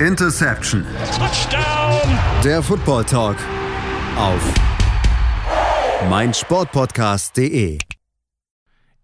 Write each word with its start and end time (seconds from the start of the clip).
Interception. 0.00 0.84
Touchdown. 1.16 2.18
Der 2.44 2.62
Football 2.62 3.06
Talk 3.06 3.38
auf 4.18 4.54
meinsportpodcast.de. 6.10 7.78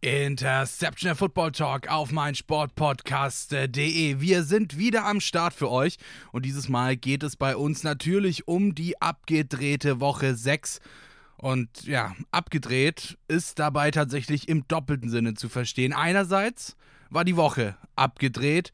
Interception 0.02 1.08
der 1.08 1.16
Football 1.16 1.52
Talk 1.52 1.88
auf 1.88 2.12
meinsportpodcast.de. 2.12 4.20
Wir 4.20 4.42
sind 4.42 4.76
wieder 4.76 5.06
am 5.06 5.20
Start 5.20 5.54
für 5.54 5.70
euch 5.70 5.96
und 6.30 6.44
dieses 6.44 6.68
Mal 6.68 6.98
geht 6.98 7.22
es 7.22 7.36
bei 7.36 7.56
uns 7.56 7.84
natürlich 7.84 8.46
um 8.46 8.74
die 8.74 9.00
abgedrehte 9.00 9.98
Woche 9.98 10.34
6. 10.34 10.80
Und 11.38 11.86
ja, 11.86 12.14
abgedreht 12.32 13.16
ist 13.28 13.58
dabei 13.58 13.92
tatsächlich 13.92 14.46
im 14.46 14.68
doppelten 14.68 15.08
Sinne 15.08 15.32
zu 15.32 15.48
verstehen. 15.48 15.94
Einerseits 15.94 16.76
war 17.08 17.24
die 17.24 17.36
Woche 17.36 17.78
abgedreht, 17.96 18.72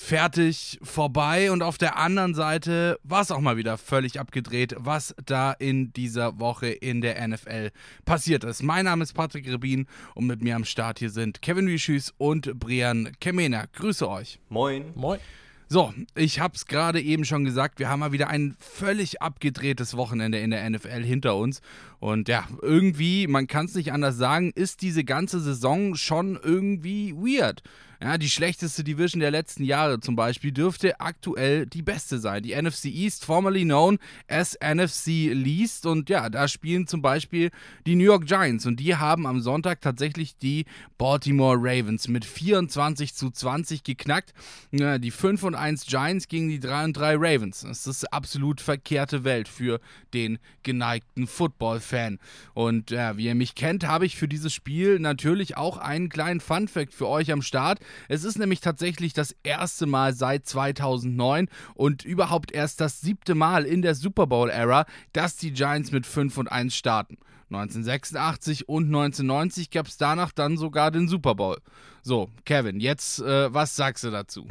fertig, 0.00 0.78
vorbei 0.82 1.52
und 1.52 1.62
auf 1.62 1.76
der 1.76 1.98
anderen 1.98 2.34
Seite 2.34 2.98
war 3.04 3.20
es 3.20 3.30
auch 3.30 3.40
mal 3.40 3.58
wieder 3.58 3.76
völlig 3.76 4.18
abgedreht, 4.18 4.74
was 4.78 5.14
da 5.24 5.52
in 5.52 5.92
dieser 5.92 6.40
Woche 6.40 6.68
in 6.68 7.00
der 7.00 7.28
NFL 7.28 7.70
passiert 8.06 8.42
ist. 8.42 8.62
Mein 8.62 8.86
Name 8.86 9.02
ist 9.04 9.12
Patrick 9.12 9.46
Rebin 9.46 9.86
und 10.14 10.26
mit 10.26 10.42
mir 10.42 10.56
am 10.56 10.64
Start 10.64 10.98
hier 10.98 11.10
sind 11.10 11.42
Kevin 11.42 11.68
Wischüs 11.68 12.14
und 12.16 12.58
Brian 12.58 13.12
Kemena. 13.20 13.66
Grüße 13.72 14.08
euch. 14.08 14.40
Moin. 14.48 14.86
Moin. 14.94 15.20
So, 15.68 15.94
ich 16.16 16.40
habe 16.40 16.56
es 16.56 16.66
gerade 16.66 17.00
eben 17.00 17.24
schon 17.24 17.44
gesagt, 17.44 17.78
wir 17.78 17.88
haben 17.88 18.00
mal 18.00 18.10
wieder 18.10 18.28
ein 18.28 18.56
völlig 18.58 19.22
abgedrehtes 19.22 19.96
Wochenende 19.96 20.38
in 20.38 20.50
der 20.50 20.68
NFL 20.68 21.04
hinter 21.04 21.36
uns. 21.36 21.60
Und 22.00 22.26
ja, 22.28 22.48
irgendwie, 22.60 23.28
man 23.28 23.46
kann 23.46 23.66
es 23.66 23.76
nicht 23.76 23.92
anders 23.92 24.16
sagen, 24.16 24.50
ist 24.52 24.82
diese 24.82 25.04
ganze 25.04 25.38
Saison 25.38 25.94
schon 25.94 26.36
irgendwie 26.42 27.14
weird. 27.14 27.62
Ja, 28.02 28.16
die 28.16 28.30
schlechteste 28.30 28.82
Division 28.82 29.20
der 29.20 29.30
letzten 29.30 29.62
Jahre 29.62 30.00
zum 30.00 30.16
Beispiel 30.16 30.52
dürfte 30.52 31.00
aktuell 31.00 31.66
die 31.66 31.82
beste 31.82 32.18
sein. 32.18 32.42
Die 32.42 32.54
NFC 32.54 32.86
East, 32.86 33.26
formerly 33.26 33.64
known 33.64 33.98
as 34.26 34.56
NFC 34.58 35.34
Least. 35.34 35.84
Und 35.84 36.08
ja, 36.08 36.30
da 36.30 36.48
spielen 36.48 36.86
zum 36.86 37.02
Beispiel 37.02 37.50
die 37.86 37.96
New 37.96 38.04
York 38.04 38.26
Giants. 38.26 38.64
Und 38.64 38.80
die 38.80 38.96
haben 38.96 39.26
am 39.26 39.40
Sonntag 39.40 39.82
tatsächlich 39.82 40.38
die 40.38 40.64
Baltimore 40.96 41.58
Ravens 41.58 42.08
mit 42.08 42.24
24 42.24 43.14
zu 43.14 43.30
20 43.30 43.84
geknackt. 43.84 44.32
Ja, 44.70 44.96
die 44.96 45.10
5 45.10 45.42
und 45.42 45.54
1 45.54 45.84
Giants 45.84 46.26
gegen 46.28 46.48
die 46.48 46.60
3 46.60 46.84
und 46.84 46.96
3 46.96 47.16
Ravens. 47.16 47.60
Das 47.60 47.86
ist 47.86 48.10
absolut 48.14 48.62
verkehrte 48.62 49.24
Welt 49.24 49.46
für 49.46 49.78
den 50.14 50.38
geneigten 50.62 51.26
Football-Fan. 51.26 52.18
Und 52.54 52.90
ja, 52.92 53.18
wie 53.18 53.26
ihr 53.26 53.34
mich 53.34 53.54
kennt, 53.54 53.86
habe 53.86 54.06
ich 54.06 54.16
für 54.16 54.28
dieses 54.28 54.54
Spiel 54.54 54.98
natürlich 55.00 55.58
auch 55.58 55.76
einen 55.76 56.08
kleinen 56.08 56.40
Fun-Fact 56.40 56.94
für 56.94 57.06
euch 57.06 57.30
am 57.30 57.42
Start. 57.42 57.78
Es 58.08 58.24
ist 58.24 58.38
nämlich 58.38 58.60
tatsächlich 58.60 59.12
das 59.12 59.34
erste 59.42 59.86
Mal 59.86 60.14
seit 60.14 60.46
2009 60.46 61.48
und 61.74 62.04
überhaupt 62.04 62.52
erst 62.52 62.80
das 62.80 63.00
siebte 63.00 63.34
Mal 63.34 63.64
in 63.64 63.82
der 63.82 63.94
Super 63.94 64.26
Bowl-Ära, 64.26 64.86
dass 65.12 65.36
die 65.36 65.52
Giants 65.52 65.92
mit 65.92 66.06
5 66.06 66.38
und 66.38 66.48
1 66.48 66.74
starten. 66.74 67.18
1986 67.50 68.68
und 68.68 68.84
1990 68.84 69.70
gab 69.70 69.86
es 69.86 69.96
danach 69.96 70.30
dann 70.32 70.56
sogar 70.56 70.90
den 70.90 71.08
Super 71.08 71.34
Bowl. 71.34 71.58
So, 72.02 72.30
Kevin, 72.44 72.78
jetzt 72.80 73.20
äh, 73.20 73.52
was 73.52 73.74
sagst 73.74 74.04
du 74.04 74.10
dazu? 74.10 74.46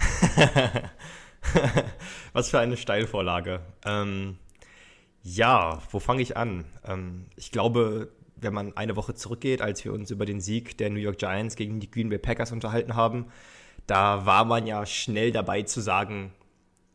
was 2.33 2.49
für 2.49 2.59
eine 2.59 2.75
Steilvorlage. 2.75 3.61
Ähm, 3.85 4.37
ja, 5.23 5.81
wo 5.91 5.99
fange 5.99 6.21
ich 6.21 6.35
an? 6.37 6.65
Ähm, 6.85 7.27
ich 7.35 7.51
glaube, 7.51 8.11
wenn 8.41 8.53
man 8.53 8.75
eine 8.75 8.95
Woche 8.95 9.13
zurückgeht, 9.13 9.61
als 9.61 9.83
wir 9.83 9.93
uns 9.93 10.11
über 10.11 10.25
den 10.25 10.41
Sieg 10.41 10.77
der 10.77 10.89
New 10.89 10.99
York 10.99 11.17
Giants 11.17 11.55
gegen 11.55 11.79
die 11.79 11.89
Green 11.89 12.09
Bay 12.09 12.17
Packers 12.17 12.51
unterhalten 12.51 12.95
haben, 12.95 13.27
da 13.87 14.25
war 14.25 14.45
man 14.45 14.67
ja 14.67 14.85
schnell 14.85 15.31
dabei 15.31 15.63
zu 15.63 15.81
sagen, 15.81 16.31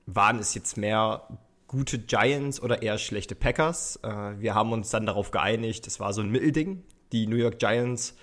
waren 0.07 0.39
es 0.39 0.55
jetzt 0.55 0.77
mehr 0.77 1.27
gute 1.67 1.99
Giants 1.99 2.63
oder 2.63 2.83
eher 2.83 2.99
schlechte 2.99 3.35
Packers? 3.35 3.99
Äh, 4.03 4.39
wir 4.39 4.55
haben 4.55 4.73
uns 4.73 4.91
dann 4.91 5.07
darauf 5.07 5.31
geeinigt, 5.31 5.87
es 5.87 5.99
war 5.99 6.13
so 6.13 6.21
ein 6.21 6.31
Mittelding. 6.31 6.83
Die 7.13 7.27
New 7.27 7.37
York 7.37 7.59
Giants 7.59 8.15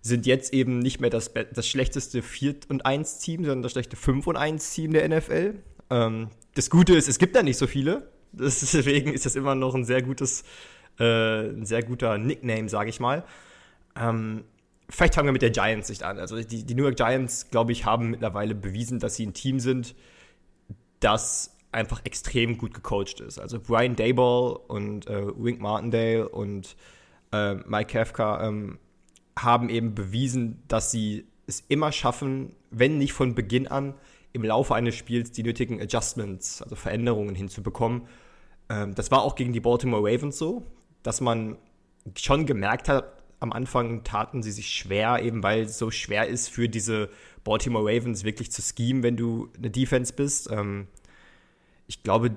sind 0.00 0.26
jetzt 0.26 0.52
eben 0.52 0.80
nicht 0.80 1.00
mehr 1.00 1.10
das, 1.10 1.32
das 1.32 1.66
schlechteste 1.66 2.22
4 2.22 2.56
und 2.68 2.84
1 2.84 3.18
Team, 3.18 3.44
sondern 3.44 3.62
das 3.62 3.72
schlechte 3.72 3.96
5 3.96 4.26
und 4.26 4.36
1 4.36 4.74
Team 4.74 4.92
der 4.92 5.08
NFL. 5.08 5.54
Ähm, 5.90 6.28
das 6.54 6.70
Gute 6.70 6.94
ist, 6.94 7.08
es 7.08 7.18
gibt 7.18 7.34
da 7.34 7.42
nicht 7.42 7.56
so 7.56 7.66
viele. 7.66 8.12
Deswegen 8.32 9.12
ist 9.12 9.26
das 9.26 9.34
immer 9.34 9.54
noch 9.54 9.74
ein 9.74 9.84
sehr 9.84 10.02
gutes 10.02 10.44
äh, 10.98 11.48
ein 11.48 11.66
sehr 11.66 11.82
guter 11.82 12.18
Nickname, 12.18 12.68
sage 12.68 12.90
ich 12.90 13.00
mal. 13.00 13.24
Ähm, 13.96 14.44
vielleicht 14.88 15.14
fangen 15.14 15.28
wir 15.28 15.32
mit 15.32 15.42
der 15.42 15.50
Giants-Sicht 15.50 16.02
an. 16.02 16.18
Also 16.18 16.40
die, 16.40 16.64
die 16.64 16.74
New 16.74 16.84
York 16.84 16.96
Giants, 16.96 17.50
glaube 17.50 17.72
ich, 17.72 17.84
haben 17.84 18.10
mittlerweile 18.10 18.54
bewiesen, 18.54 18.98
dass 18.98 19.16
sie 19.16 19.26
ein 19.26 19.34
Team 19.34 19.60
sind, 19.60 19.94
das 21.00 21.56
einfach 21.72 22.04
extrem 22.04 22.56
gut 22.56 22.72
gecoacht 22.72 23.20
ist. 23.20 23.38
Also 23.38 23.60
Brian 23.60 23.96
Dayball 23.96 24.56
und 24.68 25.06
äh, 25.08 25.26
Wink 25.36 25.60
Martindale 25.60 26.28
und 26.28 26.76
äh, 27.32 27.54
Mike 27.54 27.92
Kafka 27.92 28.46
ähm, 28.46 28.78
haben 29.36 29.68
eben 29.68 29.94
bewiesen, 29.94 30.62
dass 30.68 30.90
sie 30.90 31.26
es 31.46 31.64
immer 31.68 31.92
schaffen, 31.92 32.54
wenn 32.70 32.98
nicht 32.98 33.12
von 33.12 33.34
Beginn 33.34 33.66
an, 33.66 33.94
im 34.32 34.44
Laufe 34.44 34.74
eines 34.74 34.94
Spiels 34.94 35.32
die 35.32 35.42
nötigen 35.42 35.80
Adjustments, 35.80 36.62
also 36.62 36.76
Veränderungen 36.76 37.34
hinzubekommen. 37.34 38.02
Ähm, 38.68 38.94
das 38.94 39.10
war 39.10 39.22
auch 39.22 39.34
gegen 39.34 39.52
die 39.52 39.60
Baltimore 39.60 40.02
Ravens 40.02 40.38
so 40.38 40.66
dass 41.04 41.20
man 41.20 41.56
schon 42.16 42.46
gemerkt 42.46 42.88
hat, 42.88 43.22
am 43.38 43.52
Anfang 43.52 44.02
taten 44.02 44.42
sie 44.42 44.50
sich 44.50 44.70
schwer, 44.70 45.22
eben 45.22 45.42
weil 45.42 45.62
es 45.62 45.78
so 45.78 45.90
schwer 45.90 46.26
ist 46.26 46.48
für 46.48 46.68
diese 46.68 47.10
Baltimore 47.44 47.84
Ravens 47.84 48.24
wirklich 48.24 48.50
zu 48.50 48.62
schemen, 48.62 49.02
wenn 49.02 49.16
du 49.16 49.48
eine 49.56 49.70
Defense 49.70 50.12
bist. 50.12 50.50
Ähm, 50.50 50.88
ich 51.86 52.02
glaube, 52.02 52.32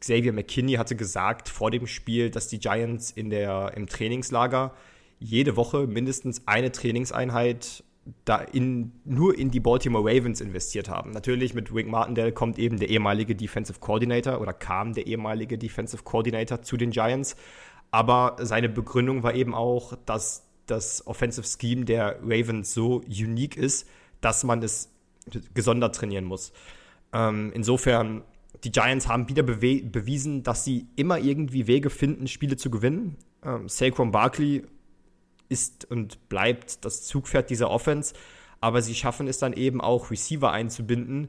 Xavier 0.00 0.32
McKinney 0.32 0.74
hatte 0.74 0.96
gesagt 0.96 1.48
vor 1.48 1.70
dem 1.70 1.86
Spiel, 1.86 2.30
dass 2.30 2.48
die 2.48 2.58
Giants 2.58 3.10
in 3.10 3.30
der, 3.30 3.72
im 3.76 3.86
Trainingslager 3.86 4.74
jede 5.20 5.56
Woche 5.56 5.86
mindestens 5.86 6.42
eine 6.46 6.72
Trainingseinheit 6.72 7.84
da 8.24 8.38
in, 8.38 8.92
nur 9.04 9.38
in 9.38 9.50
die 9.50 9.60
Baltimore 9.60 10.04
Ravens 10.04 10.40
investiert 10.40 10.88
haben. 10.88 11.10
Natürlich 11.10 11.54
mit 11.54 11.74
Wink 11.74 11.88
Martindale 11.88 12.32
kommt 12.32 12.58
eben 12.58 12.78
der 12.78 12.88
ehemalige 12.88 13.34
Defensive 13.34 13.80
Coordinator 13.80 14.40
oder 14.40 14.52
kam 14.52 14.94
der 14.94 15.06
ehemalige 15.06 15.58
Defensive 15.58 16.02
Coordinator 16.02 16.62
zu 16.62 16.76
den 16.76 16.90
Giants. 16.90 17.36
Aber 17.90 18.36
seine 18.40 18.68
Begründung 18.68 19.22
war 19.22 19.34
eben 19.34 19.54
auch, 19.54 19.96
dass 20.04 20.46
das 20.66 21.06
Offensive 21.06 21.46
Scheme 21.46 21.84
der 21.84 22.18
Ravens 22.22 22.74
so 22.74 22.96
unique 23.08 23.56
ist, 23.56 23.88
dass 24.20 24.44
man 24.44 24.62
es 24.62 24.90
gesondert 25.54 25.94
trainieren 25.94 26.24
muss. 26.24 26.52
Ähm, 27.12 27.52
insofern, 27.54 28.22
die 28.64 28.72
Giants 28.72 29.08
haben 29.08 29.28
wieder 29.28 29.42
bewiesen, 29.42 30.42
dass 30.42 30.64
sie 30.64 30.86
immer 30.96 31.18
irgendwie 31.18 31.66
Wege 31.66 31.90
finden, 31.90 32.26
Spiele 32.26 32.56
zu 32.56 32.70
gewinnen. 32.70 33.16
Ähm, 33.42 33.68
Saquon 33.68 34.10
Barkley 34.10 34.64
ist 35.48 35.90
und 35.90 36.28
bleibt 36.28 36.84
das 36.84 37.04
Zugpferd 37.04 37.50
dieser 37.50 37.70
Offense, 37.70 38.14
aber 38.60 38.82
sie 38.82 38.94
schaffen 38.94 39.28
es 39.28 39.38
dann 39.38 39.52
eben 39.52 39.80
auch, 39.80 40.10
Receiver 40.10 40.50
einzubinden. 40.50 41.28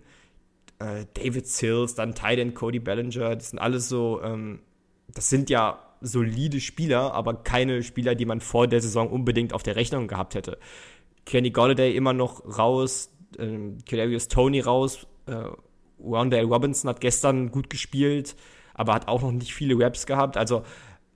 Äh, 0.79 1.05
David 1.13 1.47
Sills, 1.47 1.95
dann 1.95 2.15
Titan 2.15 2.53
Cody 2.53 2.79
Bellinger, 2.79 3.35
das 3.35 3.51
sind 3.51 3.59
alles 3.59 3.87
so, 3.87 4.21
ähm, 4.23 4.59
das 5.07 5.29
sind 5.29 5.49
ja 5.49 5.79
solide 6.01 6.59
Spieler, 6.59 7.13
aber 7.13 7.35
keine 7.35 7.83
Spieler, 7.83 8.15
die 8.15 8.25
man 8.25 8.41
vor 8.41 8.67
der 8.67 8.81
Saison 8.81 9.09
unbedingt 9.09 9.53
auf 9.53 9.63
der 9.63 9.75
Rechnung 9.75 10.07
gehabt 10.07 10.35
hätte. 10.35 10.57
Kenny 11.25 11.51
Golladay 11.51 11.95
immer 11.95 12.13
noch 12.13 12.57
raus, 12.57 13.11
äh, 13.37 13.57
Kadarius 13.87 14.27
Tony 14.27 14.61
raus, 14.61 15.07
äh, 15.27 15.45
Rondale 16.01 16.45
Robinson 16.45 16.89
hat 16.89 17.01
gestern 17.01 17.51
gut 17.51 17.69
gespielt, 17.69 18.35
aber 18.73 18.93
hat 18.93 19.07
auch 19.07 19.21
noch 19.21 19.31
nicht 19.31 19.53
viele 19.53 19.77
Raps 19.77 20.05
gehabt. 20.05 20.37
Also 20.37 20.63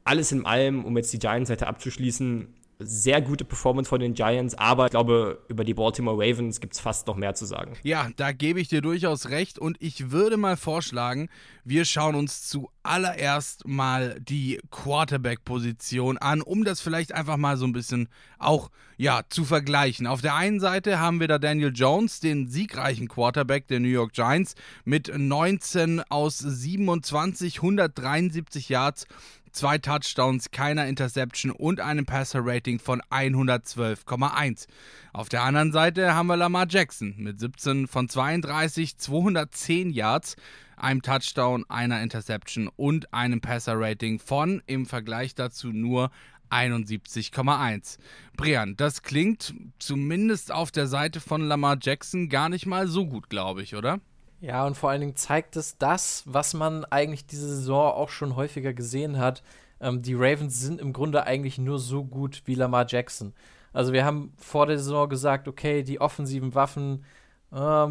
alles 0.03 0.31
in 0.31 0.45
allem, 0.45 0.83
um 0.83 0.97
jetzt 0.97 1.13
die 1.13 1.19
Giants-Seite 1.19 1.67
abzuschließen, 1.67 2.53
sehr 2.85 3.21
gute 3.21 3.45
Performance 3.45 3.89
von 3.89 3.99
den 3.99 4.13
Giants, 4.13 4.55
aber 4.55 4.85
ich 4.85 4.91
glaube, 4.91 5.43
über 5.47 5.63
die 5.63 5.73
Baltimore 5.73 6.17
Ravens 6.17 6.59
gibt 6.59 6.73
es 6.73 6.79
fast 6.79 7.07
noch 7.07 7.15
mehr 7.15 7.33
zu 7.35 7.45
sagen. 7.45 7.75
Ja, 7.83 8.09
da 8.15 8.31
gebe 8.31 8.59
ich 8.59 8.67
dir 8.67 8.81
durchaus 8.81 9.29
recht 9.29 9.59
und 9.59 9.77
ich 9.79 10.11
würde 10.11 10.37
mal 10.37 10.57
vorschlagen, 10.57 11.29
wir 11.63 11.85
schauen 11.85 12.15
uns 12.15 12.47
zuallererst 12.49 13.67
mal 13.67 14.19
die 14.19 14.59
Quarterback-Position 14.71 16.17
an, 16.17 16.41
um 16.41 16.63
das 16.63 16.81
vielleicht 16.81 17.13
einfach 17.13 17.37
mal 17.37 17.57
so 17.57 17.65
ein 17.65 17.73
bisschen 17.73 18.09
auch 18.37 18.69
ja, 18.97 19.21
zu 19.29 19.43
vergleichen. 19.45 20.07
Auf 20.07 20.21
der 20.21 20.35
einen 20.35 20.59
Seite 20.59 20.99
haben 20.99 21.19
wir 21.19 21.27
da 21.27 21.39
Daniel 21.39 21.71
Jones, 21.73 22.19
den 22.19 22.47
siegreichen 22.47 23.07
Quarterback 23.07 23.67
der 23.67 23.79
New 23.79 23.87
York 23.87 24.13
Giants, 24.13 24.55
mit 24.85 25.11
19 25.15 26.01
aus 26.09 26.37
27, 26.37 27.57
173 27.57 28.69
Yards 28.69 29.07
zwei 29.53 29.77
Touchdowns, 29.77 30.51
keiner 30.51 30.87
Interception 30.87 31.51
und 31.51 31.79
einem 31.79 32.05
Passer-Rating 32.05 32.79
von 32.79 33.01
112,1. 33.09 34.67
Auf 35.13 35.29
der 35.29 35.43
anderen 35.43 35.71
Seite 35.71 36.13
haben 36.13 36.27
wir 36.27 36.35
Lamar 36.35 36.65
Jackson 36.67 37.15
mit 37.17 37.39
17 37.39 37.87
von 37.87 38.09
32, 38.09 38.97
210 38.97 39.91
Yards, 39.91 40.35
einem 40.75 41.01
Touchdown, 41.01 41.65
einer 41.69 42.01
Interception 42.01 42.69
und 42.75 43.13
einem 43.13 43.39
Passer-Rating 43.39 44.19
von 44.19 44.61
im 44.65 44.85
Vergleich 44.85 45.35
dazu 45.35 45.69
nur 45.71 46.09
71,1. 46.49 47.97
Brian, 48.37 48.75
das 48.75 49.01
klingt 49.01 49.55
zumindest 49.79 50.51
auf 50.51 50.71
der 50.71 50.87
Seite 50.87 51.19
von 51.19 51.41
Lamar 51.41 51.77
Jackson 51.81 52.29
gar 52.29 52.49
nicht 52.49 52.65
mal 52.65 52.87
so 52.87 53.07
gut, 53.07 53.29
glaube 53.29 53.63
ich, 53.63 53.75
oder? 53.75 53.99
Ja, 54.43 54.65
und 54.65 54.75
vor 54.75 54.89
allen 54.89 54.99
Dingen 54.99 55.15
zeigt 55.15 55.55
es 55.55 55.77
das, 55.77 56.23
was 56.25 56.53
man 56.53 56.83
eigentlich 56.83 57.25
diese 57.25 57.47
Saison 57.47 57.93
auch 57.93 58.09
schon 58.09 58.35
häufiger 58.35 58.73
gesehen 58.73 59.17
hat. 59.17 59.41
Ähm, 59.79 60.01
die 60.01 60.15
Ravens 60.15 60.59
sind 60.59 60.81
im 60.81 60.91
Grunde 60.91 61.25
eigentlich 61.25 61.57
nur 61.57 61.79
so 61.79 62.03
gut 62.03 62.41
wie 62.43 62.55
Lamar 62.55 62.85
Jackson. 62.85 63.33
Also 63.71 63.93
wir 63.93 64.03
haben 64.03 64.33
vor 64.37 64.65
der 64.65 64.77
Saison 64.79 65.07
gesagt, 65.07 65.47
okay, 65.47 65.81
die 65.81 66.01
offensiven 66.01 66.53
Waffen, 66.55 67.05
äh, 67.53 67.87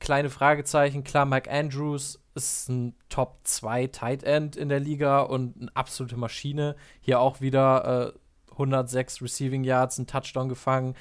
kleine 0.00 0.30
Fragezeichen. 0.30 1.04
Klar, 1.04 1.26
Mike 1.26 1.50
Andrews 1.50 2.22
ist 2.34 2.70
ein 2.70 2.94
Top 3.10 3.40
2 3.44 3.88
Tight 3.88 4.22
End 4.22 4.56
in 4.56 4.70
der 4.70 4.80
Liga 4.80 5.20
und 5.20 5.60
eine 5.60 5.76
absolute 5.76 6.16
Maschine. 6.16 6.74
Hier 7.02 7.20
auch 7.20 7.42
wieder 7.42 8.14
äh, 8.14 8.52
106 8.52 9.20
Receiving 9.20 9.62
Yards, 9.62 9.98
ein 9.98 10.06
Touchdown 10.06 10.48
gefangen. 10.48 10.94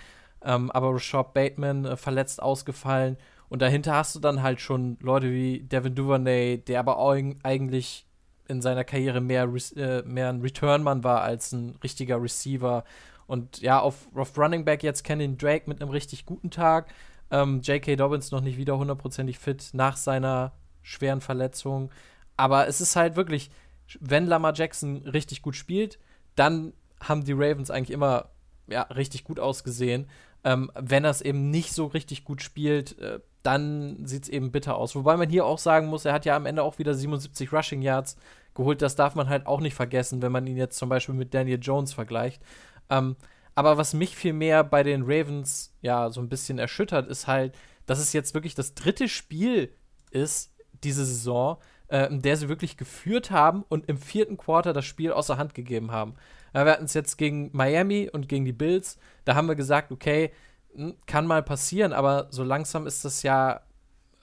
Ähm, 0.43 0.69
aber 0.69 0.93
Rashad 0.93 1.33
Bateman 1.33 1.85
äh, 1.85 1.95
verletzt 1.95 2.43
ausgefallen. 2.43 3.15
Und 3.51 3.61
dahinter 3.61 3.95
hast 3.95 4.15
du 4.15 4.21
dann 4.21 4.41
halt 4.41 4.61
schon 4.61 4.95
Leute 5.01 5.29
wie 5.29 5.59
Devin 5.59 5.93
Duvernay, 5.93 6.59
der 6.59 6.79
aber 6.79 6.97
eigentlich 7.43 8.05
in 8.47 8.61
seiner 8.61 8.85
Karriere 8.85 9.19
mehr, 9.19 9.43
äh, 9.75 10.03
mehr 10.03 10.29
ein 10.29 10.39
Returnmann 10.39 11.03
war 11.03 11.21
als 11.21 11.51
ein 11.51 11.75
richtiger 11.83 12.23
Receiver. 12.23 12.85
Und 13.27 13.59
ja, 13.59 13.81
auf, 13.81 14.07
auf 14.15 14.37
Running 14.37 14.63
Back 14.63 14.83
jetzt 14.83 15.03
Kenyon 15.03 15.37
Drake 15.37 15.69
mit 15.69 15.81
einem 15.81 15.91
richtig 15.91 16.25
guten 16.25 16.49
Tag. 16.49 16.93
Ähm, 17.29 17.59
J.K. 17.59 17.97
Dobbins 17.97 18.31
noch 18.31 18.39
nicht 18.39 18.55
wieder 18.55 18.77
hundertprozentig 18.77 19.37
fit 19.37 19.71
nach 19.73 19.97
seiner 19.97 20.53
schweren 20.81 21.19
Verletzung. 21.19 21.91
Aber 22.37 22.69
es 22.69 22.79
ist 22.79 22.95
halt 22.95 23.17
wirklich, 23.17 23.51
wenn 23.99 24.27
Lamar 24.27 24.53
Jackson 24.55 25.05
richtig 25.07 25.41
gut 25.41 25.57
spielt, 25.57 25.99
dann 26.37 26.71
haben 27.01 27.25
die 27.25 27.33
Ravens 27.33 27.69
eigentlich 27.69 27.91
immer 27.91 28.29
ja, 28.67 28.83
richtig 28.83 29.25
gut 29.25 29.41
ausgesehen. 29.41 30.07
Ähm, 30.43 30.71
wenn 30.75 31.03
er 31.03 31.11
es 31.11 31.21
eben 31.21 31.51
nicht 31.51 31.73
so 31.73 31.85
richtig 31.85 32.23
gut 32.23 32.41
spielt, 32.41 32.97
äh, 32.99 33.19
dann 33.43 34.05
sieht 34.05 34.23
es 34.23 34.29
eben 34.29 34.51
bitter 34.51 34.75
aus. 34.75 34.95
Wobei 34.95 35.17
man 35.17 35.29
hier 35.29 35.45
auch 35.45 35.57
sagen 35.57 35.87
muss, 35.87 36.05
er 36.05 36.13
hat 36.13 36.25
ja 36.25 36.35
am 36.35 36.45
Ende 36.45 36.63
auch 36.63 36.79
wieder 36.79 36.93
77 36.93 37.51
Rushing 37.51 37.81
Yards 37.81 38.17
geholt. 38.53 38.81
Das 38.81 38.95
darf 38.95 39.15
man 39.15 39.29
halt 39.29 39.45
auch 39.47 39.61
nicht 39.61 39.75
vergessen, 39.75 40.21
wenn 40.21 40.31
man 40.31 40.47
ihn 40.47 40.57
jetzt 40.57 40.77
zum 40.77 40.89
Beispiel 40.89 41.15
mit 41.15 41.33
Daniel 41.33 41.59
Jones 41.61 41.93
vergleicht. 41.93 42.41
Ähm, 42.89 43.15
aber 43.55 43.77
was 43.77 43.93
mich 43.93 44.15
viel 44.15 44.33
mehr 44.33 44.63
bei 44.63 44.83
den 44.83 45.03
Ravens 45.03 45.73
ja 45.81 46.09
so 46.09 46.21
ein 46.21 46.29
bisschen 46.29 46.57
erschüttert, 46.57 47.07
ist 47.07 47.27
halt, 47.27 47.55
dass 47.85 47.99
es 47.99 48.13
jetzt 48.13 48.33
wirklich 48.33 48.55
das 48.55 48.75
dritte 48.75 49.09
Spiel 49.09 49.73
ist, 50.11 50.53
diese 50.83 51.05
Saison, 51.05 51.57
äh, 51.87 52.07
in 52.07 52.21
der 52.21 52.37
sie 52.37 52.49
wirklich 52.49 52.77
geführt 52.77 53.31
haben 53.31 53.63
und 53.67 53.89
im 53.89 53.97
vierten 53.97 54.37
Quarter 54.37 54.73
das 54.73 54.85
Spiel 54.85 55.11
außer 55.11 55.37
Hand 55.37 55.53
gegeben 55.53 55.91
haben. 55.91 56.15
Ja, 56.53 56.65
wir 56.65 56.73
hatten 56.73 56.85
es 56.85 56.93
jetzt 56.93 57.17
gegen 57.17 57.49
Miami 57.53 58.09
und 58.11 58.27
gegen 58.27 58.45
die 58.45 58.51
Bills. 58.51 58.97
Da 59.25 59.35
haben 59.35 59.47
wir 59.47 59.55
gesagt, 59.55 59.91
okay, 59.91 60.31
hm, 60.73 60.95
kann 61.05 61.25
mal 61.25 61.43
passieren, 61.43 61.93
aber 61.93 62.27
so 62.31 62.43
langsam 62.43 62.87
ist 62.87 63.05
das 63.05 63.23
ja 63.23 63.61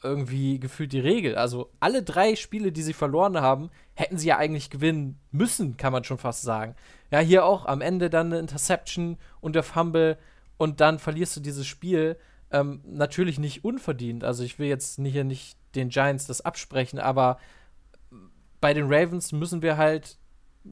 irgendwie 0.02 0.60
gefühlt 0.60 0.92
die 0.92 1.00
Regel. 1.00 1.36
Also 1.36 1.70
alle 1.80 2.02
drei 2.02 2.36
Spiele, 2.36 2.70
die 2.70 2.82
sie 2.82 2.92
verloren 2.92 3.40
haben, 3.40 3.70
hätten 3.94 4.18
sie 4.18 4.28
ja 4.28 4.36
eigentlich 4.36 4.70
gewinnen 4.70 5.18
müssen, 5.32 5.76
kann 5.76 5.92
man 5.92 6.04
schon 6.04 6.18
fast 6.18 6.42
sagen. 6.42 6.76
Ja, 7.10 7.18
hier 7.18 7.44
auch 7.44 7.66
am 7.66 7.80
Ende 7.80 8.10
dann 8.10 8.26
eine 8.26 8.38
Interception 8.38 9.18
und 9.40 9.56
der 9.56 9.62
Fumble 9.62 10.18
und 10.56 10.80
dann 10.80 10.98
verlierst 10.98 11.36
du 11.36 11.40
dieses 11.40 11.66
Spiel. 11.66 12.16
Ähm, 12.50 12.80
natürlich 12.84 13.38
nicht 13.38 13.64
unverdient. 13.64 14.24
Also 14.24 14.44
ich 14.44 14.58
will 14.58 14.68
jetzt 14.68 15.00
hier 15.02 15.24
nicht 15.24 15.58
den 15.74 15.90
Giants 15.90 16.26
das 16.26 16.40
absprechen, 16.40 16.98
aber 16.98 17.38
bei 18.60 18.74
den 18.74 18.86
Ravens 18.88 19.32
müssen 19.32 19.62
wir 19.62 19.76
halt 19.76 20.18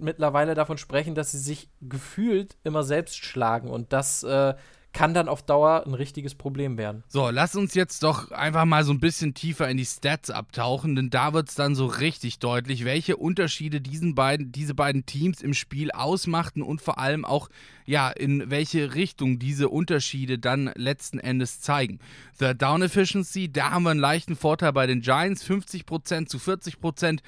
mittlerweile 0.00 0.54
davon 0.54 0.78
sprechen, 0.78 1.14
dass 1.14 1.32
sie 1.32 1.38
sich 1.38 1.68
gefühlt 1.80 2.56
immer 2.64 2.82
selbst 2.82 3.16
schlagen 3.16 3.68
und 3.70 3.92
das 3.92 4.22
äh, 4.22 4.54
kann 4.96 5.12
dann 5.12 5.28
auf 5.28 5.42
Dauer 5.42 5.84
ein 5.84 5.92
richtiges 5.92 6.34
Problem 6.34 6.78
werden. 6.78 7.04
So, 7.08 7.28
lass 7.28 7.54
uns 7.54 7.74
jetzt 7.74 8.02
doch 8.02 8.30
einfach 8.30 8.64
mal 8.64 8.82
so 8.82 8.94
ein 8.94 8.98
bisschen 8.98 9.34
tiefer 9.34 9.68
in 9.68 9.76
die 9.76 9.84
Stats 9.84 10.30
abtauchen, 10.30 10.96
denn 10.96 11.10
da 11.10 11.34
wird 11.34 11.50
es 11.50 11.54
dann 11.54 11.74
so 11.74 11.84
richtig 11.84 12.38
deutlich, 12.38 12.86
welche 12.86 13.18
Unterschiede 13.18 13.82
diesen 13.82 14.14
beiden, 14.14 14.52
diese 14.52 14.72
beiden 14.72 15.04
Teams 15.04 15.42
im 15.42 15.52
Spiel 15.52 15.90
ausmachten 15.90 16.62
und 16.62 16.80
vor 16.80 16.98
allem 16.98 17.26
auch, 17.26 17.50
ja, 17.84 18.08
in 18.08 18.48
welche 18.48 18.94
Richtung 18.94 19.38
diese 19.38 19.68
Unterschiede 19.68 20.38
dann 20.38 20.72
letzten 20.76 21.18
Endes 21.18 21.60
zeigen. 21.60 21.98
The 22.38 22.54
Down 22.56 22.80
Efficiency, 22.80 23.52
da 23.52 23.72
haben 23.72 23.82
wir 23.82 23.90
einen 23.90 24.00
leichten 24.00 24.34
Vorteil 24.34 24.72
bei 24.72 24.86
den 24.86 25.02
Giants, 25.02 25.44
50% 25.44 26.24
zu 26.26 26.38
40%. 26.38 27.20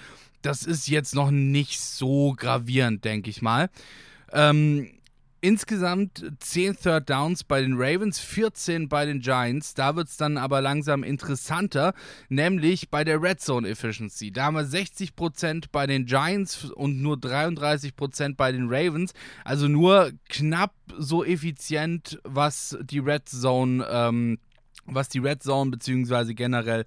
Das 0.43 0.63
ist 0.63 0.89
jetzt 0.89 1.15
noch 1.15 1.31
nicht 1.31 1.81
so 1.81 2.35
gravierend, 2.37 3.05
denke 3.05 3.31
ich 3.31 3.43
mal. 3.43 3.71
Ähm, 4.33 4.89
Insgesamt 5.41 6.33
10 6.41 6.79
Third 6.79 7.09
Downs 7.09 7.45
bei 7.45 7.61
den 7.61 7.75
Ravens, 7.77 8.19
14 8.19 8.89
bei 8.89 9.07
den 9.07 9.21
Giants. 9.21 9.73
Da 9.75 9.95
wird 9.95 10.09
es 10.09 10.17
dann 10.17 10.37
aber 10.37 10.61
langsam 10.61 11.05
interessanter, 11.05 11.95
nämlich 12.29 12.91
bei 12.91 13.05
der 13.05 13.23
Red 13.23 13.41
Zone 13.41 13.69
Efficiency. 13.69 14.33
Da 14.33 14.47
haben 14.47 14.57
wir 14.57 14.65
60% 14.65 15.67
bei 15.71 15.87
den 15.87 16.07
Giants 16.07 16.65
und 16.65 17.01
nur 17.01 17.17
33% 17.19 18.35
bei 18.35 18.51
den 18.51 18.67
Ravens. 18.69 19.13
Also 19.45 19.69
nur 19.69 20.11
knapp 20.29 20.75
so 20.99 21.25
effizient, 21.25 22.19
was 22.25 22.77
die 22.83 22.99
Red 22.99 23.29
Zone, 23.29 23.87
ähm, 23.89 24.39
was 24.87 25.09
die 25.09 25.21
Red 25.21 25.45
Zone 25.45 25.71
beziehungsweise 25.71 26.35
generell 26.35 26.85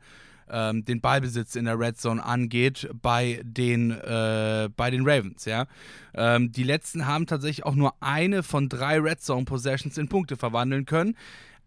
ähm, 0.52 0.86
den 0.86 1.02
Ballbesitz 1.02 1.56
in 1.56 1.66
der 1.66 1.80
Red 1.80 1.98
Zone 1.98 2.24
angeht 2.24 2.90
bei 3.02 3.42
den, 3.44 3.92
äh, 3.92 4.70
bei 4.76 4.92
den 4.92 5.08
Ravens. 5.08 5.46
Ja? 5.46 5.66
Ähm, 6.14 6.52
die 6.52 6.64
letzten 6.64 7.08
haben 7.08 7.26
tatsächlich 7.26 7.66
auch 7.66 7.76
nur 7.76 7.94
eine 8.00 8.44
von 8.44 8.70
drei 8.70 9.00
Red 9.00 9.22
Zone 9.22 9.46
Possessions 9.46 9.98
in 9.98 10.10
Punkte 10.10 10.38
verwandeln 10.38 10.86
können. 10.86 11.16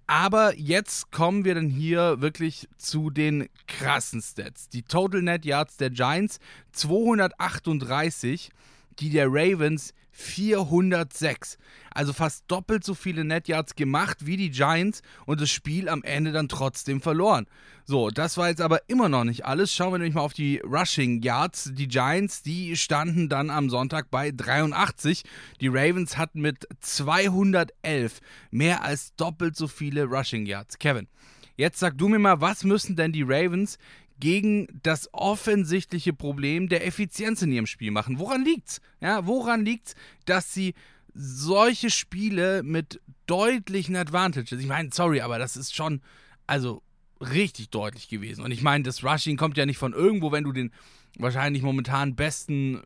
Aber 0.06 0.54
jetzt 0.58 1.10
kommen 1.10 1.44
wir 1.46 1.54
dann 1.54 1.70
hier 1.70 2.20
wirklich 2.20 2.68
zu 2.76 3.08
den 3.08 3.48
krassen 3.66 4.20
Stats. 4.20 4.68
Die 4.68 4.82
Total 4.82 5.22
Net 5.22 5.46
Yards 5.46 5.78
der 5.78 5.88
Giants 5.90 6.40
238, 6.72 8.50
die 8.98 9.08
der 9.08 9.28
Ravens 9.28 9.94
406. 10.14 11.58
Also 11.90 12.12
fast 12.12 12.44
doppelt 12.48 12.84
so 12.84 12.94
viele 12.94 13.24
Netyards 13.24 13.74
gemacht 13.74 14.26
wie 14.26 14.36
die 14.36 14.50
Giants 14.50 15.02
und 15.26 15.40
das 15.40 15.50
Spiel 15.50 15.88
am 15.88 16.02
Ende 16.04 16.32
dann 16.32 16.48
trotzdem 16.48 17.00
verloren. 17.00 17.46
So, 17.84 18.10
das 18.10 18.38
war 18.38 18.48
jetzt 18.48 18.62
aber 18.62 18.88
immer 18.88 19.08
noch 19.08 19.24
nicht 19.24 19.44
alles. 19.44 19.74
Schauen 19.74 19.92
wir 19.92 19.98
nämlich 19.98 20.14
mal 20.14 20.22
auf 20.22 20.32
die 20.32 20.58
Rushing 20.64 21.20
Yards. 21.20 21.72
Die 21.74 21.88
Giants, 21.88 22.42
die 22.42 22.76
standen 22.76 23.28
dann 23.28 23.50
am 23.50 23.68
Sonntag 23.68 24.10
bei 24.10 24.30
83. 24.30 25.24
Die 25.60 25.68
Ravens 25.68 26.16
hatten 26.16 26.40
mit 26.40 26.66
211 26.80 28.20
mehr 28.50 28.82
als 28.82 29.14
doppelt 29.16 29.56
so 29.56 29.66
viele 29.66 30.04
Rushing 30.04 30.46
Yards. 30.46 30.78
Kevin, 30.78 31.08
jetzt 31.56 31.80
sag 31.80 31.98
du 31.98 32.08
mir 32.08 32.20
mal, 32.20 32.40
was 32.40 32.64
müssen 32.64 32.96
denn 32.96 33.12
die 33.12 33.24
Ravens 33.26 33.78
gegen 34.24 34.68
das 34.82 35.10
offensichtliche 35.12 36.14
Problem 36.14 36.70
der 36.70 36.86
Effizienz 36.86 37.42
in 37.42 37.52
ihrem 37.52 37.66
Spiel 37.66 37.90
machen. 37.90 38.18
Woran 38.18 38.42
liegt's? 38.42 38.80
Ja, 39.02 39.26
woran 39.26 39.66
liegt's, 39.66 39.94
dass 40.24 40.54
sie 40.54 40.72
solche 41.12 41.90
Spiele 41.90 42.62
mit 42.62 43.02
deutlichen 43.26 43.96
Advantages, 43.96 44.58
ich 44.58 44.66
meine, 44.66 44.88
sorry, 44.94 45.20
aber 45.20 45.38
das 45.38 45.58
ist 45.58 45.76
schon, 45.76 46.00
also 46.46 46.82
richtig 47.20 47.68
deutlich 47.68 48.08
gewesen. 48.08 48.42
Und 48.42 48.50
ich 48.50 48.62
meine, 48.62 48.82
das 48.82 49.04
Rushing 49.04 49.36
kommt 49.36 49.58
ja 49.58 49.66
nicht 49.66 49.76
von 49.76 49.92
irgendwo, 49.92 50.32
wenn 50.32 50.44
du 50.44 50.52
den 50.52 50.72
wahrscheinlich 51.18 51.62
momentan 51.62 52.16
besten 52.16 52.80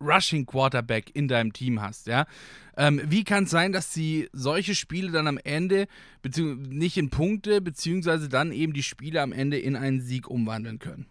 Rushing 0.00 0.46
Quarterback 0.46 1.14
in 1.14 1.28
deinem 1.28 1.52
Team 1.52 1.80
hast, 1.80 2.06
ja. 2.06 2.26
Ähm, 2.76 3.00
wie 3.06 3.24
kann 3.24 3.44
es 3.44 3.50
sein, 3.50 3.72
dass 3.72 3.92
sie 3.92 4.28
solche 4.32 4.74
Spiele 4.74 5.10
dann 5.10 5.26
am 5.26 5.38
Ende 5.38 5.86
nicht 6.68 6.96
in 6.96 7.10
Punkte, 7.10 7.60
beziehungsweise 7.60 8.28
dann 8.28 8.52
eben 8.52 8.72
die 8.72 8.82
Spiele 8.82 9.22
am 9.22 9.32
Ende 9.32 9.58
in 9.58 9.76
einen 9.76 10.00
Sieg 10.00 10.28
umwandeln 10.28 10.78
können? 10.78 11.06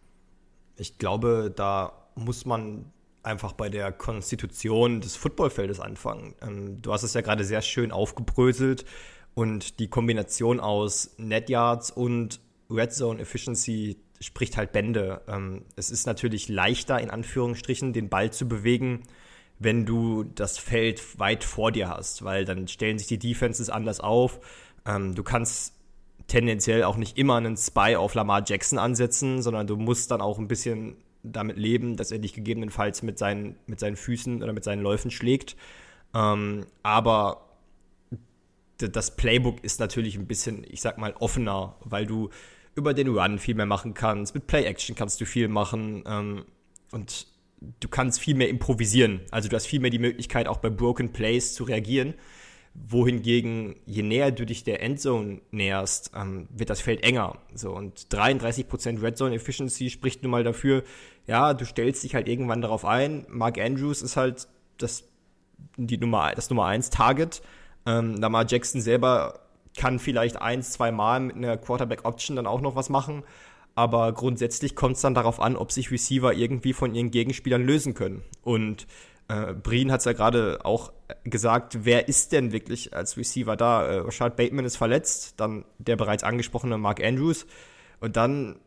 Ich 0.78 0.98
glaube, 0.98 1.52
da 1.56 2.10
muss 2.16 2.46
man 2.46 2.86
einfach 3.24 3.54
bei 3.54 3.70
der 3.70 3.92
Konstitution 3.92 5.02
des 5.02 5.16
Footballfeldes 5.16 5.80
anfangen. 5.80 6.36
Ähm, 6.42 6.82
du 6.82 6.94
hast 6.94 7.04
es 7.04 7.14
ja 7.14 7.22
gerade 7.22 7.44
sehr 7.44 7.62
schön 7.62 7.92
aufgebröselt 7.92 8.86
und 9.34 9.80
die 9.80 9.88
Kombination 9.88 10.60
aus 10.60 11.16
Net 11.18 11.50
Yards 11.50 11.92
und 11.92 12.40
Red 12.70 12.94
Zone 12.94 13.20
Efficiency 13.20 13.98
spricht 14.20 14.58
halt 14.58 14.72
Bände. 14.72 15.22
Ähm, 15.28 15.64
es 15.76 15.92
ist 15.92 16.06
natürlich 16.06 16.50
leichter, 16.50 17.00
in 17.00 17.10
Anführungsstrichen, 17.10 17.94
den 17.94 18.10
Ball 18.10 18.32
zu 18.32 18.48
bewegen, 18.48 19.04
wenn 19.60 19.86
du 19.86 20.24
das 20.24 20.58
Feld 20.58 21.20
weit 21.20 21.44
vor 21.44 21.72
dir 21.72 21.90
hast, 21.90 22.24
weil 22.24 22.46
dann 22.46 22.68
stellen 22.68 22.98
sich 22.98 23.08
die 23.08 23.20
Defenses 23.20 23.70
anders 23.70 24.00
auf. 24.00 24.40
Ähm, 24.86 25.16
du 25.16 25.24
kannst 25.24 25.74
tendenziell 26.28 26.84
auch 26.84 26.98
nicht 26.98 27.18
immer 27.18 27.36
einen 27.36 27.56
Spy 27.56 27.96
auf 27.96 28.14
Lamar 28.16 28.44
Jackson 28.46 28.80
ansetzen, 28.80 29.42
sondern 29.42 29.68
du 29.68 29.78
musst 29.78 30.12
dann 30.12 30.22
auch 30.22 30.40
ein 30.40 30.48
bisschen 30.48 30.98
damit 31.24 31.58
leben, 31.58 31.96
dass 31.96 32.12
er 32.12 32.20
dich 32.20 32.34
gegebenenfalls 32.34 33.02
mit 33.02 33.18
seinen, 33.18 33.56
mit 33.68 33.80
seinen 33.80 33.96
Füßen 33.96 34.44
oder 34.44 34.54
mit 34.54 34.64
seinen 34.64 34.82
Läufen 34.82 35.12
schlägt. 35.12 35.56
Ähm, 36.14 36.66
aber 36.84 37.42
das 38.78 39.16
Playbook 39.16 39.64
ist 39.64 39.80
natürlich 39.80 40.18
ein 40.18 40.28
bisschen, 40.28 40.66
ich 40.70 40.82
sag 40.82 40.98
mal, 40.98 41.14
offener, 41.20 41.76
weil 41.82 42.06
du 42.06 42.30
über 42.76 42.94
den 42.94 43.08
Run 43.08 43.40
viel 43.40 43.56
mehr 43.56 43.66
machen 43.66 43.94
kannst. 43.94 44.36
Mit 44.36 44.48
Play-Action 44.48 44.96
kannst 44.96 45.20
du 45.22 45.26
viel 45.26 45.48
machen. 45.48 46.04
Ähm, 46.06 46.46
und 46.92 47.28
du 47.80 47.88
kannst 47.88 48.20
viel 48.20 48.36
mehr 48.36 48.50
improvisieren. 48.50 49.22
Also 49.32 49.50
du 49.50 49.56
hast 49.56 49.66
viel 49.66 49.80
mehr 49.80 49.90
die 49.90 50.00
Möglichkeit, 50.00 50.48
auch 50.48 50.58
bei 50.58 50.70
Broken 50.70 51.12
Plays 51.14 51.54
zu 51.54 51.64
reagieren. 51.64 52.14
wohingegen, 52.78 53.78
je 53.86 54.04
näher 54.04 54.32
du 54.32 54.46
dich 54.46 54.66
der 54.66 54.84
Endzone 54.84 55.40
näherst, 55.52 56.12
ähm, 56.14 56.50
wird 56.52 56.70
das 56.70 56.82
Feld 56.82 57.04
enger. 57.04 57.38
So, 57.54 57.72
und 57.72 58.08
33% 58.10 59.02
Red 59.02 59.18
Zone 59.18 59.34
Efficiency 59.34 59.90
spricht 59.90 60.24
nun 60.24 60.32
mal 60.32 60.44
dafür, 60.44 60.84
ja, 61.26 61.54
du 61.54 61.66
stellst 61.66 62.04
dich 62.04 62.16
halt 62.16 62.28
irgendwann 62.28 62.62
darauf 62.62 62.84
ein. 62.84 63.26
Mark 63.30 63.58
Andrews 63.58 64.02
ist 64.02 64.18
halt 64.18 64.50
das, 64.78 65.06
die 65.78 65.98
Nummer, 65.98 66.34
das 66.36 66.50
Nummer 66.50 66.66
1 66.66 66.90
Target. 66.90 67.42
Ähm, 67.86 68.16
Lamar 68.16 68.46
Jackson 68.46 68.82
selber 68.82 69.45
kann 69.76 70.00
vielleicht 70.00 70.42
eins, 70.42 70.72
zwei 70.72 70.92
Mal 70.92 71.20
mit 71.20 71.36
einer 71.36 71.58
Quarterback 71.58 72.06
Option 72.06 72.36
dann 72.36 72.48
auch 72.48 72.62
noch 72.62 72.76
was 72.76 72.90
machen. 72.90 73.24
Aber 73.76 74.14
grundsätzlich 74.14 74.76
kommt 74.76 74.96
es 74.96 75.02
dann 75.02 75.14
darauf 75.14 75.40
an, 75.40 75.58
ob 75.58 75.72
sich 75.72 75.92
Receiver 75.92 76.34
irgendwie 76.34 76.74
von 76.74 76.96
ihren 76.96 77.12
Gegenspielern 77.12 77.64
lösen 77.64 77.94
können. 77.94 78.24
Und 78.42 78.88
äh, 79.28 79.54
Breen 79.54 79.92
hat 79.92 80.00
es 80.00 80.06
ja 80.06 80.14
gerade 80.14 80.60
auch 80.64 80.94
gesagt, 81.24 81.80
wer 81.84 82.08
ist 82.08 82.32
denn 82.32 82.52
wirklich 82.52 82.96
als 82.96 83.18
Receiver 83.18 83.56
da? 83.56 83.86
Äh, 83.86 83.98
Rashad 84.00 84.38
Bateman 84.38 84.66
ist 84.66 84.78
verletzt, 84.78 85.34
dann 85.38 85.66
der 85.78 85.96
bereits 85.96 86.24
angesprochene 86.24 86.78
Mark 86.78 87.04
Andrews 87.04 87.46
und 88.00 88.18
dann, 88.18 88.60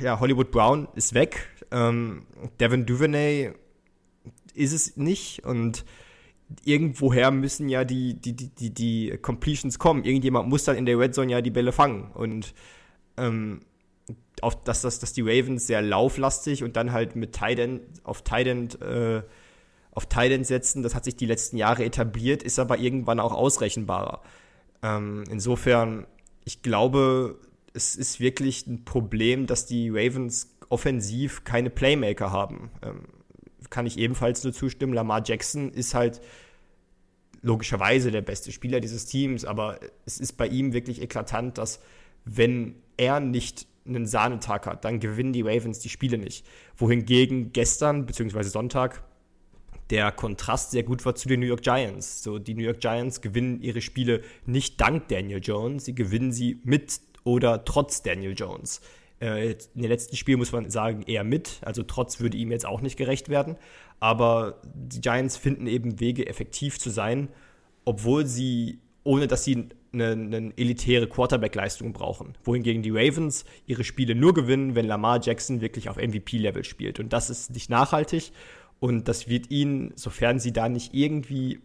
ja, 0.00 0.18
Hollywood 0.18 0.50
Brown 0.50 0.88
ist 0.94 1.14
weg, 1.14 1.48
ähm, 1.70 2.26
Devin 2.58 2.86
Duvernay 2.86 3.52
ist 4.54 4.72
es 4.72 4.96
nicht 4.96 5.44
und 5.44 5.84
irgendwoher 6.64 7.30
müssen 7.30 7.68
ja 7.68 7.84
die, 7.84 8.14
die, 8.14 8.34
die, 8.34 8.48
die, 8.48 8.70
die 8.72 9.18
Completions 9.20 9.78
kommen. 9.78 10.04
Irgendjemand 10.04 10.48
muss 10.48 10.64
dann 10.64 10.76
in 10.76 10.86
der 10.86 10.98
Red 10.98 11.14
Zone 11.14 11.32
ja 11.32 11.40
die 11.40 11.50
Bälle 11.50 11.72
fangen 11.72 12.10
und 12.12 12.54
ähm, 13.16 13.60
auf, 14.40 14.62
dass, 14.62 14.82
dass, 14.82 14.98
dass 15.00 15.12
die 15.12 15.22
Ravens 15.22 15.66
sehr 15.66 15.82
lauflastig 15.82 16.62
und 16.62 16.76
dann 16.76 16.92
halt 16.92 17.16
mit 17.16 17.34
Tight 17.34 17.60
auf 18.04 18.22
Tight 18.22 18.80
äh, 18.80 19.22
auf 19.98 20.06
Thailand 20.06 20.46
setzen. 20.46 20.84
Das 20.84 20.94
hat 20.94 21.04
sich 21.04 21.16
die 21.16 21.26
letzten 21.26 21.56
Jahre 21.56 21.84
etabliert, 21.84 22.44
ist 22.44 22.60
aber 22.60 22.78
irgendwann 22.78 23.18
auch 23.18 23.34
ausrechenbarer. 23.34 24.22
Ähm, 24.82 25.24
insofern, 25.28 26.06
ich 26.44 26.62
glaube, 26.62 27.40
es 27.72 27.96
ist 27.96 28.20
wirklich 28.20 28.66
ein 28.68 28.84
Problem, 28.84 29.46
dass 29.46 29.66
die 29.66 29.90
Ravens 29.90 30.56
offensiv 30.68 31.42
keine 31.42 31.68
Playmaker 31.68 32.30
haben. 32.30 32.70
Ähm, 32.82 33.06
kann 33.70 33.86
ich 33.86 33.98
ebenfalls 33.98 34.44
nur 34.44 34.52
zustimmen. 34.52 34.92
Lamar 34.92 35.22
Jackson 35.24 35.70
ist 35.70 35.94
halt 35.94 36.20
logischerweise 37.42 38.10
der 38.10 38.22
beste 38.22 38.52
Spieler 38.52 38.80
dieses 38.80 39.06
Teams, 39.06 39.44
aber 39.44 39.78
es 40.06 40.18
ist 40.18 40.32
bei 40.32 40.46
ihm 40.46 40.72
wirklich 40.72 41.00
eklatant, 41.00 41.58
dass 41.58 41.80
wenn 42.24 42.74
er 42.96 43.20
nicht 43.20 43.66
einen 43.86 44.06
Sahnetag 44.06 44.66
hat, 44.66 44.84
dann 44.84 45.00
gewinnen 45.00 45.32
die 45.32 45.42
Ravens 45.42 45.78
die 45.78 45.88
Spiele 45.88 46.18
nicht. 46.18 46.44
Wohingegen 46.76 47.52
gestern, 47.52 48.06
beziehungsweise 48.06 48.50
Sonntag, 48.50 49.02
der 49.90 50.12
Kontrast 50.12 50.72
sehr 50.72 50.82
gut 50.82 51.06
war 51.06 51.14
zu 51.14 51.28
den 51.28 51.40
New 51.40 51.46
York 51.46 51.62
Giants. 51.62 52.22
So, 52.22 52.38
die 52.38 52.54
New 52.54 52.64
York 52.64 52.80
Giants 52.80 53.22
gewinnen 53.22 53.62
ihre 53.62 53.80
Spiele 53.80 54.22
nicht 54.44 54.80
dank 54.80 55.08
Daniel 55.08 55.40
Jones, 55.42 55.86
sie 55.86 55.94
gewinnen 55.94 56.32
sie 56.32 56.60
mit 56.64 57.00
oder 57.24 57.64
trotz 57.64 58.02
Daniel 58.02 58.34
Jones. 58.36 58.80
Äh, 59.20 59.52
in 59.52 59.58
den 59.74 59.88
letzten 59.88 60.16
Spielen 60.16 60.38
muss 60.38 60.52
man 60.52 60.70
sagen, 60.70 61.02
eher 61.02 61.24
mit, 61.24 61.60
also 61.62 61.82
trotz 61.82 62.20
würde 62.20 62.36
ihm 62.36 62.50
jetzt 62.50 62.66
auch 62.66 62.80
nicht 62.80 62.96
gerecht 62.96 63.28
werden. 63.28 63.56
Aber 64.00 64.60
die 64.64 65.00
Giants 65.00 65.36
finden 65.36 65.66
eben 65.66 66.00
Wege, 66.00 66.26
effektiv 66.26 66.78
zu 66.78 66.90
sein, 66.90 67.28
obwohl 67.84 68.26
sie, 68.26 68.78
ohne 69.02 69.26
dass 69.26 69.44
sie 69.44 69.68
eine, 69.92 70.12
eine 70.12 70.52
elitäre 70.56 71.08
Quarterback-Leistung 71.08 71.92
brauchen. 71.92 72.34
Wohingegen 72.44 72.82
die 72.82 72.90
Ravens 72.90 73.44
ihre 73.66 73.84
Spiele 73.84 74.14
nur 74.14 74.34
gewinnen, 74.34 74.74
wenn 74.74 74.86
Lamar 74.86 75.20
Jackson 75.22 75.60
wirklich 75.60 75.88
auf 75.88 75.96
MVP-Level 75.96 76.64
spielt. 76.64 77.00
Und 77.00 77.12
das 77.12 77.30
ist 77.30 77.50
nicht 77.50 77.70
nachhaltig. 77.70 78.32
Und 78.80 79.08
das 79.08 79.28
wird 79.28 79.50
ihnen, 79.50 79.92
sofern 79.96 80.38
sie 80.38 80.52
da 80.52 80.68
nicht 80.68 80.94
irgendwie 80.94 81.60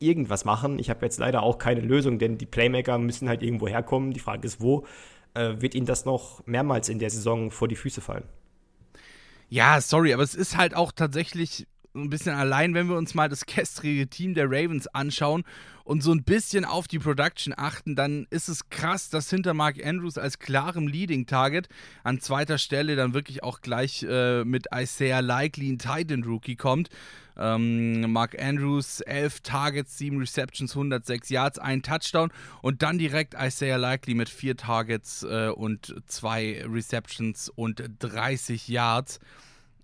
irgendwas 0.00 0.44
machen, 0.44 0.78
ich 0.78 0.90
habe 0.90 1.04
jetzt 1.04 1.18
leider 1.18 1.42
auch 1.42 1.58
keine 1.58 1.80
Lösung, 1.80 2.18
denn 2.18 2.38
die 2.38 2.46
Playmaker 2.46 2.98
müssen 2.98 3.28
halt 3.28 3.42
irgendwo 3.42 3.66
herkommen, 3.68 4.12
die 4.12 4.20
Frage 4.20 4.46
ist 4.46 4.60
wo, 4.60 4.84
wird 5.34 5.74
ihnen 5.74 5.86
das 5.86 6.04
noch 6.04 6.46
mehrmals 6.46 6.88
in 6.88 6.98
der 6.98 7.10
Saison 7.10 7.50
vor 7.50 7.68
die 7.68 7.76
Füße 7.76 8.00
fallen. 8.00 8.24
Ja, 9.48 9.80
sorry, 9.80 10.12
aber 10.12 10.22
es 10.22 10.34
ist 10.34 10.56
halt 10.56 10.74
auch 10.74 10.92
tatsächlich 10.92 11.66
ein 11.94 12.10
bisschen 12.10 12.34
allein, 12.34 12.74
wenn 12.74 12.88
wir 12.88 12.96
uns 12.96 13.14
mal 13.14 13.28
das 13.28 13.46
gestrige 13.46 14.08
Team 14.08 14.34
der 14.34 14.46
Ravens 14.46 14.86
anschauen 14.88 15.44
und 15.84 16.02
so 16.02 16.12
ein 16.12 16.22
bisschen 16.22 16.64
auf 16.64 16.86
die 16.86 16.98
Production 16.98 17.54
achten, 17.56 17.96
dann 17.96 18.26
ist 18.30 18.48
es 18.48 18.68
krass, 18.68 19.08
dass 19.10 19.30
hinter 19.30 19.54
Mark 19.54 19.84
Andrews 19.84 20.18
als 20.18 20.38
klarem 20.38 20.86
Leading 20.86 21.26
Target 21.26 21.68
an 22.04 22.20
zweiter 22.20 22.58
Stelle 22.58 22.94
dann 22.94 23.14
wirklich 23.14 23.42
auch 23.42 23.60
gleich 23.60 24.04
äh, 24.08 24.44
mit 24.44 24.66
Isaiah 24.74 25.20
Likely 25.20 25.70
ein 25.70 25.78
Titan 25.78 26.24
Rookie 26.24 26.56
kommt. 26.56 26.88
Ähm, 27.38 28.12
Mark 28.12 28.40
Andrews, 28.40 29.00
11 29.00 29.40
Targets, 29.40 29.98
7 29.98 30.18
Receptions, 30.18 30.72
106 30.74 31.30
Yards, 31.30 31.58
ein 31.58 31.82
Touchdown 31.82 32.30
und 32.62 32.82
dann 32.82 32.98
direkt 32.98 33.34
Isaiah 33.38 33.76
Likely 33.76 34.14
mit 34.14 34.28
4 34.28 34.56
Targets 34.56 35.22
äh, 35.22 35.48
und 35.48 35.94
2 36.06 36.64
Receptions 36.68 37.48
und 37.48 37.82
30 38.00 38.68
Yards. 38.68 39.20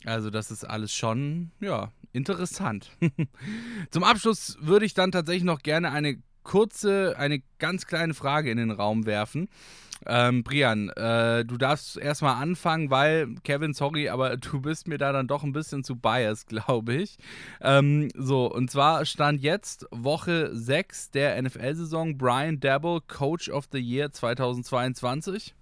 Also 0.04 0.30
das 0.30 0.50
ist 0.50 0.64
alles 0.64 0.92
schon, 0.92 1.50
ja, 1.61 1.90
interessant. 2.12 2.90
Zum 3.90 4.04
Abschluss 4.04 4.56
würde 4.61 4.87
ich 4.87 4.94
dann 4.94 5.12
tatsächlich 5.12 5.44
noch 5.44 5.61
gerne 5.61 5.92
eine 5.92 6.18
kurze, 6.42 7.16
eine 7.18 7.42
ganz 7.58 7.87
kleine 7.87 8.14
Frage 8.14 8.50
in 8.50 8.58
den 8.58 8.70
Raum 8.70 9.06
werfen. 9.06 9.49
Ähm, 10.06 10.44
Brian, 10.44 10.90
äh, 10.90 11.44
du 11.44 11.56
darfst 11.56 11.96
erstmal 11.96 12.40
anfangen, 12.42 12.90
weil, 12.90 13.34
Kevin, 13.44 13.73
sorry, 13.73 14.08
aber 14.08 14.37
du 14.38 14.61
bist 14.61 14.88
mir 14.88 14.99
da 14.99 15.12
dann 15.12 15.26
doch 15.26 15.42
ein 15.42 15.52
bisschen 15.52 15.84
zu 15.84 15.96
biased, 15.96 16.49
glaube 16.49 16.94
ich. 16.94 17.16
Ähm, 17.61 18.08
so, 18.14 18.46
und 18.52 18.70
zwar 18.70 19.04
stand 19.04 19.42
jetzt 19.42 19.87
Woche 19.90 20.54
6 20.54 21.11
der 21.11 21.40
NFL-Saison 21.42 22.18
Brian 22.18 22.61
Dabble, 22.61 23.00
Coach 23.06 23.49
of 23.49 23.68
the 23.73 23.78
Year 23.78 24.11
2022. 24.11 25.54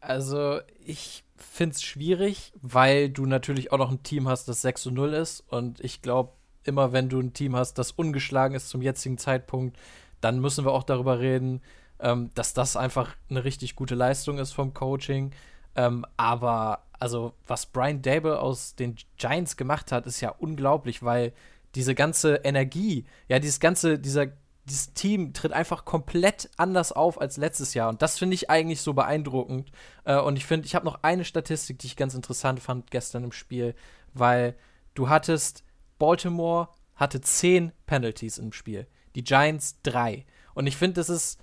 Also, 0.00 0.60
ich 0.84 1.24
finde 1.36 1.74
es 1.74 1.82
schwierig, 1.82 2.52
weil 2.60 3.10
du 3.10 3.26
natürlich 3.26 3.72
auch 3.72 3.78
noch 3.78 3.90
ein 3.90 4.02
Team 4.02 4.28
hast, 4.28 4.46
das 4.48 4.62
6 4.62 4.82
zu 4.82 4.90
0 4.90 5.12
ist. 5.14 5.44
Und 5.48 5.80
ich 5.80 6.02
glaube, 6.02 6.32
immer 6.64 6.92
wenn 6.92 7.08
du 7.08 7.20
ein 7.20 7.32
Team 7.32 7.56
hast, 7.56 7.74
das 7.74 7.92
ungeschlagen 7.92 8.54
ist 8.54 8.68
zum 8.68 8.82
jetzigen 8.82 9.18
Zeitpunkt, 9.18 9.78
dann 10.20 10.40
müssen 10.40 10.64
wir 10.64 10.72
auch 10.72 10.82
darüber 10.82 11.20
reden, 11.20 11.60
ähm, 12.00 12.30
dass 12.34 12.54
das 12.54 12.76
einfach 12.76 13.16
eine 13.30 13.44
richtig 13.44 13.76
gute 13.76 13.94
Leistung 13.94 14.38
ist 14.38 14.52
vom 14.52 14.74
Coaching. 14.74 15.32
Ähm, 15.74 16.04
aber 16.16 16.84
also, 16.98 17.34
was 17.46 17.66
Brian 17.66 18.02
Dable 18.02 18.40
aus 18.40 18.74
den 18.74 18.96
Giants 19.18 19.56
gemacht 19.56 19.92
hat, 19.92 20.06
ist 20.06 20.20
ja 20.20 20.30
unglaublich, 20.30 21.02
weil 21.02 21.32
diese 21.74 21.94
ganze 21.94 22.36
Energie, 22.36 23.04
ja, 23.28 23.38
dieses 23.38 23.60
ganze, 23.60 23.98
dieser 23.98 24.28
dieses 24.66 24.92
Team 24.94 25.32
tritt 25.32 25.52
einfach 25.52 25.84
komplett 25.84 26.50
anders 26.56 26.92
auf 26.92 27.20
als 27.20 27.36
letztes 27.36 27.74
Jahr. 27.74 27.88
Und 27.88 28.02
das 28.02 28.18
finde 28.18 28.34
ich 28.34 28.50
eigentlich 28.50 28.80
so 28.80 28.94
beeindruckend. 28.94 29.70
Äh, 30.04 30.18
und 30.18 30.36
ich 30.36 30.44
finde, 30.44 30.66
ich 30.66 30.74
habe 30.74 30.84
noch 30.84 31.02
eine 31.02 31.24
Statistik, 31.24 31.78
die 31.78 31.86
ich 31.86 31.96
ganz 31.96 32.14
interessant 32.14 32.60
fand 32.60 32.90
gestern 32.90 33.24
im 33.24 33.32
Spiel, 33.32 33.74
weil 34.12 34.56
du 34.94 35.08
hattest, 35.08 35.62
Baltimore 35.98 36.68
hatte 36.96 37.20
zehn 37.20 37.72
Penalties 37.86 38.38
im 38.38 38.52
Spiel, 38.52 38.86
die 39.14 39.22
Giants 39.22 39.80
drei. 39.82 40.26
Und 40.54 40.66
ich 40.66 40.76
finde, 40.76 40.94
das 40.94 41.10
ist 41.10 41.38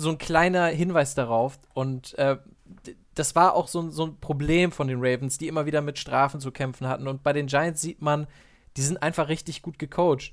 so 0.00 0.10
ein 0.10 0.18
kleiner 0.18 0.66
Hinweis 0.66 1.14
darauf. 1.14 1.58
Und 1.74 2.16
äh, 2.18 2.36
das 3.14 3.34
war 3.34 3.54
auch 3.54 3.68
so, 3.68 3.90
so 3.90 4.06
ein 4.06 4.20
Problem 4.20 4.72
von 4.72 4.88
den 4.88 4.98
Ravens, 5.00 5.38
die 5.38 5.48
immer 5.48 5.66
wieder 5.66 5.80
mit 5.80 5.98
Strafen 5.98 6.40
zu 6.40 6.50
kämpfen 6.52 6.88
hatten. 6.88 7.06
Und 7.06 7.22
bei 7.22 7.32
den 7.32 7.46
Giants 7.46 7.80
sieht 7.80 8.02
man, 8.02 8.26
die 8.76 8.82
sind 8.82 9.02
einfach 9.02 9.28
richtig 9.28 9.62
gut 9.62 9.78
gecoacht 9.78 10.32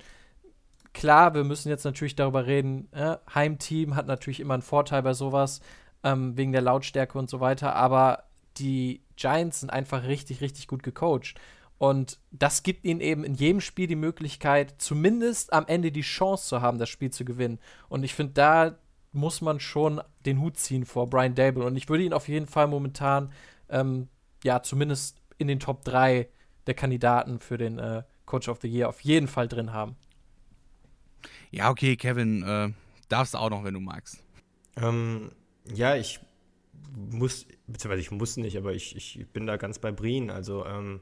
klar, 0.97 1.35
wir 1.35 1.43
müssen 1.43 1.69
jetzt 1.69 1.83
natürlich 1.83 2.15
darüber 2.15 2.47
reden, 2.47 2.91
äh, 2.91 3.17
Heimteam 3.33 3.95
hat 3.95 4.07
natürlich 4.07 4.39
immer 4.39 4.55
einen 4.55 4.63
Vorteil 4.63 5.03
bei 5.03 5.13
sowas, 5.13 5.61
ähm, 6.03 6.35
wegen 6.35 6.51
der 6.51 6.61
Lautstärke 6.61 7.19
und 7.19 7.29
so 7.29 7.39
weiter, 7.39 7.75
aber 7.75 8.23
die 8.57 9.03
Giants 9.15 9.59
sind 9.59 9.69
einfach 9.69 10.03
richtig, 10.07 10.41
richtig 10.41 10.67
gut 10.67 10.81
gecoacht. 10.81 11.35
Und 11.77 12.19
das 12.31 12.63
gibt 12.63 12.85
ihnen 12.85 13.01
eben 13.01 13.23
in 13.23 13.35
jedem 13.35 13.61
Spiel 13.61 13.85
die 13.85 13.95
Möglichkeit, 13.95 14.73
zumindest 14.79 15.53
am 15.53 15.67
Ende 15.67 15.91
die 15.91 16.01
Chance 16.01 16.47
zu 16.47 16.61
haben, 16.61 16.79
das 16.79 16.89
Spiel 16.89 17.11
zu 17.11 17.23
gewinnen. 17.23 17.59
Und 17.89 18.03
ich 18.03 18.15
finde, 18.15 18.33
da 18.33 18.77
muss 19.17 19.41
man 19.41 19.59
schon 19.59 20.01
den 20.25 20.39
Hut 20.39 20.57
ziehen 20.57 20.85
vor 20.85 21.09
Brian 21.09 21.35
Dable. 21.35 21.65
Und 21.65 21.75
ich 21.75 21.89
würde 21.89 22.03
ihn 22.03 22.13
auf 22.13 22.27
jeden 22.27 22.47
Fall 22.47 22.67
momentan, 22.67 23.31
ähm, 23.69 24.07
ja, 24.43 24.63
zumindest 24.63 25.21
in 25.37 25.47
den 25.47 25.59
Top 25.59 25.83
3 25.83 26.29
der 26.67 26.73
Kandidaten 26.73 27.39
für 27.39 27.57
den 27.57 27.79
äh, 27.79 28.03
Coach 28.25 28.47
of 28.47 28.59
the 28.61 28.67
Year 28.67 28.87
auf 28.87 29.01
jeden 29.01 29.27
Fall 29.27 29.47
drin 29.47 29.73
haben. 29.73 29.95
Ja, 31.51 31.69
okay, 31.69 31.95
Kevin, 31.95 32.43
äh, 32.43 32.69
darfst 33.09 33.35
auch 33.35 33.49
noch, 33.49 33.63
wenn 33.63 33.73
du 33.73 33.79
magst. 33.79 34.23
Ähm, 34.75 35.31
ja, 35.73 35.95
ich 35.95 36.19
muss, 36.95 37.47
beziehungsweise 37.67 38.01
ich 38.01 38.11
muss 38.11 38.37
nicht, 38.37 38.57
aber 38.57 38.73
ich, 38.73 38.95
ich 38.95 39.27
bin 39.33 39.47
da 39.47 39.57
ganz 39.57 39.79
bei 39.79 39.91
Breen. 39.91 40.29
Also, 40.29 40.65
ähm, 40.65 41.01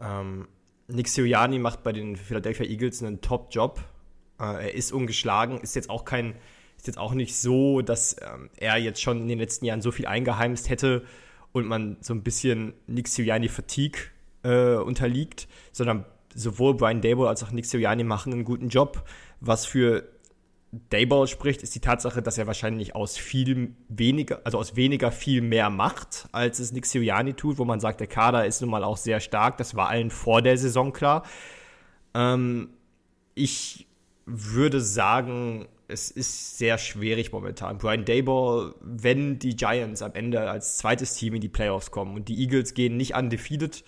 ähm, 0.00 0.48
Nick 0.86 1.08
Sirianni 1.08 1.58
macht 1.58 1.82
bei 1.82 1.92
den 1.92 2.16
Philadelphia 2.16 2.66
Eagles 2.66 3.02
einen 3.02 3.20
Top-Job. 3.20 3.80
Äh, 4.38 4.44
er 4.44 4.74
ist 4.74 4.92
ungeschlagen, 4.92 5.60
ist 5.60 5.74
jetzt 5.74 5.90
auch 5.90 6.04
kein, 6.04 6.34
ist 6.84 6.86
jetzt 6.88 6.98
auch 6.98 7.14
nicht 7.14 7.36
so, 7.36 7.80
dass 7.80 8.16
ähm, 8.20 8.50
er 8.56 8.76
jetzt 8.76 9.00
schon 9.00 9.22
in 9.22 9.28
den 9.28 9.38
letzten 9.38 9.64
Jahren 9.64 9.80
so 9.80 9.90
viel 9.90 10.06
eingeheimst 10.06 10.68
hätte 10.68 11.02
und 11.52 11.66
man 11.66 11.96
so 12.00 12.14
ein 12.14 12.22
bisschen 12.22 12.74
Nick 12.86 13.08
Sirianni-Fatigue 13.08 14.00
äh, 14.42 14.76
unterliegt, 14.76 15.48
sondern 15.72 16.04
sowohl 16.34 16.74
Brian 16.74 17.00
Dable 17.00 17.28
als 17.28 17.42
auch 17.42 17.52
Nick 17.52 17.64
Sirianni 17.64 18.04
machen 18.04 18.32
einen 18.32 18.44
guten 18.44 18.68
Job 18.68 19.04
was 19.46 19.66
für 19.66 20.08
Dayball 20.90 21.28
spricht, 21.28 21.62
ist 21.62 21.74
die 21.74 21.80
Tatsache, 21.80 22.20
dass 22.20 22.36
er 22.36 22.46
wahrscheinlich 22.48 22.96
aus 22.96 23.16
viel 23.16 23.74
weniger, 23.88 24.40
also 24.44 24.58
aus 24.58 24.74
weniger 24.74 25.12
viel 25.12 25.40
mehr 25.40 25.70
macht, 25.70 26.28
als 26.32 26.58
es 26.58 26.72
Nick 26.72 26.86
Sirianni 26.86 27.34
tut, 27.34 27.58
wo 27.58 27.64
man 27.64 27.78
sagt, 27.78 28.00
der 28.00 28.08
Kader 28.08 28.44
ist 28.44 28.60
nun 28.60 28.70
mal 28.70 28.82
auch 28.82 28.96
sehr 28.96 29.20
stark. 29.20 29.56
Das 29.58 29.76
war 29.76 29.88
allen 29.88 30.10
vor 30.10 30.42
der 30.42 30.58
Saison 30.58 30.92
klar. 30.92 31.24
Ähm, 32.12 32.70
ich 33.36 33.86
würde 34.26 34.80
sagen, 34.80 35.66
es 35.88 36.10
ist 36.10 36.58
sehr 36.58 36.78
schwierig 36.78 37.32
momentan. 37.32 37.78
Brian 37.78 38.04
Dayball, 38.04 38.74
wenn 38.80 39.38
die 39.38 39.56
Giants 39.56 40.02
am 40.02 40.14
Ende 40.14 40.50
als 40.50 40.78
zweites 40.78 41.14
Team 41.14 41.34
in 41.34 41.40
die 41.40 41.48
Playoffs 41.48 41.90
kommen 41.90 42.14
und 42.14 42.28
die 42.28 42.40
Eagles 42.40 42.74
gehen 42.74 42.96
nicht 42.96 43.14
undefeated, 43.14 43.84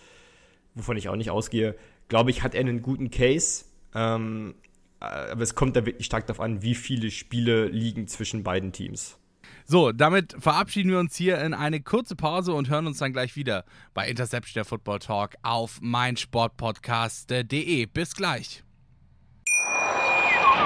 wovon 0.74 0.96
ich 0.96 1.08
auch 1.08 1.16
nicht 1.16 1.30
ausgehe, 1.30 1.74
glaube 2.08 2.30
ich, 2.30 2.42
hat 2.42 2.54
er 2.54 2.60
einen 2.60 2.82
guten 2.82 3.10
Case. 3.10 3.64
Ähm, 3.94 4.54
aber 5.00 5.42
es 5.42 5.54
kommt 5.54 5.76
da 5.76 5.86
wirklich 5.86 6.06
stark 6.06 6.26
darauf 6.26 6.40
an, 6.40 6.62
wie 6.62 6.74
viele 6.74 7.10
Spiele 7.10 7.68
liegen 7.68 8.08
zwischen 8.08 8.42
beiden 8.42 8.72
Teams. 8.72 9.18
So, 9.64 9.92
damit 9.92 10.36
verabschieden 10.38 10.90
wir 10.90 10.98
uns 10.98 11.16
hier 11.16 11.40
in 11.40 11.54
eine 11.54 11.80
kurze 11.80 12.14
Pause 12.14 12.52
und 12.52 12.68
hören 12.68 12.86
uns 12.86 12.98
dann 12.98 13.12
gleich 13.12 13.36
wieder 13.36 13.64
bei 13.94 14.08
Interception 14.08 14.54
der 14.54 14.64
Football 14.64 15.00
Talk 15.00 15.34
auf 15.42 15.80
meinsportpodcast.de. 15.80 17.86
Bis 17.86 18.14
gleich. 18.14 18.65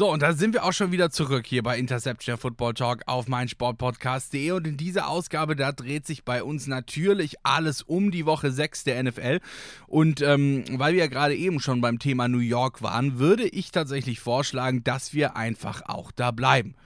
So, 0.00 0.10
und 0.10 0.22
da 0.22 0.32
sind 0.32 0.54
wir 0.54 0.64
auch 0.64 0.72
schon 0.72 0.92
wieder 0.92 1.10
zurück 1.10 1.44
hier 1.46 1.62
bei 1.62 1.76
Interception 1.76 2.38
Football 2.38 2.72
Talk 2.72 3.02
auf 3.04 3.28
meinsportpodcast.de 3.28 4.52
und 4.52 4.66
in 4.66 4.78
dieser 4.78 5.08
Ausgabe, 5.08 5.56
da 5.56 5.72
dreht 5.72 6.06
sich 6.06 6.24
bei 6.24 6.42
uns 6.42 6.66
natürlich 6.66 7.34
alles 7.42 7.82
um 7.82 8.10
die 8.10 8.24
Woche 8.24 8.50
6 8.50 8.84
der 8.84 9.02
NFL 9.02 9.40
und 9.88 10.22
ähm, 10.22 10.64
weil 10.78 10.94
wir 10.94 11.00
ja 11.00 11.06
gerade 11.06 11.36
eben 11.36 11.60
schon 11.60 11.82
beim 11.82 11.98
Thema 11.98 12.28
New 12.28 12.38
York 12.38 12.80
waren, 12.80 13.18
würde 13.18 13.46
ich 13.46 13.72
tatsächlich 13.72 14.20
vorschlagen, 14.20 14.82
dass 14.84 15.12
wir 15.12 15.36
einfach 15.36 15.82
auch 15.84 16.12
da 16.12 16.30
bleiben. 16.30 16.76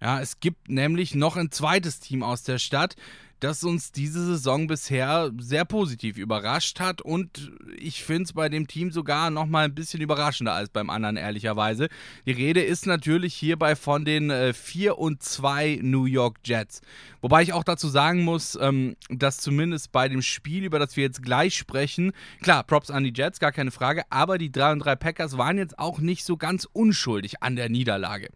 Ja, 0.00 0.22
es 0.22 0.40
gibt 0.40 0.70
nämlich 0.70 1.14
noch 1.14 1.36
ein 1.36 1.50
zweites 1.50 2.00
Team 2.00 2.22
aus 2.22 2.42
der 2.42 2.58
Stadt, 2.58 2.96
das 3.42 3.64
uns 3.64 3.90
diese 3.90 4.24
Saison 4.24 4.68
bisher 4.68 5.32
sehr 5.38 5.64
positiv 5.64 6.16
überrascht 6.16 6.78
hat 6.78 7.02
und 7.02 7.50
ich 7.76 8.04
finde 8.04 8.24
es 8.24 8.32
bei 8.34 8.48
dem 8.48 8.68
Team 8.68 8.92
sogar 8.92 9.30
noch 9.30 9.46
mal 9.46 9.64
ein 9.64 9.74
bisschen 9.74 10.00
überraschender 10.00 10.52
als 10.52 10.68
beim 10.68 10.90
anderen, 10.90 11.16
ehrlicherweise. 11.16 11.88
Die 12.24 12.32
Rede 12.32 12.62
ist 12.62 12.86
natürlich 12.86 13.34
hierbei 13.34 13.74
von 13.74 14.04
den 14.04 14.30
äh, 14.30 14.52
4 14.52 14.96
und 14.96 15.22
2 15.22 15.80
New 15.82 16.04
York 16.04 16.38
Jets. 16.44 16.82
Wobei 17.20 17.42
ich 17.42 17.52
auch 17.52 17.64
dazu 17.64 17.88
sagen 17.88 18.22
muss, 18.22 18.56
ähm, 18.60 18.94
dass 19.08 19.38
zumindest 19.38 19.90
bei 19.90 20.08
dem 20.08 20.22
Spiel, 20.22 20.64
über 20.64 20.78
das 20.78 20.96
wir 20.96 21.02
jetzt 21.02 21.22
gleich 21.22 21.56
sprechen, 21.56 22.12
klar, 22.42 22.62
Props 22.62 22.90
an 22.90 23.02
die 23.02 23.12
Jets, 23.14 23.40
gar 23.40 23.52
keine 23.52 23.72
Frage, 23.72 24.04
aber 24.10 24.38
die 24.38 24.52
3 24.52 24.72
und 24.72 24.78
3 24.80 24.94
Packers 24.94 25.36
waren 25.36 25.58
jetzt 25.58 25.80
auch 25.80 25.98
nicht 25.98 26.24
so 26.24 26.36
ganz 26.36 26.68
unschuldig 26.72 27.42
an 27.42 27.56
der 27.56 27.68
Niederlage. 27.68 28.28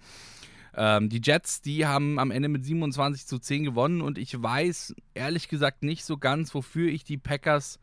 Ähm, 0.76 1.08
die 1.08 1.20
Jets, 1.22 1.62
die 1.62 1.86
haben 1.86 2.18
am 2.18 2.30
Ende 2.30 2.48
mit 2.48 2.64
27 2.64 3.26
zu 3.26 3.38
10 3.38 3.64
gewonnen 3.64 4.02
und 4.02 4.18
ich 4.18 4.40
weiß 4.40 4.94
ehrlich 5.14 5.48
gesagt 5.48 5.82
nicht 5.82 6.04
so 6.04 6.18
ganz, 6.18 6.54
wofür 6.54 6.88
ich 6.90 7.02
die 7.02 7.16
Packers 7.16 7.80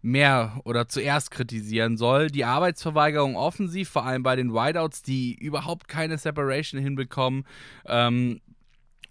mehr 0.00 0.60
oder 0.64 0.88
zuerst 0.88 1.30
kritisieren 1.30 1.96
soll. 1.96 2.28
Die 2.28 2.44
Arbeitsverweigerung 2.44 3.36
offensiv, 3.36 3.90
vor 3.90 4.06
allem 4.06 4.22
bei 4.22 4.36
den 4.36 4.52
Wideouts, 4.52 5.02
die 5.02 5.34
überhaupt 5.34 5.88
keine 5.88 6.18
Separation 6.18 6.80
hinbekommen. 6.80 7.44
Ähm, 7.86 8.40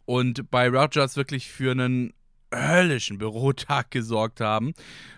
und 0.05 0.49
bei 0.49 0.69
Rogers 0.69 1.17
wirklich 1.17 1.51
für 1.51 1.71
einen 1.71 2.13
höllischen 2.53 3.17
Bürotag 3.17 3.91
gesorgt 3.91 4.39
haben. 4.39 4.73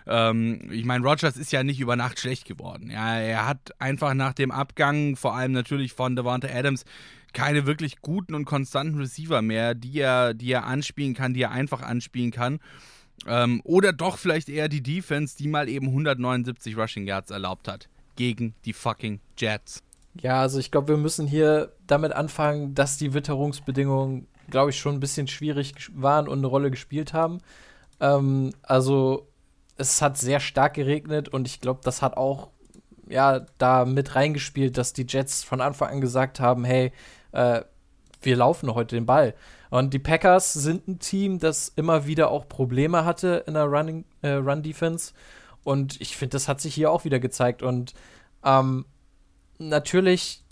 Ähm, 0.06 0.68
ich 0.70 0.84
meine, 0.84 1.04
Rogers 1.04 1.36
ist 1.36 1.52
ja 1.52 1.62
nicht 1.62 1.80
über 1.80 1.96
Nacht 1.96 2.18
schlecht 2.18 2.44
geworden. 2.44 2.90
Ja, 2.90 3.18
er 3.18 3.46
hat 3.46 3.80
einfach 3.80 4.14
nach 4.14 4.34
dem 4.34 4.50
Abgang, 4.50 5.16
vor 5.16 5.36
allem 5.36 5.52
natürlich 5.52 5.92
von 5.92 6.16
Devonta 6.16 6.48
Adams, 6.48 6.84
keine 7.32 7.66
wirklich 7.66 8.00
guten 8.00 8.34
und 8.34 8.44
konstanten 8.44 8.98
Receiver 8.98 9.42
mehr, 9.42 9.74
die 9.74 10.00
er, 10.00 10.34
die 10.34 10.52
er 10.52 10.64
anspielen 10.66 11.14
kann, 11.14 11.34
die 11.34 11.42
er 11.42 11.50
einfach 11.50 11.82
anspielen 11.82 12.30
kann. 12.30 12.60
Ähm, 13.26 13.60
oder 13.64 13.92
doch 13.92 14.18
vielleicht 14.18 14.48
eher 14.48 14.68
die 14.68 14.82
Defense, 14.82 15.36
die 15.36 15.48
mal 15.48 15.68
eben 15.68 15.86
179 15.86 16.76
Rushing 16.76 17.06
Yards 17.06 17.30
erlaubt 17.30 17.68
hat. 17.68 17.88
Gegen 18.16 18.54
die 18.64 18.72
fucking 18.72 19.20
Jets. 19.36 19.82
Ja, 20.14 20.40
also 20.40 20.58
ich 20.58 20.70
glaube, 20.70 20.88
wir 20.88 20.96
müssen 20.96 21.26
hier 21.26 21.72
damit 21.86 22.12
anfangen, 22.12 22.74
dass 22.74 22.98
die 22.98 23.14
Witterungsbedingungen, 23.14 24.26
glaube 24.48 24.70
ich, 24.70 24.78
schon 24.78 24.94
ein 24.94 25.00
bisschen 25.00 25.28
schwierig 25.28 25.74
waren 25.94 26.28
und 26.28 26.38
eine 26.38 26.46
Rolle 26.46 26.70
gespielt 26.70 27.12
haben. 27.12 27.40
Ähm, 28.00 28.52
also 28.62 29.28
es 29.76 30.02
hat 30.02 30.18
sehr 30.18 30.40
stark 30.40 30.74
geregnet 30.74 31.28
und 31.28 31.46
ich 31.46 31.60
glaube, 31.60 31.80
das 31.84 32.02
hat 32.02 32.16
auch 32.16 32.50
ja 33.08 33.40
da 33.58 33.84
mit 33.84 34.14
reingespielt, 34.14 34.76
dass 34.78 34.92
die 34.92 35.06
Jets 35.08 35.42
von 35.42 35.60
Anfang 35.60 35.90
an 35.90 36.00
gesagt 36.00 36.40
haben, 36.40 36.64
hey, 36.64 36.92
äh, 37.32 37.62
wir 38.22 38.36
laufen 38.36 38.74
heute 38.74 38.96
den 38.96 39.06
Ball. 39.06 39.34
Und 39.70 39.94
die 39.94 39.98
Packers 39.98 40.52
sind 40.52 40.88
ein 40.88 40.98
Team, 40.98 41.38
das 41.38 41.72
immer 41.76 42.06
wieder 42.06 42.30
auch 42.30 42.48
Probleme 42.48 43.04
hatte 43.04 43.44
in 43.46 43.54
der 43.54 43.64
Running, 43.64 44.04
äh, 44.22 44.32
Run-Defense. 44.32 45.12
Und 45.62 46.00
ich 46.00 46.16
finde, 46.16 46.32
das 46.32 46.48
hat 46.48 46.60
sich 46.60 46.74
hier 46.74 46.90
auch 46.90 47.04
wieder 47.04 47.20
gezeigt. 47.20 47.62
Und 47.62 47.94
ähm, 48.44 48.84
natürlich 49.58 50.44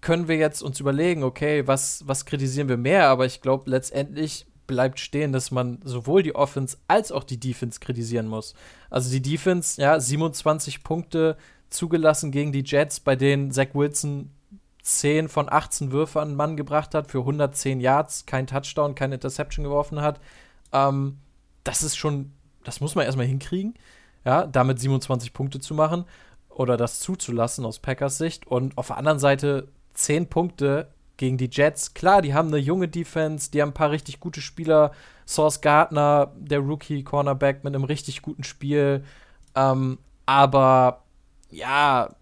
können 0.00 0.28
wir 0.28 0.36
jetzt 0.36 0.62
uns 0.62 0.80
überlegen, 0.80 1.22
okay, 1.22 1.66
was, 1.66 2.06
was 2.06 2.26
kritisieren 2.26 2.68
wir 2.68 2.76
mehr? 2.76 3.08
Aber 3.08 3.26
ich 3.26 3.40
glaube, 3.40 3.70
letztendlich 3.70 4.46
bleibt 4.66 4.98
stehen, 5.00 5.32
dass 5.32 5.50
man 5.50 5.80
sowohl 5.84 6.22
die 6.22 6.34
Offense 6.34 6.78
als 6.88 7.12
auch 7.12 7.24
die 7.24 7.38
Defense 7.38 7.80
kritisieren 7.80 8.26
muss. 8.26 8.54
Also 8.90 9.10
die 9.10 9.22
Defense, 9.22 9.80
ja, 9.80 9.98
27 9.98 10.82
Punkte 10.82 11.36
zugelassen 11.70 12.30
gegen 12.30 12.52
die 12.52 12.64
Jets, 12.64 13.00
bei 13.00 13.16
denen 13.16 13.50
Zach 13.52 13.74
Wilson 13.74 14.30
10 14.86 15.28
von 15.28 15.50
18 15.50 15.90
Würfe 15.90 16.20
an 16.20 16.28
den 16.28 16.36
Mann 16.36 16.56
gebracht 16.56 16.94
hat 16.94 17.08
für 17.08 17.18
110 17.18 17.80
Yards, 17.80 18.24
kein 18.24 18.46
Touchdown, 18.46 18.94
keine 18.94 19.16
Interception 19.16 19.64
geworfen 19.64 20.00
hat. 20.00 20.20
Ähm, 20.72 21.18
das 21.64 21.82
ist 21.82 21.96
schon, 21.96 22.30
das 22.62 22.80
muss 22.80 22.94
man 22.94 23.04
erstmal 23.04 23.26
hinkriegen, 23.26 23.74
ja, 24.24 24.46
damit 24.46 24.78
27 24.78 25.32
Punkte 25.32 25.58
zu 25.58 25.74
machen 25.74 26.04
oder 26.48 26.76
das 26.76 27.00
zuzulassen 27.00 27.64
aus 27.64 27.80
Packers 27.80 28.16
Sicht. 28.16 28.46
Und 28.46 28.78
auf 28.78 28.86
der 28.86 28.98
anderen 28.98 29.18
Seite 29.18 29.66
10 29.94 30.28
Punkte 30.28 30.92
gegen 31.16 31.36
die 31.36 31.50
Jets. 31.50 31.92
Klar, 31.92 32.22
die 32.22 32.32
haben 32.32 32.48
eine 32.48 32.58
junge 32.58 32.86
Defense, 32.86 33.50
die 33.50 33.62
haben 33.62 33.70
ein 33.70 33.74
paar 33.74 33.90
richtig 33.90 34.20
gute 34.20 34.40
Spieler. 34.40 34.92
Source 35.26 35.62
Gardner, 35.62 36.30
der 36.36 36.60
Rookie-Cornerback 36.60 37.64
mit 37.64 37.74
einem 37.74 37.82
richtig 37.82 38.22
guten 38.22 38.44
Spiel. 38.44 39.02
Ähm, 39.56 39.98
aber 40.26 41.02
ja, 41.50 42.14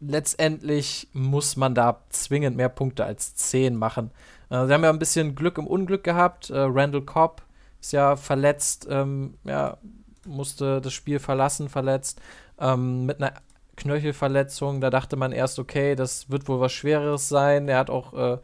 letztendlich 0.00 1.08
muss 1.12 1.56
man 1.56 1.74
da 1.74 2.00
zwingend 2.10 2.56
mehr 2.56 2.68
Punkte 2.68 3.04
als 3.04 3.34
10 3.34 3.76
machen. 3.76 4.10
Äh, 4.50 4.66
sie 4.66 4.72
haben 4.72 4.84
ja 4.84 4.90
ein 4.90 4.98
bisschen 4.98 5.34
Glück 5.34 5.58
im 5.58 5.66
Unglück 5.66 6.04
gehabt. 6.04 6.50
Äh, 6.50 6.58
Randall 6.58 7.02
Cobb 7.02 7.42
ist 7.80 7.92
ja 7.92 8.16
verletzt, 8.16 8.86
ähm, 8.90 9.34
ja, 9.44 9.78
musste 10.26 10.80
das 10.80 10.92
Spiel 10.92 11.18
verlassen, 11.18 11.68
verletzt. 11.68 12.20
Ähm, 12.60 13.06
mit 13.06 13.22
einer 13.22 13.34
Knöchelverletzung, 13.76 14.80
da 14.80 14.90
dachte 14.90 15.16
man 15.16 15.32
erst, 15.32 15.58
okay, 15.58 15.94
das 15.94 16.30
wird 16.30 16.48
wohl 16.48 16.60
was 16.60 16.72
Schwereres 16.72 17.28
sein. 17.28 17.68
Er 17.68 17.78
hat 17.78 17.90
auch, 17.90 18.12
äh, 18.14 18.38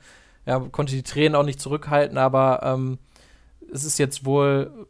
ja, 0.46 0.60
konnte 0.60 0.94
die 0.94 1.02
Tränen 1.02 1.34
auch 1.34 1.42
nicht 1.42 1.60
zurückhalten, 1.60 2.18
aber 2.18 2.60
ähm, 2.62 2.98
es 3.72 3.84
ist 3.84 3.98
jetzt 3.98 4.24
wohl 4.24 4.86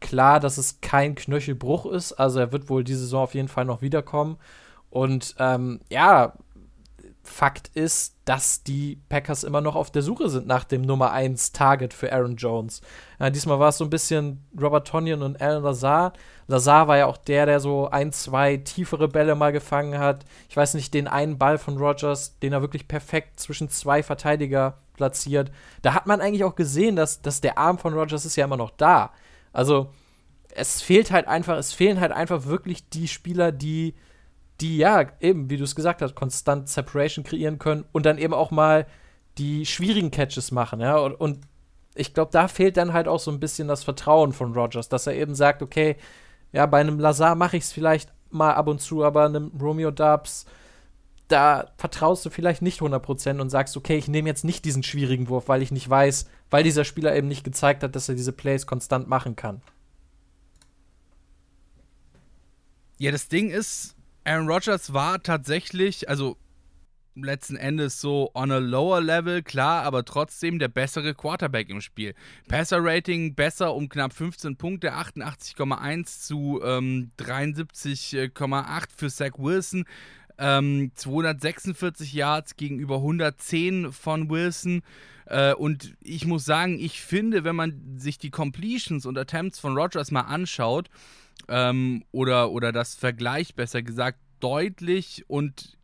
klar, 0.00 0.40
dass 0.40 0.58
es 0.58 0.80
kein 0.82 1.14
Knöchelbruch 1.14 1.86
ist. 1.86 2.12
Also 2.12 2.40
er 2.40 2.52
wird 2.52 2.68
wohl 2.68 2.84
diese 2.84 3.00
Saison 3.00 3.22
auf 3.22 3.34
jeden 3.34 3.48
Fall 3.48 3.64
noch 3.64 3.80
wiederkommen. 3.80 4.36
Und 4.90 5.34
ähm, 5.38 5.80
ja, 5.90 6.34
Fakt 7.26 7.70
ist, 7.74 8.16
dass 8.24 8.62
die 8.62 9.00
Packers 9.08 9.44
immer 9.44 9.60
noch 9.60 9.74
auf 9.74 9.90
der 9.90 10.02
Suche 10.02 10.28
sind 10.28 10.46
nach 10.46 10.64
dem 10.64 10.82
Nummer 10.82 11.10
1 11.12 11.52
Target 11.52 11.92
für 11.92 12.12
Aaron 12.12 12.36
Jones. 12.36 12.80
Ja, 13.18 13.30
diesmal 13.30 13.58
war 13.58 13.70
es 13.70 13.78
so 13.78 13.84
ein 13.84 13.90
bisschen 13.90 14.44
Robert 14.58 14.86
Tonyan 14.86 15.22
und 15.22 15.40
Alan 15.40 15.62
Lazar. 15.62 16.12
Lazar 16.46 16.88
war 16.88 16.96
ja 16.96 17.06
auch 17.06 17.16
der, 17.16 17.46
der 17.46 17.60
so 17.60 17.90
ein, 17.90 18.12
zwei 18.12 18.58
tiefere 18.58 19.08
Bälle 19.08 19.34
mal 19.34 19.52
gefangen 19.52 19.98
hat. 19.98 20.24
Ich 20.48 20.56
weiß 20.56 20.74
nicht, 20.74 20.94
den 20.94 21.08
einen 21.08 21.36
Ball 21.36 21.58
von 21.58 21.76
Rogers, 21.76 22.38
den 22.38 22.52
er 22.52 22.62
wirklich 22.62 22.88
perfekt 22.88 23.40
zwischen 23.40 23.68
zwei 23.68 24.02
Verteidiger 24.02 24.78
platziert. 24.94 25.50
Da 25.82 25.94
hat 25.94 26.06
man 26.06 26.20
eigentlich 26.20 26.44
auch 26.44 26.54
gesehen, 26.54 26.96
dass, 26.96 27.22
dass 27.22 27.40
der 27.40 27.58
Arm 27.58 27.78
von 27.78 27.94
Rogers 27.94 28.24
ist 28.24 28.36
ja 28.36 28.44
immer 28.44 28.56
noch 28.56 28.70
da. 28.70 29.12
Also 29.52 29.90
es 30.54 30.80
fehlt 30.80 31.10
halt 31.10 31.28
einfach, 31.28 31.56
es 31.56 31.72
fehlen 31.72 32.00
halt 32.00 32.12
einfach 32.12 32.46
wirklich 32.46 32.88
die 32.88 33.08
Spieler, 33.08 33.52
die 33.52 33.94
die 34.60 34.78
ja 34.78 35.06
eben, 35.20 35.50
wie 35.50 35.56
du 35.56 35.64
es 35.64 35.74
gesagt 35.74 36.02
hast, 36.02 36.14
konstant 36.14 36.68
Separation 36.68 37.24
kreieren 37.24 37.58
können 37.58 37.84
und 37.92 38.06
dann 38.06 38.18
eben 38.18 38.34
auch 38.34 38.50
mal 38.50 38.86
die 39.38 39.66
schwierigen 39.66 40.10
Catches 40.10 40.50
machen, 40.50 40.80
ja. 40.80 40.96
Und, 40.96 41.14
und 41.14 41.40
ich 41.94 42.14
glaube, 42.14 42.30
da 42.32 42.48
fehlt 42.48 42.76
dann 42.76 42.92
halt 42.92 43.08
auch 43.08 43.20
so 43.20 43.30
ein 43.30 43.40
bisschen 43.40 43.68
das 43.68 43.84
Vertrauen 43.84 44.32
von 44.32 44.52
Rogers, 44.52 44.88
dass 44.88 45.06
er 45.06 45.14
eben 45.14 45.34
sagt, 45.34 45.62
okay, 45.62 45.96
ja, 46.52 46.66
bei 46.66 46.80
einem 46.80 46.98
Lazar 46.98 47.34
mache 47.34 47.56
ich 47.56 47.64
es 47.64 47.72
vielleicht 47.72 48.12
mal 48.30 48.54
ab 48.54 48.68
und 48.68 48.80
zu, 48.80 49.04
aber 49.04 49.24
einem 49.24 49.52
Romeo 49.60 49.90
Dubs, 49.90 50.46
da 51.28 51.72
vertraust 51.76 52.24
du 52.24 52.30
vielleicht 52.30 52.62
nicht 52.62 52.80
100% 52.80 53.40
und 53.40 53.50
sagst, 53.50 53.76
okay, 53.76 53.96
ich 53.96 54.08
nehme 54.08 54.28
jetzt 54.28 54.44
nicht 54.44 54.64
diesen 54.64 54.82
schwierigen 54.82 55.28
Wurf, 55.28 55.48
weil 55.48 55.62
ich 55.62 55.72
nicht 55.72 55.88
weiß, 55.88 56.28
weil 56.50 56.62
dieser 56.62 56.84
Spieler 56.84 57.16
eben 57.16 57.28
nicht 57.28 57.44
gezeigt 57.44 57.82
hat, 57.82 57.96
dass 57.96 58.08
er 58.08 58.14
diese 58.14 58.32
Plays 58.32 58.66
konstant 58.66 59.08
machen 59.08 59.34
kann. 59.34 59.60
Ja, 62.98 63.10
das 63.10 63.28
Ding 63.28 63.50
ist, 63.50 63.95
Aaron 64.26 64.48
Rodgers 64.48 64.92
war 64.92 65.22
tatsächlich, 65.22 66.08
also 66.08 66.36
letzten 67.14 67.56
Endes 67.56 68.00
so 68.00 68.32
on 68.34 68.50
a 68.50 68.58
lower 68.58 69.00
level, 69.00 69.40
klar, 69.40 69.84
aber 69.84 70.04
trotzdem 70.04 70.58
der 70.58 70.66
bessere 70.66 71.14
Quarterback 71.14 71.70
im 71.70 71.80
Spiel. 71.80 72.12
Passer-Rating 72.48 73.36
besser 73.36 73.72
um 73.72 73.88
knapp 73.88 74.12
15 74.12 74.56
Punkte, 74.56 74.94
88,1 74.94 76.26
zu 76.26 76.60
ähm, 76.64 77.12
73,8 77.20 78.84
für 78.96 79.10
Zach 79.10 79.38
Wilson. 79.38 79.84
Ähm, 80.38 80.90
246 80.96 82.12
Yards 82.12 82.56
gegenüber 82.56 82.96
110 82.96 83.92
von 83.92 84.28
Wilson. 84.28 84.82
Äh, 85.26 85.54
und 85.54 85.94
ich 86.02 86.26
muss 86.26 86.44
sagen, 86.44 86.80
ich 86.80 87.00
finde, 87.00 87.44
wenn 87.44 87.56
man 87.56 87.96
sich 87.96 88.18
die 88.18 88.30
Completions 88.30 89.06
und 89.06 89.16
Attempts 89.16 89.60
von 89.60 89.78
Rodgers 89.78 90.10
mal 90.10 90.22
anschaut, 90.22 90.90
ähm, 91.48 92.04
oder, 92.12 92.50
oder 92.50 92.72
das 92.72 92.94
Vergleich 92.94 93.54
besser 93.54 93.82
gesagt 93.82 94.18
deutlich 94.40 95.24
und 95.28 95.76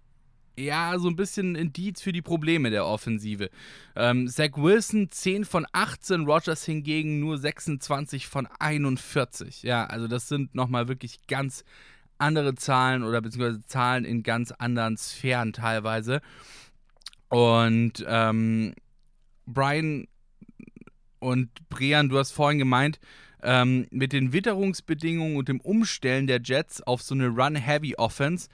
ja, 0.59 0.99
so 0.99 1.09
ein 1.09 1.17
bisschen 1.17 1.55
Indiz 1.55 2.03
für 2.03 2.13
die 2.13 2.21
Probleme 2.21 2.71
der 2.71 2.87
Offensive. 2.87 3.49
Ähm, 3.97 4.29
Zach 4.29 4.51
Wilson 4.57 5.11
10 5.11 5.45
von 5.45 5.67
18, 5.73 6.27
Rogers 6.27 6.65
hingegen 6.65 7.21
nur 7.21 7.39
26 7.39 8.27
von 8.27 8.47
41. 8.59 9.63
Ja, 9.63 9.87
also 9.87 10.09
das 10.09 10.29
sind 10.29 10.55
nochmal 10.55 10.89
wirklich 10.89 11.27
ganz 11.27 11.65
andere 12.19 12.55
Zahlen 12.55 13.03
oder 13.03 13.21
beziehungsweise 13.21 13.65
Zahlen 13.67 14.05
in 14.05 14.23
ganz 14.23 14.53
anderen 14.53 14.97
Sphären 14.97 15.53
teilweise. 15.53 16.21
Und 17.29 18.05
ähm, 18.07 18.75
Brian 19.47 20.07
und 21.19 21.49
Brian, 21.69 22.09
du 22.09 22.19
hast 22.19 22.33
vorhin 22.33 22.59
gemeint, 22.59 23.01
ähm, 23.43 23.87
mit 23.91 24.13
den 24.13 24.33
Witterungsbedingungen 24.33 25.37
und 25.37 25.49
dem 25.49 25.61
Umstellen 25.61 26.27
der 26.27 26.41
Jets 26.43 26.83
auf 26.83 27.03
so 27.03 27.15
eine 27.15 27.29
Run-Heavy-Offense. 27.29 28.49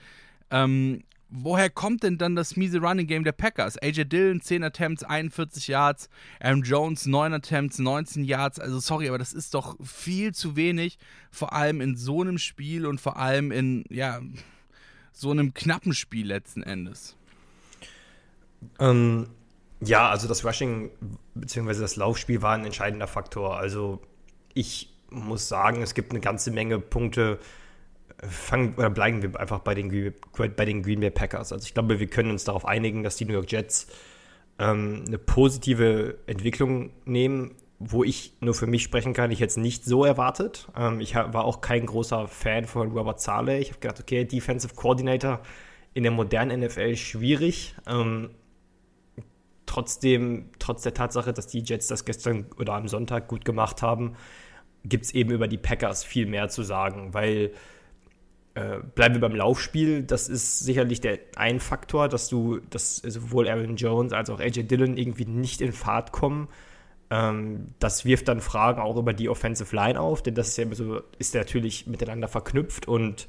Ähm, 0.50 1.02
woher 1.28 1.70
kommt 1.70 2.02
denn 2.02 2.18
dann 2.18 2.36
das 2.36 2.56
miese 2.56 2.80
Running 2.80 3.06
Game 3.06 3.24
der 3.24 3.32
Packers? 3.32 3.76
AJ 3.78 4.04
Dillon 4.04 4.40
10 4.40 4.64
Attempts, 4.64 5.04
41 5.04 5.68
Yards, 5.68 6.08
Aaron 6.40 6.62
Jones 6.62 7.06
9 7.06 7.34
Attempts, 7.34 7.78
19 7.78 8.24
Yards. 8.24 8.58
Also 8.58 8.80
sorry, 8.80 9.08
aber 9.08 9.18
das 9.18 9.32
ist 9.32 9.54
doch 9.54 9.76
viel 9.84 10.34
zu 10.34 10.56
wenig, 10.56 10.98
vor 11.30 11.52
allem 11.52 11.80
in 11.80 11.96
so 11.96 12.22
einem 12.22 12.38
Spiel 12.38 12.86
und 12.86 13.00
vor 13.00 13.16
allem 13.18 13.52
in 13.52 13.84
ja 13.90 14.20
so 15.12 15.30
einem 15.30 15.52
knappen 15.52 15.94
Spiel 15.94 16.26
letzten 16.26 16.62
Endes. 16.62 17.16
Ähm, 18.78 19.28
ja, 19.80 20.08
also 20.08 20.28
das 20.28 20.44
Rushing 20.44 20.90
bzw. 21.34 21.80
das 21.80 21.96
Laufspiel 21.96 22.42
war 22.42 22.54
ein 22.54 22.64
entscheidender 22.64 23.06
Faktor. 23.06 23.56
Also 23.56 24.00
ich 24.54 24.90
muss 25.10 25.48
sagen, 25.48 25.82
es 25.82 25.94
gibt 25.94 26.10
eine 26.10 26.20
ganze 26.20 26.50
Menge 26.50 26.78
Punkte. 26.78 27.38
Fangen 28.20 28.74
oder 28.76 28.90
bleiben 28.90 29.22
wir 29.22 29.38
einfach 29.38 29.60
bei 29.60 29.74
den, 29.74 30.12
bei 30.56 30.64
den 30.64 30.82
Green 30.82 30.98
Bay 30.98 31.10
Packers. 31.10 31.52
Also 31.52 31.64
ich 31.64 31.72
glaube, 31.72 32.00
wir 32.00 32.08
können 32.08 32.32
uns 32.32 32.42
darauf 32.44 32.64
einigen, 32.64 33.04
dass 33.04 33.16
die 33.16 33.24
New 33.24 33.34
York 33.34 33.50
Jets 33.50 33.86
ähm, 34.58 35.04
eine 35.06 35.18
positive 35.18 36.18
Entwicklung 36.26 36.90
nehmen, 37.04 37.54
wo 37.78 38.02
ich 38.02 38.32
nur 38.40 38.54
für 38.54 38.66
mich 38.66 38.82
sprechen 38.82 39.12
kann. 39.12 39.30
Ich 39.30 39.40
es 39.40 39.56
nicht 39.56 39.84
so 39.84 40.04
erwartet. 40.04 40.66
Ähm, 40.76 41.00
ich 41.00 41.14
war 41.14 41.44
auch 41.44 41.60
kein 41.60 41.86
großer 41.86 42.26
Fan 42.26 42.64
von 42.64 42.90
Robert 42.90 43.20
Saleh. 43.20 43.60
Ich 43.60 43.70
habe 43.70 43.80
gedacht, 43.80 44.00
okay, 44.00 44.24
Defensive 44.24 44.74
Coordinator 44.74 45.40
in 45.94 46.02
der 46.02 46.12
modernen 46.12 46.60
NFL 46.60 46.96
schwierig. 46.96 47.76
Ähm, 47.86 48.30
trotzdem, 49.68 50.50
trotz 50.58 50.82
der 50.82 50.94
Tatsache, 50.94 51.32
dass 51.32 51.46
die 51.46 51.60
Jets 51.60 51.86
das 51.86 52.04
gestern 52.04 52.46
oder 52.58 52.74
am 52.74 52.88
Sonntag 52.88 53.28
gut 53.28 53.44
gemacht 53.44 53.82
haben, 53.82 54.16
gibt 54.84 55.04
es 55.04 55.14
eben 55.14 55.30
über 55.30 55.48
die 55.48 55.58
Packers 55.58 56.04
viel 56.04 56.26
mehr 56.26 56.48
zu 56.48 56.62
sagen, 56.62 57.14
weil 57.14 57.52
äh, 58.54 58.78
bleiben 58.94 59.14
wir 59.14 59.20
beim 59.20 59.36
Laufspiel, 59.36 60.02
das 60.02 60.28
ist 60.28 60.60
sicherlich 60.60 61.00
der 61.00 61.18
ein 61.36 61.60
Faktor, 61.60 62.08
dass 62.08 62.28
du, 62.28 62.60
dass 62.70 62.96
sowohl 62.96 63.48
Aaron 63.48 63.76
Jones 63.76 64.12
als 64.12 64.30
auch 64.30 64.40
AJ 64.40 64.64
Dillon 64.64 64.96
irgendwie 64.96 65.26
nicht 65.26 65.60
in 65.60 65.72
Fahrt 65.72 66.12
kommen. 66.12 66.48
Ähm, 67.10 67.66
das 67.78 68.04
wirft 68.04 68.28
dann 68.28 68.40
Fragen 68.40 68.80
auch 68.80 68.96
über 68.96 69.12
die 69.12 69.28
Offensive 69.28 69.74
Line 69.74 70.00
auf, 70.00 70.22
denn 70.22 70.34
das 70.34 70.48
ist 70.48 70.58
ja 70.58 70.74
so, 70.74 71.02
ist 71.18 71.34
natürlich 71.34 71.86
miteinander 71.86 72.28
verknüpft 72.28 72.88
und 72.88 73.28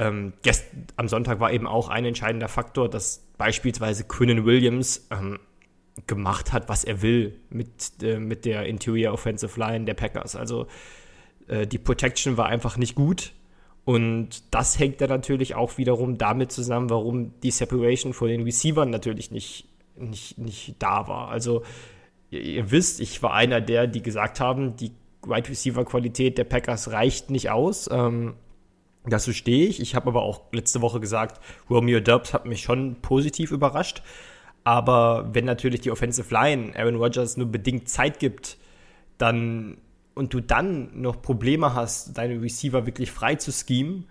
ähm, 0.00 0.32
gest, 0.42 0.64
am 0.96 1.08
Sonntag 1.08 1.40
war 1.40 1.52
eben 1.52 1.66
auch 1.66 1.88
ein 1.88 2.06
entscheidender 2.06 2.48
Faktor, 2.48 2.88
dass 2.88 3.26
beispielsweise 3.36 4.04
Quinnen 4.04 4.46
Williams 4.46 5.06
ähm, 5.10 5.38
gemacht 6.06 6.52
hat, 6.52 6.68
was 6.68 6.84
er 6.84 7.02
will 7.02 7.38
mit, 7.50 7.68
äh, 8.02 8.18
mit 8.18 8.44
der 8.44 8.66
Interior 8.66 9.12
Offensive 9.12 9.58
Line 9.58 9.84
der 9.84 9.94
Packers. 9.94 10.36
Also 10.36 10.66
äh, 11.48 11.66
die 11.66 11.78
Protection 11.78 12.36
war 12.36 12.46
einfach 12.46 12.76
nicht 12.76 12.94
gut. 12.94 13.32
Und 13.84 14.54
das 14.54 14.78
hängt 14.78 15.00
dann 15.00 15.08
natürlich 15.08 15.54
auch 15.54 15.78
wiederum 15.78 16.18
damit 16.18 16.52
zusammen, 16.52 16.90
warum 16.90 17.40
die 17.40 17.50
Separation 17.50 18.12
vor 18.12 18.28
den 18.28 18.42
Receivern 18.42 18.90
natürlich 18.90 19.30
nicht, 19.30 19.66
nicht, 19.96 20.38
nicht 20.38 20.76
da 20.78 21.08
war. 21.08 21.28
Also 21.28 21.62
ihr, 22.30 22.42
ihr 22.42 22.70
wisst, 22.70 23.00
ich 23.00 23.22
war 23.22 23.34
einer 23.34 23.60
der, 23.60 23.86
die 23.86 24.02
gesagt 24.02 24.38
haben, 24.38 24.76
die 24.76 24.92
Wide 25.22 25.48
Receiver 25.48 25.84
Qualität 25.84 26.38
der 26.38 26.44
Packers 26.44 26.92
reicht 26.92 27.30
nicht 27.30 27.50
aus. 27.50 27.88
Ähm, 27.90 28.34
dazu 29.06 29.32
stehe 29.32 29.66
ich. 29.66 29.80
Ich 29.80 29.94
habe 29.94 30.08
aber 30.08 30.22
auch 30.22 30.42
letzte 30.52 30.80
Woche 30.80 31.00
gesagt, 31.00 31.40
Romeo 31.68 32.00
Dubs 32.00 32.32
hat 32.32 32.46
mich 32.46 32.62
schon 32.62 32.96
positiv 33.02 33.50
überrascht. 33.50 34.02
Aber 34.64 35.30
wenn 35.32 35.44
natürlich 35.44 35.80
die 35.80 35.90
Offensive 35.90 36.32
Line 36.32 36.72
Aaron 36.76 36.96
Rodgers 36.96 37.36
nur 37.36 37.46
bedingt 37.46 37.88
Zeit 37.88 38.18
gibt, 38.18 38.58
dann 39.18 39.78
und 40.14 40.34
du 40.34 40.40
dann 40.40 41.00
noch 41.00 41.22
Probleme 41.22 41.74
hast, 41.74 42.18
deine 42.18 42.42
Receiver 42.42 42.84
wirklich 42.84 43.10
frei 43.10 43.36
zu 43.36 43.52
schemen, 43.52 44.06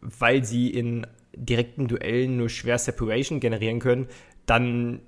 weil 0.00 0.44
sie 0.44 0.68
in 0.68 1.06
direkten 1.34 1.88
Duellen 1.88 2.36
nur 2.36 2.48
schwer 2.48 2.78
Separation 2.78 3.40
generieren 3.40 3.78
können, 3.78 4.08
dann 4.46 5.00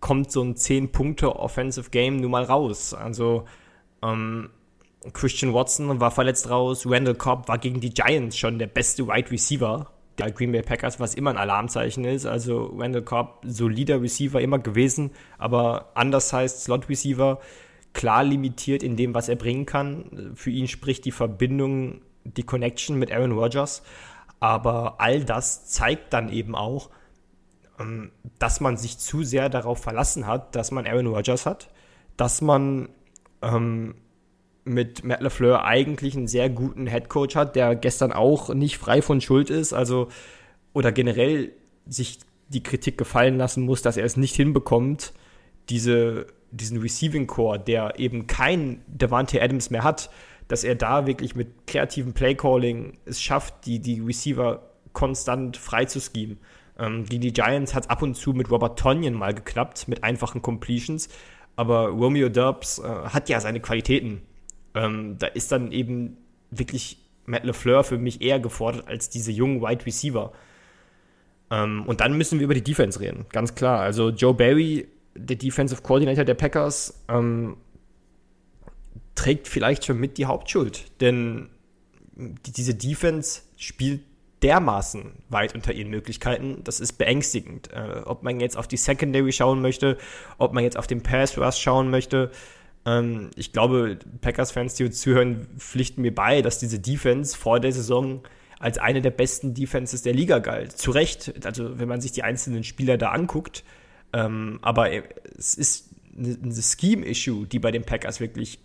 kommt 0.00 0.30
so 0.30 0.42
ein 0.42 0.54
10-Punkte 0.54 1.36
Offensive 1.36 1.90
Game 1.90 2.18
nun 2.18 2.30
mal 2.30 2.44
raus. 2.44 2.94
Also 2.94 3.46
ähm, 4.02 4.50
Christian 5.12 5.54
Watson 5.54 5.98
war 5.98 6.10
verletzt 6.10 6.48
raus, 6.50 6.84
Randall 6.86 7.14
Cobb 7.14 7.48
war 7.48 7.58
gegen 7.58 7.80
die 7.80 7.90
Giants 7.90 8.36
schon 8.36 8.58
der 8.58 8.66
beste 8.66 9.06
Wide 9.08 9.30
Receiver 9.30 9.90
der 10.18 10.30
Green 10.30 10.52
Bay 10.52 10.62
Packers, 10.62 11.00
was 11.00 11.14
immer 11.14 11.30
ein 11.30 11.36
Alarmzeichen 11.36 12.04
ist. 12.04 12.26
Also 12.26 12.72
Randall 12.76 13.02
Cobb, 13.02 13.40
solider 13.44 14.00
Receiver 14.00 14.40
immer 14.40 14.58
gewesen, 14.58 15.10
aber 15.38 15.90
anders 15.94 16.32
heißt 16.32 16.64
Slot 16.64 16.88
Receiver, 16.88 17.40
klar 17.92 18.24
limitiert 18.24 18.82
in 18.82 18.96
dem, 18.96 19.14
was 19.14 19.28
er 19.28 19.36
bringen 19.36 19.66
kann. 19.66 20.32
Für 20.34 20.50
ihn 20.50 20.68
spricht 20.68 21.04
die 21.04 21.12
Verbindung, 21.12 22.00
die 22.24 22.42
Connection 22.42 22.98
mit 22.98 23.12
Aaron 23.12 23.32
Rodgers. 23.32 23.82
Aber 24.40 25.00
all 25.00 25.24
das 25.24 25.66
zeigt 25.66 26.12
dann 26.12 26.28
eben 26.28 26.54
auch, 26.54 26.90
ähm, 27.80 28.10
dass 28.38 28.60
man 28.60 28.76
sich 28.76 28.98
zu 28.98 29.22
sehr 29.22 29.48
darauf 29.48 29.80
verlassen 29.80 30.26
hat, 30.26 30.54
dass 30.54 30.70
man 30.70 30.86
Aaron 30.86 31.06
Rodgers 31.06 31.46
hat, 31.46 31.70
dass 32.16 32.40
man 32.40 32.88
ähm, 33.42 33.94
mit 34.64 35.04
Matt 35.04 35.20
LeFleur 35.20 35.64
eigentlich 35.64 36.16
einen 36.16 36.26
sehr 36.26 36.48
guten 36.48 36.86
Headcoach 36.86 37.36
hat, 37.36 37.56
der 37.56 37.76
gestern 37.76 38.12
auch 38.12 38.52
nicht 38.52 38.78
frei 38.78 39.02
von 39.02 39.20
Schuld 39.20 39.50
ist, 39.50 39.72
also 39.72 40.08
oder 40.72 40.90
generell 40.92 41.52
sich 41.86 42.18
die 42.48 42.62
Kritik 42.62 42.98
gefallen 42.98 43.36
lassen 43.36 43.64
muss, 43.64 43.82
dass 43.82 43.96
er 43.96 44.04
es 44.04 44.16
nicht 44.16 44.34
hinbekommt, 44.34 45.12
diese, 45.68 46.26
diesen 46.50 46.80
Receiving 46.80 47.26
Core, 47.26 47.58
der 47.58 47.98
eben 47.98 48.26
kein 48.26 48.82
Devante 48.86 49.40
Adams 49.42 49.70
mehr 49.70 49.84
hat, 49.84 50.10
dass 50.48 50.64
er 50.64 50.74
da 50.74 51.06
wirklich 51.06 51.34
mit 51.34 51.66
kreativem 51.66 52.12
Playcalling 52.12 52.98
es 53.06 53.22
schafft, 53.22 53.66
die, 53.66 53.80
die 53.80 54.00
Receiver 54.00 54.62
konstant 54.92 55.56
frei 55.56 55.86
zu 55.86 56.00
schemen. 56.00 56.38
Ähm, 56.78 57.04
gegen 57.04 57.22
die 57.22 57.32
Giants 57.32 57.74
hat 57.74 57.84
es 57.84 57.90
ab 57.90 58.02
und 58.02 58.14
zu 58.14 58.32
mit 58.32 58.50
Robert 58.50 58.78
Tonyan 58.78 59.14
mal 59.14 59.34
geklappt, 59.34 59.88
mit 59.88 60.04
einfachen 60.04 60.42
Completions. 60.42 61.08
Aber 61.56 61.88
Romeo 61.88 62.28
Dubs 62.28 62.78
äh, 62.78 62.82
hat 62.82 63.28
ja 63.28 63.40
seine 63.40 63.60
Qualitäten. 63.60 64.22
Ähm, 64.74 65.16
da 65.18 65.26
ist 65.26 65.52
dann 65.52 65.72
eben 65.72 66.16
wirklich 66.50 66.98
Matt 67.26 67.44
LeFleur 67.44 67.84
für 67.84 67.98
mich 67.98 68.20
eher 68.20 68.40
gefordert 68.40 68.86
als 68.88 69.08
diese 69.08 69.32
jungen 69.32 69.62
Wide 69.62 69.86
Receiver. 69.86 70.32
Ähm, 71.50 71.84
und 71.86 72.00
dann 72.00 72.16
müssen 72.16 72.38
wir 72.38 72.44
über 72.44 72.54
die 72.54 72.64
Defense 72.64 73.00
reden, 73.00 73.26
ganz 73.32 73.54
klar. 73.54 73.80
Also 73.80 74.10
Joe 74.10 74.34
Barry, 74.34 74.88
der 75.14 75.36
Defensive 75.36 75.82
Coordinator 75.82 76.24
der 76.24 76.34
Packers, 76.34 77.04
ähm, 77.08 77.56
trägt 79.14 79.48
vielleicht 79.48 79.84
schon 79.84 79.98
mit 79.98 80.18
die 80.18 80.26
Hauptschuld. 80.26 81.00
Denn 81.00 81.50
diese 82.16 82.74
Defense 82.74 83.42
spielt 83.56 84.00
dermaßen 84.42 85.12
weit 85.30 85.54
unter 85.54 85.72
ihren 85.72 85.88
Möglichkeiten. 85.88 86.62
Das 86.64 86.80
ist 86.80 86.94
beängstigend. 86.94 87.72
Äh, 87.72 88.02
ob 88.04 88.22
man 88.22 88.40
jetzt 88.40 88.56
auf 88.56 88.68
die 88.68 88.76
Secondary 88.76 89.32
schauen 89.32 89.62
möchte, 89.62 89.96
ob 90.38 90.52
man 90.52 90.64
jetzt 90.64 90.76
auf 90.76 90.86
den 90.86 91.02
Pass 91.02 91.38
Rush 91.38 91.56
schauen 91.56 91.90
möchte. 91.90 92.30
Ähm, 92.86 93.30
ich 93.36 93.52
glaube, 93.52 93.98
Packers-Fans, 94.20 94.74
die 94.74 94.84
uns 94.84 95.00
zuhören, 95.00 95.46
pflichten 95.58 96.02
mir 96.02 96.14
bei, 96.14 96.42
dass 96.42 96.58
diese 96.58 96.78
Defense 96.78 97.36
vor 97.36 97.60
der 97.60 97.72
Saison 97.72 98.22
als 98.58 98.78
eine 98.78 99.02
der 99.02 99.10
besten 99.10 99.54
Defenses 99.54 100.02
der 100.02 100.14
Liga 100.14 100.38
galt. 100.38 100.72
Zu 100.72 100.90
Recht, 100.90 101.44
also 101.44 101.78
wenn 101.78 101.88
man 101.88 102.00
sich 102.00 102.12
die 102.12 102.22
einzelnen 102.22 102.64
Spieler 102.64 102.96
da 102.96 103.10
anguckt. 103.10 103.64
Ähm, 104.12 104.58
aber 104.62 104.90
es 105.36 105.54
ist 105.54 105.90
eine 106.16 106.62
Scheme-Issue, 106.62 107.46
die 107.46 107.58
bei 107.58 107.70
den 107.70 107.82
Packers 107.82 108.20
wirklich 108.20 108.60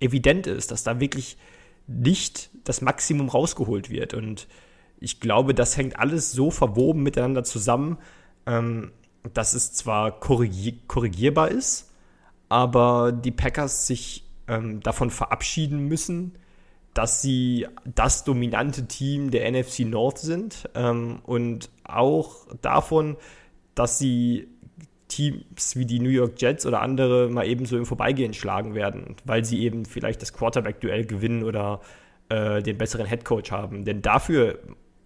evident 0.00 0.46
ist, 0.46 0.70
dass 0.70 0.82
da 0.82 0.98
wirklich 1.00 1.36
nicht 1.86 2.50
das 2.64 2.80
Maximum 2.80 3.28
rausgeholt 3.28 3.90
wird. 3.90 4.14
Und 4.14 4.48
ich 4.98 5.20
glaube, 5.20 5.54
das 5.54 5.76
hängt 5.76 5.98
alles 5.98 6.32
so 6.32 6.50
verwoben 6.50 7.02
miteinander 7.02 7.44
zusammen, 7.44 7.98
ähm, 8.46 8.92
dass 9.34 9.54
es 9.54 9.72
zwar 9.72 10.18
korrigier 10.18 10.74
korrigierbar 10.86 11.50
ist, 11.50 11.89
aber 12.50 13.12
die 13.12 13.30
Packers 13.30 13.86
sich 13.86 14.24
ähm, 14.48 14.80
davon 14.80 15.10
verabschieden 15.10 15.88
müssen, 15.88 16.34
dass 16.92 17.22
sie 17.22 17.66
das 17.86 18.24
dominante 18.24 18.86
Team 18.86 19.30
der 19.30 19.50
NFC 19.50 19.80
North 19.80 20.18
sind 20.18 20.68
ähm, 20.74 21.20
und 21.24 21.70
auch 21.84 22.46
davon, 22.60 23.16
dass 23.74 23.98
sie 23.98 24.48
Teams 25.06 25.76
wie 25.76 25.86
die 25.86 26.00
New 26.00 26.10
York 26.10 26.40
Jets 26.40 26.66
oder 26.66 26.82
andere 26.82 27.30
mal 27.30 27.46
eben 27.46 27.66
so 27.66 27.76
im 27.76 27.86
Vorbeigehen 27.86 28.34
schlagen 28.34 28.74
werden, 28.74 29.16
weil 29.24 29.44
sie 29.44 29.60
eben 29.60 29.84
vielleicht 29.84 30.20
das 30.20 30.32
Quarterback-Duell 30.32 31.04
gewinnen 31.04 31.44
oder 31.44 31.80
äh, 32.28 32.62
den 32.62 32.78
besseren 32.78 33.06
Headcoach 33.06 33.52
haben. 33.52 33.84
Denn 33.84 34.02
dafür 34.02 34.58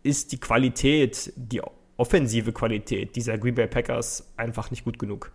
ist 0.03 0.33
die 0.33 0.41
Qualität, 0.41 1.33
die 1.37 1.61
offensive 1.97 2.53
Qualität 2.53 3.17
dieser 3.17 3.37
Green 3.37 3.55
Bay 3.55 3.67
Packers 3.67 4.33
einfach 4.37 4.71
nicht 4.71 4.85
gut 4.85 4.99
genug. 4.99 5.31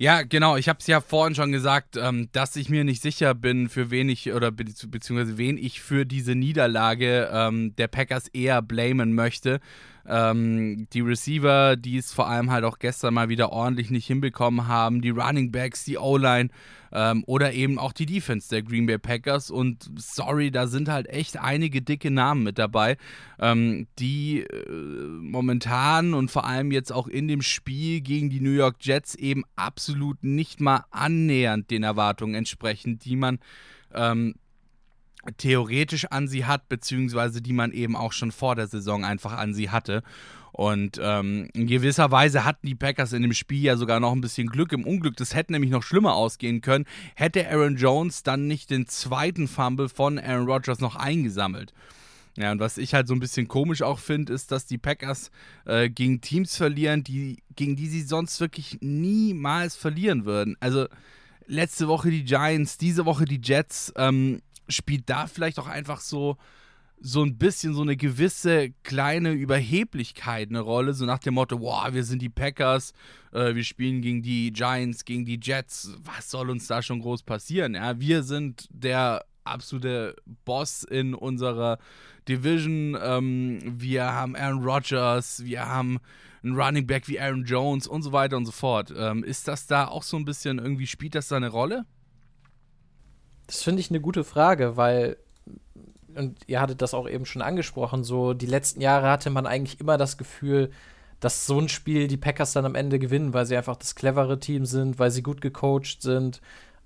Ja, 0.00 0.22
genau. 0.22 0.56
Ich 0.56 0.66
habe 0.70 0.78
es 0.78 0.86
ja 0.86 1.02
vorhin 1.02 1.34
schon 1.34 1.52
gesagt, 1.52 1.98
ähm, 1.98 2.30
dass 2.32 2.56
ich 2.56 2.70
mir 2.70 2.84
nicht 2.84 3.02
sicher 3.02 3.34
bin, 3.34 3.68
für 3.68 3.90
wen 3.90 4.08
ich 4.08 4.32
oder 4.32 4.50
be 4.50 4.64
beziehungsweise 4.64 5.36
wen 5.36 5.58
ich 5.58 5.82
für 5.82 6.06
diese 6.06 6.34
Niederlage 6.34 7.28
ähm, 7.30 7.76
der 7.76 7.86
Packers 7.86 8.28
eher 8.28 8.62
blamen 8.62 9.14
möchte. 9.14 9.60
Ähm, 10.06 10.86
die 10.92 11.00
Receiver, 11.00 11.76
die 11.76 11.98
es 11.98 12.12
vor 12.12 12.28
allem 12.28 12.50
halt 12.50 12.64
auch 12.64 12.78
gestern 12.78 13.14
mal 13.14 13.28
wieder 13.28 13.52
ordentlich 13.52 13.90
nicht 13.90 14.06
hinbekommen 14.06 14.66
haben, 14.66 15.00
die 15.00 15.10
Running 15.10 15.52
Backs, 15.52 15.84
die 15.84 15.98
O-Line 15.98 16.50
ähm, 16.92 17.24
oder 17.26 17.52
eben 17.52 17.78
auch 17.78 17.92
die 17.92 18.06
Defense 18.06 18.48
der 18.48 18.62
Green 18.62 18.86
Bay 18.86 18.98
Packers. 18.98 19.50
Und 19.50 19.90
sorry, 19.96 20.50
da 20.50 20.66
sind 20.66 20.88
halt 20.88 21.08
echt 21.08 21.38
einige 21.38 21.82
dicke 21.82 22.10
Namen 22.10 22.42
mit 22.42 22.58
dabei, 22.58 22.96
ähm, 23.38 23.86
die 23.98 24.40
äh, 24.40 24.70
momentan 24.70 26.14
und 26.14 26.30
vor 26.30 26.46
allem 26.46 26.72
jetzt 26.72 26.92
auch 26.92 27.06
in 27.06 27.28
dem 27.28 27.42
Spiel 27.42 28.00
gegen 28.00 28.30
die 28.30 28.40
New 28.40 28.50
York 28.50 28.76
Jets 28.80 29.14
eben 29.14 29.44
absolut 29.56 30.22
nicht 30.22 30.60
mal 30.60 30.84
annähernd 30.90 31.70
den 31.70 31.82
Erwartungen 31.82 32.34
entsprechen, 32.34 32.98
die 32.98 33.16
man 33.16 33.38
ähm, 33.94 34.34
theoretisch 35.36 36.06
an 36.06 36.28
sie 36.28 36.44
hat, 36.44 36.68
beziehungsweise 36.68 37.42
die 37.42 37.52
man 37.52 37.72
eben 37.72 37.96
auch 37.96 38.12
schon 38.12 38.32
vor 38.32 38.56
der 38.56 38.66
Saison 38.66 39.04
einfach 39.04 39.32
an 39.36 39.54
sie 39.54 39.70
hatte. 39.70 40.02
Und 40.52 41.00
ähm, 41.02 41.48
in 41.54 41.66
gewisser 41.66 42.10
Weise 42.10 42.44
hatten 42.44 42.66
die 42.66 42.74
Packers 42.74 43.12
in 43.12 43.22
dem 43.22 43.32
Spiel 43.32 43.62
ja 43.62 43.76
sogar 43.76 44.00
noch 44.00 44.12
ein 44.12 44.20
bisschen 44.20 44.48
Glück 44.48 44.72
im 44.72 44.84
Unglück. 44.84 45.16
Das 45.16 45.34
hätte 45.34 45.52
nämlich 45.52 45.70
noch 45.70 45.82
schlimmer 45.82 46.14
ausgehen 46.14 46.60
können, 46.60 46.86
hätte 47.14 47.48
Aaron 47.48 47.76
Jones 47.76 48.22
dann 48.22 48.46
nicht 48.46 48.70
den 48.70 48.86
zweiten 48.86 49.46
Fumble 49.46 49.88
von 49.88 50.18
Aaron 50.18 50.48
Rodgers 50.48 50.80
noch 50.80 50.96
eingesammelt. 50.96 51.72
Ja, 52.36 52.52
und 52.52 52.60
was 52.60 52.78
ich 52.78 52.94
halt 52.94 53.08
so 53.08 53.14
ein 53.14 53.20
bisschen 53.20 53.48
komisch 53.48 53.82
auch 53.82 53.98
finde, 53.98 54.32
ist, 54.32 54.52
dass 54.52 54.66
die 54.66 54.78
Packers 54.78 55.30
äh, 55.66 55.90
gegen 55.90 56.20
Teams 56.20 56.56
verlieren, 56.56 57.04
die, 57.04 57.42
gegen 57.56 57.76
die 57.76 57.88
sie 57.88 58.02
sonst 58.02 58.40
wirklich 58.40 58.78
niemals 58.80 59.76
verlieren 59.76 60.24
würden. 60.24 60.56
Also 60.60 60.86
letzte 61.46 61.88
Woche 61.88 62.10
die 62.10 62.24
Giants, 62.24 62.78
diese 62.78 63.04
Woche 63.04 63.24
die 63.24 63.40
Jets. 63.42 63.92
Ähm, 63.96 64.40
spielt 64.70 65.08
da 65.08 65.26
vielleicht 65.26 65.58
auch 65.58 65.66
einfach 65.66 66.00
so, 66.00 66.36
so 67.00 67.22
ein 67.22 67.38
bisschen 67.38 67.74
so 67.74 67.82
eine 67.82 67.96
gewisse 67.96 68.70
kleine 68.82 69.32
Überheblichkeit 69.32 70.50
eine 70.50 70.60
Rolle, 70.60 70.92
so 70.92 71.06
nach 71.06 71.18
dem 71.18 71.34
Motto, 71.34 71.60
wow, 71.60 71.92
wir 71.92 72.04
sind 72.04 72.20
die 72.20 72.28
Packers, 72.28 72.92
äh, 73.32 73.54
wir 73.54 73.64
spielen 73.64 74.02
gegen 74.02 74.22
die 74.22 74.52
Giants, 74.52 75.04
gegen 75.04 75.24
die 75.24 75.40
Jets, 75.42 75.96
was 76.04 76.30
soll 76.30 76.50
uns 76.50 76.66
da 76.66 76.82
schon 76.82 77.00
groß 77.00 77.22
passieren? 77.22 77.74
Ja, 77.74 77.98
wir 77.98 78.22
sind 78.22 78.68
der 78.70 79.24
absolute 79.44 80.14
Boss 80.44 80.84
in 80.84 81.14
unserer 81.14 81.78
Division. 82.28 82.96
Ähm, 83.02 83.60
wir 83.64 84.04
haben 84.04 84.36
Aaron 84.36 84.62
Rodgers, 84.62 85.44
wir 85.44 85.66
haben 85.66 85.98
einen 86.42 86.58
Running 86.58 86.86
Back 86.86 87.08
wie 87.08 87.20
Aaron 87.20 87.44
Jones 87.44 87.86
und 87.86 88.02
so 88.02 88.12
weiter 88.12 88.36
und 88.36 88.46
so 88.46 88.52
fort. 88.52 88.92
Ähm, 88.96 89.24
ist 89.24 89.48
das 89.48 89.66
da 89.66 89.86
auch 89.86 90.02
so 90.02 90.16
ein 90.16 90.24
bisschen 90.24 90.58
irgendwie, 90.58 90.86
spielt 90.86 91.14
das 91.14 91.28
da 91.28 91.36
eine 91.36 91.48
Rolle? 91.48 91.84
Das 93.50 93.64
finde 93.64 93.80
ich 93.80 93.90
eine 93.90 94.00
gute 94.00 94.22
Frage, 94.22 94.76
weil, 94.76 95.16
und 96.14 96.38
ihr 96.46 96.60
hattet 96.60 96.82
das 96.82 96.94
auch 96.94 97.08
eben 97.08 97.26
schon 97.26 97.42
angesprochen, 97.42 98.04
so 98.04 98.32
die 98.32 98.46
letzten 98.46 98.80
Jahre 98.80 99.10
hatte 99.10 99.28
man 99.28 99.44
eigentlich 99.44 99.80
immer 99.80 99.98
das 99.98 100.16
Gefühl, 100.16 100.70
dass 101.18 101.46
so 101.46 101.58
ein 101.58 101.68
Spiel 101.68 102.06
die 102.06 102.16
Packers 102.16 102.52
dann 102.52 102.64
am 102.64 102.76
Ende 102.76 103.00
gewinnen, 103.00 103.34
weil 103.34 103.46
sie 103.46 103.56
einfach 103.56 103.74
das 103.74 103.96
clevere 103.96 104.38
Team 104.38 104.66
sind, 104.66 105.00
weil 105.00 105.10
sie 105.10 105.24
gut 105.24 105.40
gecoacht 105.40 106.00
sind. 106.00 106.40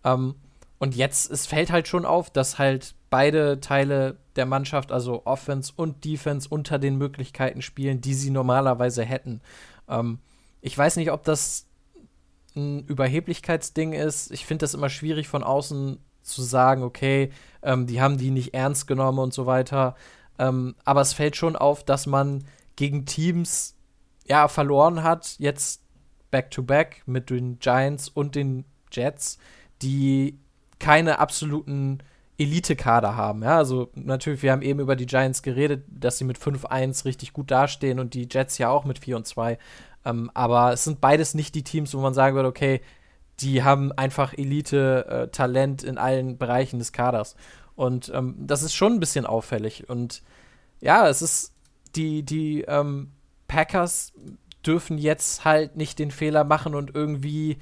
Ähm, 0.05 0.37
und 0.79 0.97
jetzt, 0.97 1.31
es 1.31 1.45
fällt 1.45 1.71
halt 1.71 1.87
schon 1.87 2.07
auf, 2.07 2.31
dass 2.31 2.59
halt 2.59 2.95
beide 3.11 3.61
Teile 3.61 4.17
der 4.37 4.47
Mannschaft, 4.47 4.91
also 4.91 5.27
Offense 5.27 5.71
und 5.77 6.03
Defense, 6.07 6.49
unter 6.49 6.79
den 6.79 6.97
Möglichkeiten 6.97 7.61
spielen, 7.61 8.01
die 8.01 8.15
sie 8.15 8.31
normalerweise 8.31 9.05
hätten. 9.05 9.43
Ähm, 9.87 10.19
ich 10.63 10.77
weiß 10.79 10.97
nicht, 10.97 11.13
ob 11.13 11.25
das 11.25 11.67
ein 12.57 12.87
Überheblichkeitsding 12.87 13.93
ist. 13.93 14.31
Ich 14.33 14.47
finde 14.47 14.63
das 14.63 14.73
immer 14.73 14.89
schwierig 14.89 15.29
von 15.29 15.43
außen 15.45 15.99
zu 16.25 16.43
sagen, 16.43 16.83
okay, 16.83 17.31
ähm, 17.63 17.87
die 17.87 18.01
haben 18.01 18.19
die 18.19 18.31
nicht 18.31 18.55
ernst 18.55 18.87
genommen 18.87 19.19
und 19.19 19.33
so 19.35 19.47
weiter. 19.47 19.95
Ähm, 20.39 20.75
aber 20.85 21.01
es 21.01 21.13
fällt 21.13 21.37
schon 21.37 21.57
auf, 21.57 21.85
dass 21.85 22.07
man 22.07 22.45
gegen 22.77 23.07
Teams 23.07 23.77
ja 24.27 24.49
verloren 24.49 25.03
hat, 25.03 25.37
jetzt 25.39 25.83
back-to-back 26.31 26.97
-back 26.97 27.03
mit 27.07 27.31
den 27.31 27.59
Giants 27.59 28.09
und 28.09 28.35
den 28.35 28.65
Jets, 28.91 29.39
die 29.83 30.39
keine 30.79 31.19
absoluten 31.19 31.99
Elite-Kader 32.39 33.17
haben. 33.17 33.43
Ja, 33.43 33.59
also 33.59 33.91
natürlich, 33.95 34.43
wir 34.43 34.51
haben 34.51 34.63
eben 34.63 34.81
über 34.81 34.97
die 34.97 35.07
Giants 35.07 35.43
geredet, 35.43 35.85
dass 35.89 36.19
sie 36.19 36.25
mit 36.25 36.39
5-1 36.39 37.05
richtig 37.05 37.33
gut 37.33 37.51
dastehen 37.51 38.01
und 38.01 38.15
die 38.15 38.29
Jets 38.31 38.59
ja 38.59 38.71
auch 38.71 38.85
mit 38.85 38.99
4 38.99 39.17
und 39.17 39.27
2. 39.27 39.59
Ähm, 40.05 40.31
aber 40.35 40.73
es 40.73 40.85
sind 40.85 41.01
beides 41.01 41.35
nicht 41.35 41.55
die 41.55 41.63
Teams, 41.63 41.95
wo 41.95 42.01
man 42.01 42.15
sagen 42.15 42.35
würde, 42.35 42.49
okay, 42.49 42.81
die 43.41 43.63
haben 43.63 43.93
einfach 43.93 44.33
Elite-Talent 44.35 45.85
äh, 45.85 45.87
in 45.87 45.99
allen 45.99 46.39
Bereichen 46.39 46.79
des 46.79 46.93
Kaders. 46.93 47.37
Und 47.75 48.11
ähm, 48.15 48.37
das 48.39 48.63
ist 48.63 48.75
schon 48.75 48.95
ein 48.95 49.01
bisschen 49.01 49.27
auffällig. 49.27 49.89
Und 49.89 50.23
ja, 50.81 51.09
es 51.09 51.23
ist, 51.23 51.53
die, 51.97 52.23
die 52.23 52.63
ähm, 52.63 53.11
Packers 53.49 54.13
dürfen 54.65 54.99
jetzt 54.99 55.45
halt 55.45 55.77
nicht 55.77 55.99
den 55.99 56.11
Fehler 56.11 56.45
machen 56.45 56.75
und 56.75 56.95
irgendwie 56.95 57.59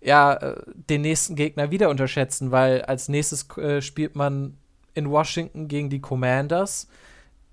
ja, 0.00 0.34
äh, 0.34 0.62
den 0.66 1.02
nächsten 1.02 1.34
Gegner 1.34 1.70
wieder 1.70 1.90
unterschätzen, 1.90 2.50
weil 2.50 2.82
als 2.82 3.08
nächstes 3.08 3.48
äh, 3.58 3.82
spielt 3.82 4.16
man 4.16 4.56
in 4.94 5.10
Washington 5.10 5.68
gegen 5.68 5.90
die 5.90 6.00
Commanders. 6.00 6.88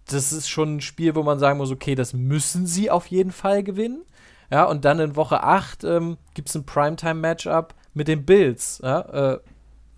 Das 0.05 0.31
ist 0.31 0.47
schon 0.47 0.77
ein 0.77 0.81
Spiel, 0.81 1.15
wo 1.15 1.23
man 1.23 1.39
sagen 1.39 1.57
muss, 1.57 1.71
okay, 1.71 1.95
das 1.95 2.13
müssen 2.13 2.65
sie 2.65 2.89
auf 2.89 3.07
jeden 3.07 3.31
Fall 3.31 3.63
gewinnen. 3.63 4.03
Ja, 4.51 4.63
und 4.65 4.85
dann 4.85 4.99
in 4.99 5.15
Woche 5.15 5.43
8 5.43 5.83
ähm, 5.83 6.17
gibt 6.33 6.49
es 6.49 6.55
ein 6.55 6.65
Primetime-Matchup 6.65 7.75
mit 7.93 8.07
den 8.07 8.25
Bills, 8.25 8.79
ja, 8.83 9.33
äh, 9.33 9.39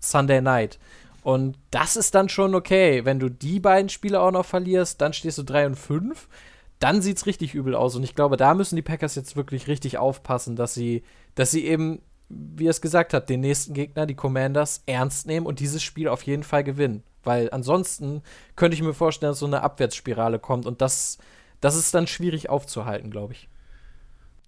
Sunday 0.00 0.40
Night. 0.40 0.78
Und 1.22 1.58
das 1.70 1.96
ist 1.96 2.14
dann 2.14 2.28
schon 2.28 2.54
okay. 2.54 3.04
Wenn 3.04 3.20
du 3.20 3.28
die 3.28 3.60
beiden 3.60 3.90
Spiele 3.90 4.20
auch 4.20 4.30
noch 4.30 4.46
verlierst, 4.46 5.00
dann 5.00 5.12
stehst 5.12 5.38
du 5.38 5.42
3 5.42 5.66
und 5.66 5.76
5. 5.76 6.28
Dann 6.78 7.02
sieht 7.02 7.18
es 7.18 7.26
richtig 7.26 7.54
übel 7.54 7.74
aus. 7.74 7.94
Und 7.94 8.02
ich 8.02 8.14
glaube, 8.14 8.36
da 8.38 8.54
müssen 8.54 8.76
die 8.76 8.82
Packers 8.82 9.14
jetzt 9.14 9.36
wirklich 9.36 9.68
richtig 9.68 9.98
aufpassen, 9.98 10.56
dass 10.56 10.72
sie, 10.72 11.02
dass 11.34 11.50
sie 11.50 11.66
eben, 11.66 12.00
wie 12.30 12.66
er 12.66 12.70
es 12.70 12.80
gesagt 12.80 13.12
hat, 13.12 13.28
den 13.28 13.40
nächsten 13.40 13.74
Gegner, 13.74 14.06
die 14.06 14.14
Commanders, 14.14 14.82
ernst 14.86 15.26
nehmen 15.26 15.46
und 15.46 15.60
dieses 15.60 15.82
Spiel 15.82 16.08
auf 16.08 16.22
jeden 16.22 16.42
Fall 16.42 16.64
gewinnen. 16.64 17.04
Weil 17.22 17.50
ansonsten 17.52 18.22
könnte 18.56 18.74
ich 18.74 18.82
mir 18.82 18.94
vorstellen, 18.94 19.32
dass 19.32 19.40
so 19.40 19.46
eine 19.46 19.62
Abwärtsspirale 19.62 20.38
kommt 20.38 20.64
und 20.64 20.80
das 20.80 21.18
das 21.60 21.76
ist 21.76 21.94
dann 21.94 22.06
schwierig 22.06 22.48
aufzuhalten, 22.48 23.10
glaube 23.10 23.34
ich. 23.34 23.48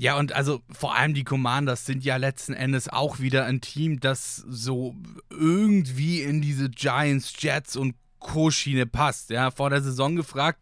Ja, 0.03 0.19
und 0.19 0.33
also 0.33 0.63
vor 0.69 0.97
allem 0.97 1.15
die 1.15 1.23
Commanders 1.23 1.87
sind 1.87 2.03
ja 2.03 2.17
letzten 2.17 2.55
Endes 2.55 2.89
auch 2.89 3.21
wieder 3.21 3.45
ein 3.45 3.61
Team, 3.61 4.01
das 4.01 4.35
so 4.49 4.97
irgendwie 5.31 6.23
in 6.23 6.43
diese 6.43 6.71
Giants, 6.71 7.33
Jets 7.39 7.77
und 7.77 7.95
Co-Schiene 8.19 8.87
passt. 8.87 9.31
Ja, 9.31 9.53
vor 9.53 9.71
der 9.71 9.81
Saison 9.81 10.17
gefragt, 10.17 10.59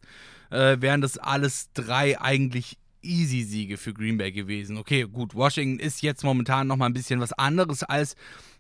äh, 0.51 0.77
wären 0.83 1.01
das 1.01 1.17
alles 1.17 1.73
drei 1.73 2.21
eigentlich 2.21 2.77
Easy-Siege 3.03 3.77
für 3.77 3.93
Green 3.93 4.19
Bay 4.19 4.33
gewesen. 4.33 4.77
Okay, 4.77 5.07
gut, 5.11 5.35
Washington 5.35 5.79
ist 5.79 6.03
jetzt 6.03 6.25
momentan 6.25 6.67
nochmal 6.67 6.91
ein 6.91 6.95
bisschen 6.95 7.21
was 7.21 7.33
anderes 7.33 7.83
als 7.83 8.17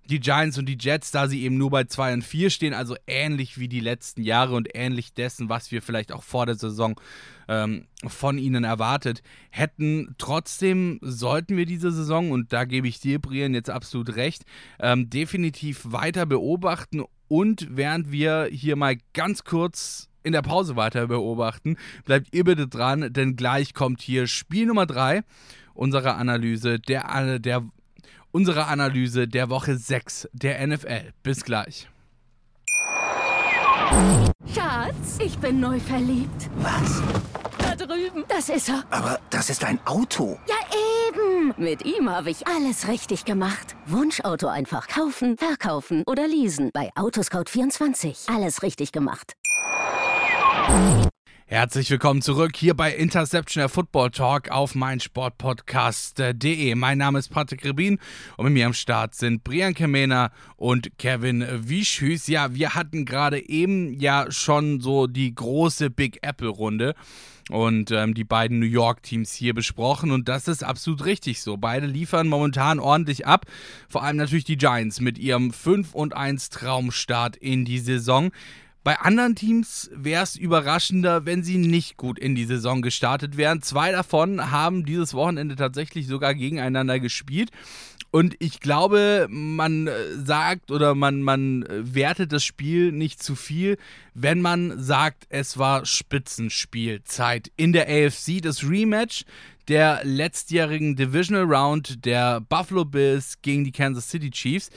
die 0.08 0.20
Giants 0.20 0.58
und 0.58 0.66
die 0.66 0.78
Jets, 0.78 1.10
da 1.12 1.28
sie 1.28 1.42
eben 1.42 1.56
nur 1.56 1.70
bei 1.70 1.84
2 1.84 2.14
und 2.14 2.22
4 2.22 2.50
stehen, 2.50 2.74
also 2.74 2.96
ähnlich 3.06 3.58
wie 3.58 3.68
die 3.68 3.80
letzten 3.80 4.22
Jahre 4.22 4.54
und 4.54 4.68
ähnlich 4.74 5.14
dessen, 5.14 5.48
was 5.48 5.70
wir 5.70 5.82
vielleicht 5.82 6.12
auch 6.12 6.22
vor 6.22 6.46
der 6.46 6.56
Saison 6.56 7.00
ähm, 7.48 7.86
von 8.06 8.38
ihnen 8.38 8.64
erwartet 8.64 9.22
hätten. 9.50 10.14
Trotzdem 10.18 10.98
sollten 11.02 11.56
wir 11.56 11.66
diese 11.66 11.92
Saison, 11.92 12.32
und 12.32 12.52
da 12.52 12.64
gebe 12.64 12.88
ich 12.88 12.98
dir, 12.98 13.20
Brian, 13.20 13.54
jetzt 13.54 13.70
absolut 13.70 14.16
recht, 14.16 14.44
ähm, 14.80 15.08
definitiv 15.10 15.80
weiter 15.84 16.26
beobachten 16.26 17.04
und 17.28 17.68
während 17.70 18.10
wir 18.10 18.48
hier 18.50 18.74
mal 18.74 18.96
ganz 19.12 19.44
kurz 19.44 20.09
in 20.22 20.32
der 20.32 20.42
Pause 20.42 20.76
weiter 20.76 21.06
beobachten. 21.06 21.76
Bleibt 22.04 22.34
ihr 22.34 22.44
bitte 22.44 22.68
dran, 22.68 23.12
denn 23.12 23.36
gleich 23.36 23.74
kommt 23.74 24.00
hier 24.00 24.26
Spiel 24.26 24.66
Nummer 24.66 24.86
3 24.86 25.22
unserer 25.74 26.16
Analyse 26.16 26.78
der, 26.78 27.38
der, 27.38 27.64
unserer 28.30 28.68
Analyse 28.68 29.26
der 29.26 29.50
Woche 29.50 29.76
6 29.76 30.28
der 30.32 30.66
NFL. 30.66 31.12
Bis 31.22 31.44
gleich. 31.44 31.88
Schatz, 34.54 35.18
ich 35.24 35.38
bin 35.38 35.60
neu 35.60 35.80
verliebt. 35.80 36.50
Was? 36.58 37.02
Da 37.58 37.74
drüben. 37.74 38.24
Das 38.28 38.48
ist 38.48 38.68
er. 38.68 38.84
Aber 38.90 39.18
das 39.30 39.50
ist 39.50 39.64
ein 39.64 39.80
Auto. 39.86 40.38
Ja, 40.46 40.56
eben. 41.08 41.54
Mit 41.56 41.84
ihm 41.84 42.08
habe 42.08 42.30
ich 42.30 42.46
alles 42.46 42.88
richtig 42.88 43.24
gemacht. 43.24 43.74
Wunschauto 43.86 44.46
einfach 44.48 44.86
kaufen, 44.86 45.36
verkaufen 45.36 46.04
oder 46.06 46.28
leasen. 46.28 46.70
Bei 46.72 46.90
Autoscout24. 46.94 48.32
Alles 48.34 48.62
richtig 48.62 48.92
gemacht. 48.92 49.34
Herzlich 51.46 51.90
willkommen 51.90 52.22
zurück 52.22 52.52
hier 52.54 52.74
bei 52.74 52.94
Interception 52.94 53.60
der 53.60 53.68
Football 53.68 54.12
Talk 54.12 54.52
auf 54.52 54.76
meinsportpodcast.de. 54.76 56.76
Mein 56.76 56.98
Name 56.98 57.18
ist 57.18 57.30
Patrick 57.30 57.64
Rebin 57.64 57.98
und 58.36 58.44
mit 58.44 58.54
mir 58.54 58.66
am 58.66 58.72
Start 58.72 59.16
sind 59.16 59.42
Brian 59.42 59.74
Kemena 59.74 60.30
und 60.56 60.96
Kevin 60.98 61.44
Wieschüß. 61.50 62.28
Ja, 62.28 62.54
wir 62.54 62.76
hatten 62.76 63.04
gerade 63.04 63.48
eben 63.48 63.98
ja 63.98 64.30
schon 64.30 64.80
so 64.80 65.08
die 65.08 65.34
große 65.34 65.90
Big 65.90 66.20
Apple 66.22 66.50
Runde 66.50 66.94
und 67.50 67.90
ähm, 67.90 68.14
die 68.14 68.22
beiden 68.22 68.60
New 68.60 68.66
York 68.66 69.02
Teams 69.02 69.32
hier 69.32 69.52
besprochen 69.52 70.12
und 70.12 70.28
das 70.28 70.46
ist 70.46 70.62
absolut 70.62 71.04
richtig 71.04 71.42
so. 71.42 71.56
Beide 71.56 71.86
liefern 71.86 72.28
momentan 72.28 72.78
ordentlich 72.78 73.26
ab, 73.26 73.46
vor 73.88 74.04
allem 74.04 74.18
natürlich 74.18 74.44
die 74.44 74.56
Giants 74.56 75.00
mit 75.00 75.18
ihrem 75.18 75.52
5 75.52 75.94
und 75.94 76.14
1 76.14 76.50
Traumstart 76.50 77.34
in 77.34 77.64
die 77.64 77.80
Saison. 77.80 78.30
Bei 78.82 78.98
anderen 78.98 79.34
Teams 79.34 79.90
wäre 79.94 80.22
es 80.22 80.36
überraschender, 80.36 81.26
wenn 81.26 81.42
sie 81.42 81.58
nicht 81.58 81.98
gut 81.98 82.18
in 82.18 82.34
die 82.34 82.46
Saison 82.46 82.80
gestartet 82.80 83.36
wären. 83.36 83.60
Zwei 83.60 83.92
davon 83.92 84.50
haben 84.50 84.86
dieses 84.86 85.12
Wochenende 85.12 85.54
tatsächlich 85.54 86.06
sogar 86.06 86.34
gegeneinander 86.34 86.98
gespielt. 86.98 87.50
Und 88.10 88.34
ich 88.40 88.58
glaube, 88.58 89.28
man 89.30 89.86
äh, 89.86 89.92
sagt 90.16 90.70
oder 90.70 90.94
man, 90.94 91.22
man 91.22 91.62
äh, 91.62 91.94
wertet 91.94 92.32
das 92.32 92.42
Spiel 92.42 92.90
nicht 92.90 93.22
zu 93.22 93.36
viel, 93.36 93.76
wenn 94.14 94.40
man 94.40 94.82
sagt, 94.82 95.26
es 95.28 95.58
war 95.58 95.86
Spitzenspielzeit. 95.86 97.52
In 97.56 97.72
der 97.72 97.86
AFC 97.86 98.42
das 98.42 98.68
Rematch 98.68 99.24
der 99.68 100.00
letztjährigen 100.02 100.96
Divisional 100.96 101.44
Round 101.44 102.04
der 102.04 102.40
Buffalo 102.40 102.84
Bills 102.84 103.40
gegen 103.42 103.62
die 103.62 103.70
Kansas 103.70 104.08
City 104.08 104.30
Chiefs. 104.30 104.70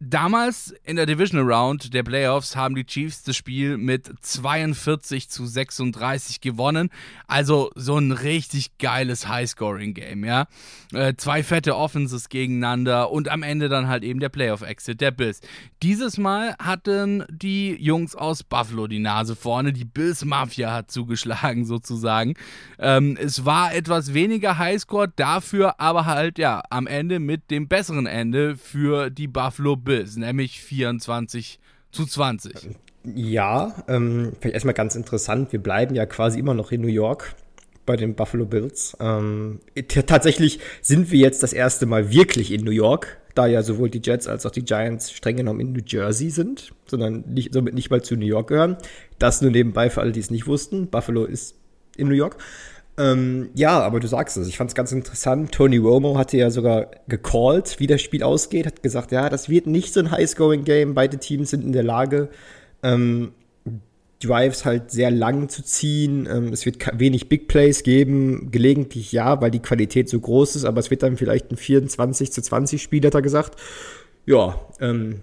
Damals 0.00 0.72
in 0.84 0.94
der 0.94 1.06
Divisional 1.06 1.52
Round 1.52 1.92
der 1.92 2.04
Playoffs 2.04 2.54
haben 2.54 2.76
die 2.76 2.84
Chiefs 2.84 3.24
das 3.24 3.34
Spiel 3.34 3.76
mit 3.76 4.08
42 4.20 5.28
zu 5.28 5.44
36 5.44 6.40
gewonnen. 6.40 6.90
Also 7.26 7.72
so 7.74 7.98
ein 7.98 8.12
richtig 8.12 8.78
geiles 8.78 9.26
High-Scoring-Game, 9.26 10.24
ja. 10.24 10.46
Äh, 10.92 11.14
zwei 11.16 11.42
fette 11.42 11.76
Offenses 11.76 12.28
gegeneinander 12.28 13.10
und 13.10 13.28
am 13.28 13.42
Ende 13.42 13.68
dann 13.68 13.88
halt 13.88 14.04
eben 14.04 14.20
der 14.20 14.28
Playoff-Exit 14.28 15.00
der 15.00 15.10
Bills. 15.10 15.40
Dieses 15.82 16.16
Mal 16.16 16.54
hatten 16.60 17.24
die 17.28 17.74
Jungs 17.74 18.14
aus 18.14 18.44
Buffalo 18.44 18.86
die 18.86 19.00
Nase 19.00 19.34
vorne. 19.34 19.72
Die 19.72 19.84
Bills-Mafia 19.84 20.72
hat 20.72 20.92
zugeschlagen 20.92 21.64
sozusagen. 21.66 22.34
Ähm, 22.78 23.18
es 23.20 23.44
war 23.44 23.74
etwas 23.74 24.14
weniger 24.14 24.58
Highscore, 24.58 25.12
dafür 25.16 25.80
aber 25.80 26.06
halt 26.06 26.38
ja 26.38 26.62
am 26.70 26.86
Ende 26.86 27.18
mit 27.18 27.50
dem 27.50 27.66
besseren 27.66 28.06
Ende 28.06 28.56
für 28.56 29.10
die 29.10 29.26
Buffalo 29.26 29.74
Bills. 29.74 29.87
Bills, 29.88 30.18
nämlich 30.18 30.60
24 30.60 31.58
zu 31.92 32.04
20. 32.04 32.76
Ja, 33.14 33.74
ähm, 33.88 34.32
vielleicht 34.38 34.52
erstmal 34.52 34.74
ganz 34.74 34.94
interessant. 34.94 35.50
Wir 35.50 35.62
bleiben 35.62 35.94
ja 35.94 36.04
quasi 36.04 36.38
immer 36.38 36.52
noch 36.52 36.72
in 36.72 36.82
New 36.82 36.88
York 36.88 37.34
bei 37.86 37.96
den 37.96 38.14
Buffalo 38.14 38.44
Bills. 38.44 38.94
Ähm, 39.00 39.60
tatsächlich 40.06 40.60
sind 40.82 41.10
wir 41.10 41.20
jetzt 41.20 41.42
das 41.42 41.54
erste 41.54 41.86
Mal 41.86 42.12
wirklich 42.12 42.52
in 42.52 42.64
New 42.64 42.70
York, 42.70 43.16
da 43.34 43.46
ja 43.46 43.62
sowohl 43.62 43.88
die 43.88 44.02
Jets 44.04 44.28
als 44.28 44.44
auch 44.44 44.50
die 44.50 44.62
Giants 44.64 45.10
streng 45.10 45.38
genommen 45.38 45.60
in 45.60 45.72
New 45.72 45.80
Jersey 45.86 46.28
sind, 46.28 46.74
sondern 46.86 47.24
nicht, 47.26 47.54
somit 47.54 47.72
nicht 47.72 47.88
mal 47.90 48.02
zu 48.02 48.14
New 48.14 48.26
York 48.26 48.48
gehören. 48.48 48.76
Das 49.18 49.40
nur 49.40 49.50
nebenbei 49.50 49.88
für 49.88 50.02
alle, 50.02 50.12
die 50.12 50.20
es 50.20 50.30
nicht 50.30 50.46
wussten. 50.46 50.88
Buffalo 50.88 51.24
ist 51.24 51.54
in 51.96 52.08
New 52.08 52.14
York. 52.14 52.36
Ähm, 52.98 53.50
ja, 53.54 53.80
aber 53.80 54.00
du 54.00 54.08
sagst 54.08 54.36
es. 54.36 54.48
Ich 54.48 54.56
fand 54.56 54.70
es 54.70 54.74
ganz 54.74 54.90
interessant. 54.90 55.52
Tony 55.52 55.76
Romo 55.76 56.18
hatte 56.18 56.36
ja 56.36 56.50
sogar 56.50 56.90
gecallt, 57.06 57.78
wie 57.78 57.86
das 57.86 58.02
Spiel 58.02 58.24
ausgeht. 58.24 58.66
Hat 58.66 58.82
gesagt, 58.82 59.12
ja, 59.12 59.28
das 59.28 59.48
wird 59.48 59.68
nicht 59.68 59.94
so 59.94 60.00
ein 60.00 60.10
High-Scoring-Game. 60.10 60.94
Beide 60.94 61.18
Teams 61.18 61.50
sind 61.50 61.64
in 61.64 61.72
der 61.72 61.84
Lage, 61.84 62.28
ähm, 62.82 63.32
Drives 64.20 64.64
halt 64.64 64.90
sehr 64.90 65.12
lang 65.12 65.48
zu 65.48 65.62
ziehen. 65.62 66.28
Ähm, 66.28 66.52
es 66.52 66.66
wird 66.66 66.78
wenig 66.98 67.28
Big 67.28 67.46
Plays 67.46 67.84
geben. 67.84 68.50
Gelegentlich 68.50 69.12
ja, 69.12 69.40
weil 69.40 69.52
die 69.52 69.62
Qualität 69.62 70.08
so 70.08 70.18
groß 70.18 70.56
ist. 70.56 70.64
Aber 70.64 70.80
es 70.80 70.90
wird 70.90 71.04
dann 71.04 71.16
vielleicht 71.16 71.52
ein 71.52 71.56
24 71.56 72.32
zu 72.32 72.42
20 72.42 72.82
Spiel, 72.82 73.06
hat 73.06 73.14
er 73.14 73.22
gesagt. 73.22 73.60
Ja, 74.26 74.58
ähm, 74.80 75.20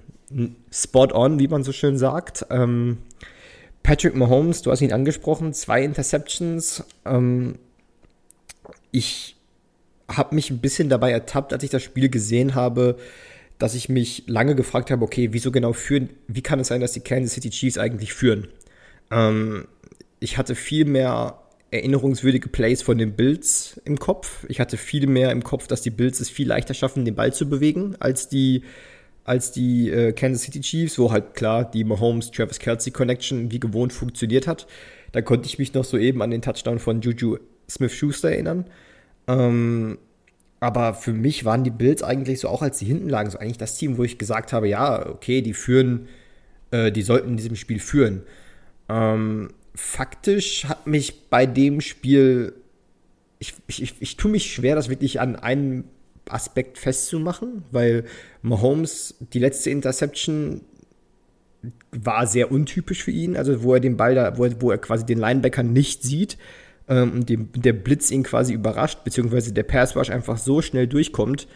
spot 0.71 1.09
on, 1.13 1.39
wie 1.39 1.49
man 1.49 1.63
so 1.63 1.73
schön 1.73 1.97
sagt. 1.97 2.45
Ähm, 2.49 2.99
Patrick 3.83 4.15
Mahomes, 4.15 4.61
du 4.61 4.71
hast 4.71 4.81
ihn 4.81 4.93
angesprochen, 4.93 5.53
zwei 5.53 5.83
Interceptions. 5.83 6.85
Ähm, 7.05 7.55
ich 8.95 9.35
habe 10.07 10.35
mich 10.35 10.49
ein 10.51 10.59
bisschen 10.59 10.87
dabei 10.87 11.11
ertappt, 11.11 11.51
als 11.51 11.63
ich 11.63 11.69
das 11.69 11.83
Spiel 11.83 12.09
gesehen 12.09 12.55
habe, 12.55 12.97
dass 13.57 13.75
ich 13.75 13.89
mich 13.89 14.23
lange 14.27 14.55
gefragt 14.55 14.89
habe, 14.89 15.03
okay, 15.03 15.29
wieso 15.31 15.51
genau 15.51 15.73
führen, 15.73 16.09
wie 16.27 16.41
kann 16.41 16.59
es 16.59 16.67
sein, 16.67 16.81
dass 16.81 16.93
die 16.93 17.01
Kansas 17.01 17.33
City 17.33 17.49
Chiefs 17.49 17.77
eigentlich 17.77 18.13
führen? 18.13 18.47
Ähm, 19.11 19.67
ich 20.19 20.37
hatte 20.37 20.55
viel 20.55 20.85
mehr 20.85 21.39
erinnerungswürdige 21.71 22.47
Plays 22.47 22.81
von 22.81 22.97
den 22.97 23.13
Bills 23.13 23.81
im 23.83 23.99
Kopf. 23.99 24.45
Ich 24.47 24.59
hatte 24.59 24.77
viel 24.77 25.07
mehr 25.07 25.31
im 25.31 25.43
Kopf, 25.43 25.67
dass 25.67 25.81
die 25.81 25.89
Bills 25.89 26.19
es 26.21 26.29
viel 26.29 26.47
leichter 26.47 26.73
schaffen, 26.73 27.03
den 27.03 27.15
Ball 27.15 27.33
zu 27.33 27.49
bewegen, 27.49 27.95
als 27.99 28.29
die, 28.29 28.63
als 29.25 29.51
die 29.51 29.89
äh, 29.89 30.13
Kansas 30.13 30.43
City 30.43 30.61
Chiefs, 30.61 30.97
wo 30.99 31.11
halt 31.11 31.33
klar 31.33 31.69
die 31.69 31.83
Mahomes-Travis 31.83 32.59
Kelsey 32.59 32.93
Connection 32.93 33.51
wie 33.51 33.59
gewohnt 33.59 33.91
funktioniert 33.91 34.47
hat. 34.47 34.67
Da 35.11 35.21
konnte 35.21 35.47
ich 35.47 35.59
mich 35.59 35.73
noch 35.73 35.83
so 35.83 35.97
eben 35.97 36.21
an 36.21 36.31
den 36.31 36.41
Touchdown 36.41 36.79
von 36.79 37.01
Juju 37.01 37.37
Smith-Schuster 37.69 38.31
erinnern. 38.31 38.65
Ähm, 39.27 39.97
aber 40.59 40.93
für 40.93 41.13
mich 41.13 41.45
waren 41.45 41.63
die 41.63 41.71
Bills 41.71 42.01
eigentlich 42.01 42.39
so, 42.39 42.47
auch 42.47 42.61
als 42.61 42.79
sie 42.79 42.85
hinten 42.85 43.09
lagen, 43.09 43.29
so 43.29 43.37
eigentlich 43.37 43.57
das 43.57 43.77
Team, 43.77 43.97
wo 43.97 44.03
ich 44.03 44.17
gesagt 44.17 44.53
habe, 44.53 44.67
ja, 44.67 45.07
okay, 45.07 45.41
die 45.41 45.53
führen, 45.53 46.07
äh, 46.71 46.91
die 46.91 47.01
sollten 47.01 47.29
in 47.29 47.37
diesem 47.37 47.55
Spiel 47.55 47.79
führen. 47.79 48.23
Ähm, 48.89 49.49
faktisch 49.75 50.65
hat 50.65 50.87
mich 50.87 51.29
bei 51.29 51.45
dem 51.45 51.81
Spiel, 51.81 52.53
ich, 53.39 53.53
ich, 53.67 53.81
ich, 53.81 53.95
ich 53.99 54.17
tue 54.17 54.31
mich 54.31 54.51
schwer, 54.51 54.75
das 54.75 54.89
wirklich 54.89 55.19
an 55.19 55.35
einem 55.35 55.83
Aspekt 56.29 56.77
festzumachen, 56.79 57.63
weil 57.71 58.05
Mahomes 58.41 59.15
die 59.33 59.39
letzte 59.39 59.69
Interception 59.69 60.61
war 61.91 62.27
sehr 62.27 62.51
untypisch 62.51 63.03
für 63.03 63.11
ihn, 63.11 63.35
also 63.35 63.63
wo 63.63 63.73
er 63.73 63.79
den 63.79 63.97
Ball 63.97 64.15
da, 64.15 64.37
wo 64.37 64.45
er, 64.45 64.61
wo 64.61 64.71
er 64.71 64.77
quasi 64.77 65.05
den 65.05 65.17
Linebacker 65.17 65.63
nicht 65.63 66.03
sieht 66.03 66.37
und 66.87 67.29
dem, 67.29 67.49
der 67.55 67.73
Blitz 67.73 68.11
ihn 68.11 68.23
quasi 68.23 68.53
überrascht, 68.53 69.03
beziehungsweise 69.03 69.53
der 69.53 69.63
Pass 69.63 69.95
Rush 69.95 70.09
einfach 70.09 70.37
so 70.37 70.61
schnell 70.61 70.87
durchkommt, 70.87 71.47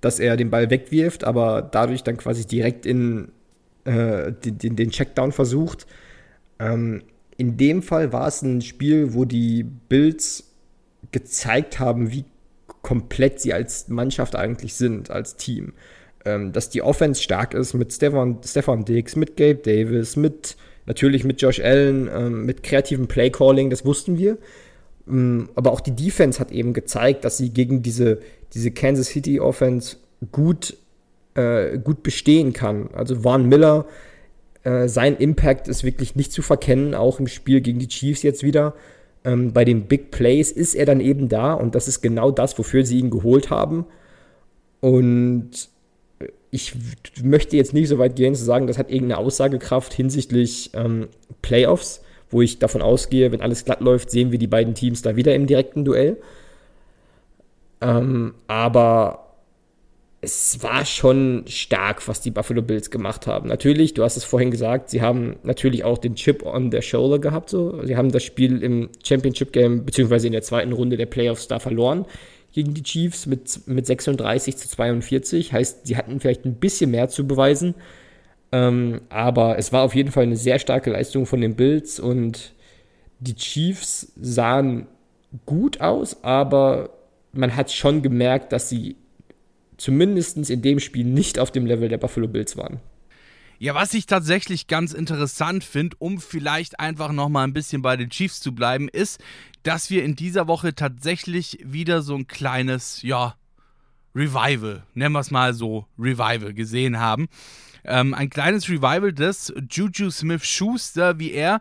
dass 0.00 0.20
er 0.20 0.36
den 0.36 0.50
Ball 0.50 0.70
wegwirft, 0.70 1.24
aber 1.24 1.62
dadurch 1.62 2.02
dann 2.02 2.16
quasi 2.16 2.46
direkt 2.46 2.84
in 2.84 3.28
äh, 3.84 4.32
den, 4.32 4.76
den 4.76 4.90
Checkdown 4.90 5.32
versucht. 5.32 5.86
Ähm, 6.58 7.02
in 7.36 7.56
dem 7.56 7.82
Fall 7.82 8.12
war 8.12 8.28
es 8.28 8.42
ein 8.42 8.60
Spiel, 8.60 9.14
wo 9.14 9.24
die 9.24 9.64
Bills 9.64 10.50
gezeigt 11.12 11.80
haben, 11.80 12.12
wie 12.12 12.24
komplett 12.82 13.40
sie 13.40 13.52
als 13.52 13.88
Mannschaft 13.88 14.36
eigentlich 14.36 14.74
sind, 14.74 15.10
als 15.10 15.36
Team. 15.36 15.72
Ähm, 16.24 16.52
dass 16.52 16.70
die 16.70 16.82
Offense 16.82 17.22
stark 17.22 17.54
ist 17.54 17.74
mit 17.74 17.92
Stefan, 17.92 18.38
Stefan 18.44 18.84
Diggs, 18.84 19.16
mit 19.16 19.36
Gabe 19.36 19.56
Davis, 19.56 20.16
mit 20.16 20.56
natürlich 20.86 21.24
mit 21.24 21.40
Josh 21.40 21.60
Allen, 21.60 22.08
ähm, 22.14 22.44
mit 22.46 22.62
kreativem 22.62 23.08
Playcalling, 23.08 23.70
das 23.70 23.84
wussten 23.84 24.18
wir. 24.18 24.38
Ähm, 25.08 25.48
aber 25.54 25.72
auch 25.72 25.80
die 25.80 25.94
Defense 25.94 26.40
hat 26.40 26.50
eben 26.50 26.72
gezeigt, 26.72 27.24
dass 27.24 27.36
sie 27.36 27.50
gegen 27.50 27.82
diese, 27.82 28.20
diese 28.52 28.70
Kansas 28.70 29.08
City 29.08 29.40
Offense 29.40 29.96
gut, 30.32 30.76
äh, 31.34 31.78
gut 31.78 32.02
bestehen 32.02 32.52
kann. 32.52 32.90
Also 32.92 33.20
Vaughn 33.20 33.48
Miller, 33.48 33.86
äh, 34.62 34.88
sein 34.88 35.16
Impact 35.16 35.68
ist 35.68 35.84
wirklich 35.84 36.16
nicht 36.16 36.32
zu 36.32 36.42
verkennen, 36.42 36.94
auch 36.94 37.20
im 37.20 37.26
Spiel 37.26 37.60
gegen 37.60 37.78
die 37.78 37.88
Chiefs 37.88 38.22
jetzt 38.22 38.42
wieder. 38.42 38.74
Ähm, 39.24 39.52
bei 39.52 39.64
den 39.64 39.86
Big 39.86 40.10
Plays 40.10 40.50
ist 40.50 40.74
er 40.74 40.86
dann 40.86 41.00
eben 41.00 41.28
da 41.28 41.54
und 41.54 41.74
das 41.74 41.88
ist 41.88 42.00
genau 42.02 42.30
das, 42.30 42.58
wofür 42.58 42.84
sie 42.84 42.98
ihn 42.98 43.10
geholt 43.10 43.50
haben. 43.50 43.86
Und 44.80 45.68
ich 46.54 46.74
möchte 47.22 47.56
jetzt 47.56 47.74
nicht 47.74 47.88
so 47.88 47.98
weit 47.98 48.14
gehen 48.14 48.34
zu 48.36 48.44
sagen, 48.44 48.68
das 48.68 48.78
hat 48.78 48.88
irgendeine 48.88 49.18
Aussagekraft 49.18 49.92
hinsichtlich 49.92 50.70
ähm, 50.74 51.08
Playoffs, 51.42 52.02
wo 52.34 52.42
ich 52.42 52.58
davon 52.58 52.82
ausgehe, 52.82 53.32
wenn 53.32 53.40
alles 53.40 53.64
glatt 53.64 53.80
läuft, 53.80 54.10
sehen 54.10 54.32
wir 54.32 54.38
die 54.38 54.48
beiden 54.48 54.74
Teams 54.74 55.02
da 55.02 55.16
wieder 55.16 55.34
im 55.34 55.46
direkten 55.46 55.84
Duell. 55.84 56.18
Ähm, 57.80 58.34
aber 58.48 59.20
es 60.20 60.62
war 60.62 60.84
schon 60.84 61.44
stark, 61.46 62.08
was 62.08 62.20
die 62.20 62.30
Buffalo 62.30 62.60
Bills 62.62 62.90
gemacht 62.90 63.26
haben. 63.26 63.48
Natürlich, 63.48 63.94
du 63.94 64.02
hast 64.02 64.16
es 64.16 64.24
vorhin 64.24 64.50
gesagt, 64.50 64.90
sie 64.90 65.00
haben 65.00 65.36
natürlich 65.44 65.84
auch 65.84 65.98
den 65.98 66.16
Chip 66.16 66.44
on 66.44 66.70
their 66.70 66.82
shoulder 66.82 67.18
gehabt. 67.18 67.50
So. 67.50 67.84
Sie 67.84 67.96
haben 67.96 68.10
das 68.10 68.24
Spiel 68.24 68.62
im 68.62 68.88
Championship 69.04 69.52
Game, 69.52 69.84
beziehungsweise 69.84 70.26
in 70.26 70.32
der 70.32 70.42
zweiten 70.42 70.72
Runde 70.72 70.96
der 70.96 71.06
Playoffs 71.06 71.46
da 71.46 71.58
verloren 71.60 72.04
gegen 72.52 72.72
die 72.74 72.82
Chiefs 72.82 73.26
mit, 73.26 73.66
mit 73.66 73.86
36 73.86 74.56
zu 74.56 74.68
42. 74.68 75.52
Heißt, 75.52 75.86
sie 75.86 75.96
hatten 75.96 76.18
vielleicht 76.20 76.44
ein 76.44 76.54
bisschen 76.54 76.90
mehr 76.90 77.08
zu 77.08 77.26
beweisen. 77.26 77.74
Ähm, 78.54 79.00
aber 79.08 79.58
es 79.58 79.72
war 79.72 79.82
auf 79.82 79.96
jeden 79.96 80.12
Fall 80.12 80.22
eine 80.22 80.36
sehr 80.36 80.60
starke 80.60 80.92
Leistung 80.92 81.26
von 81.26 81.40
den 81.40 81.56
Bills 81.56 81.98
und 81.98 82.54
die 83.18 83.34
Chiefs 83.34 84.12
sahen 84.14 84.86
gut 85.44 85.80
aus, 85.80 86.22
aber 86.22 86.90
man 87.32 87.56
hat 87.56 87.72
schon 87.72 88.00
gemerkt, 88.00 88.52
dass 88.52 88.68
sie 88.68 88.94
zumindest 89.76 90.48
in 90.48 90.62
dem 90.62 90.78
Spiel 90.78 91.04
nicht 91.04 91.40
auf 91.40 91.50
dem 91.50 91.66
Level 91.66 91.88
der 91.88 91.98
Buffalo 91.98 92.28
Bills 92.28 92.56
waren. 92.56 92.78
Ja, 93.58 93.74
was 93.74 93.92
ich 93.92 94.06
tatsächlich 94.06 94.68
ganz 94.68 94.92
interessant 94.92 95.64
finde, 95.64 95.96
um 95.98 96.20
vielleicht 96.20 96.78
einfach 96.78 97.10
nochmal 97.10 97.48
ein 97.48 97.54
bisschen 97.54 97.82
bei 97.82 97.96
den 97.96 98.10
Chiefs 98.10 98.38
zu 98.38 98.54
bleiben, 98.54 98.88
ist, 98.88 99.20
dass 99.64 99.90
wir 99.90 100.04
in 100.04 100.14
dieser 100.14 100.46
Woche 100.46 100.76
tatsächlich 100.76 101.58
wieder 101.64 102.02
so 102.02 102.14
ein 102.14 102.28
kleines, 102.28 103.02
ja, 103.02 103.34
Revival, 104.14 104.84
nennen 104.94 105.12
wir 105.12 105.20
es 105.20 105.32
mal 105.32 105.54
so, 105.54 105.86
Revival 105.98 106.54
gesehen 106.54 107.00
haben. 107.00 107.26
Ähm, 107.84 108.14
ein 108.14 108.30
kleines 108.30 108.68
Revival 108.68 109.12
des 109.12 109.52
Juju 109.70 110.10
Smith 110.10 110.44
Schuster, 110.44 111.18
wie 111.18 111.32
er 111.32 111.60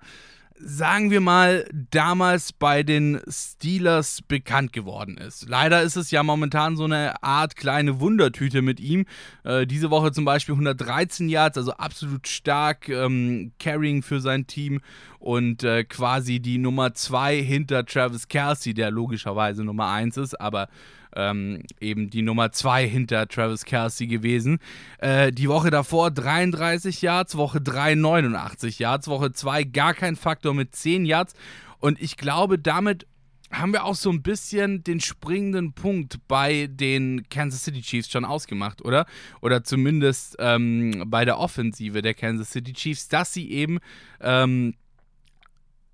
sagen 0.66 1.12
wir 1.12 1.20
mal, 1.20 1.66
damals 1.92 2.54
bei 2.54 2.84
den 2.84 3.20
Steelers 3.28 4.22
bekannt 4.22 4.72
geworden 4.72 5.18
ist. 5.18 5.48
Leider 5.50 5.82
ist 5.82 5.96
es 5.96 6.12
ja 6.12 6.24
momentan 6.24 6.78
so 6.78 6.86
eine 6.86 7.22
Art 7.24 7.56
kleine 7.56 8.00
Wundertüte 8.00 8.62
mit 8.62 8.80
ihm. 8.80 9.06
Äh, 9.44 9.68
diese 9.68 9.90
Woche 9.90 10.12
zum 10.12 10.26
Beispiel 10.26 10.54
113 10.54 11.28
Yards, 11.28 11.58
also 11.58 11.74
absolut 11.74 12.28
stark 12.28 12.88
ähm, 12.88 13.52
Carrying 13.60 14.04
für 14.04 14.22
sein 14.22 14.48
Team 14.48 14.82
und 15.20 15.64
äh, 15.64 15.84
quasi 15.84 16.40
die 16.40 16.58
Nummer 16.58 16.94
2 16.94 17.42
hinter 17.42 17.86
Travis 17.86 18.28
Kelsey, 18.28 18.74
der 18.74 18.92
logischerweise 18.92 19.64
Nummer 19.64 19.90
1 19.90 20.18
ist, 20.18 20.40
aber 20.40 20.70
ähm, 21.16 21.64
eben 21.80 22.10
die 22.10 22.22
Nummer 22.22 22.52
2 22.52 22.88
hinter 22.88 23.28
Travis 23.28 23.66
Kelsey 23.66 24.08
gewesen. 24.08 24.60
Äh, 25.00 25.32
die 25.32 25.50
Woche 25.50 25.70
davor 25.70 26.12
33 26.12 27.02
Yards, 27.02 27.38
Woche 27.38 27.62
3 27.62 27.96
89 27.96 28.80
Yards, 28.80 29.08
Woche 29.08 29.32
2 29.32 29.64
gar 29.66 29.94
kein 29.94 30.16
Faktor 30.16 30.54
mit 30.54 30.76
10 30.76 31.06
Yards. 31.06 31.34
Und 31.80 32.02
ich 32.02 32.18
glaube, 32.18 32.58
damit 32.60 33.06
haben 33.54 33.72
wir 33.72 33.86
auch 33.86 33.96
so 33.96 34.10
ein 34.10 34.24
bisschen 34.24 34.84
den 34.84 35.00
springenden 35.00 35.74
Punkt 35.74 36.20
bei 36.28 36.68
den 36.68 37.28
Kansas 37.30 37.64
City 37.64 37.82
Chiefs 37.82 38.10
schon 38.10 38.26
ausgemacht, 38.26 38.84
oder? 38.84 39.06
Oder 39.42 39.64
zumindest 39.64 40.36
ähm, 40.40 41.04
bei 41.08 41.24
der 41.24 41.38
Offensive 41.38 42.02
der 42.02 42.14
Kansas 42.16 42.52
City 42.52 42.74
Chiefs, 42.74 43.08
dass 43.08 43.34
sie 43.34 43.52
eben 43.52 43.80
ähm, 44.22 44.74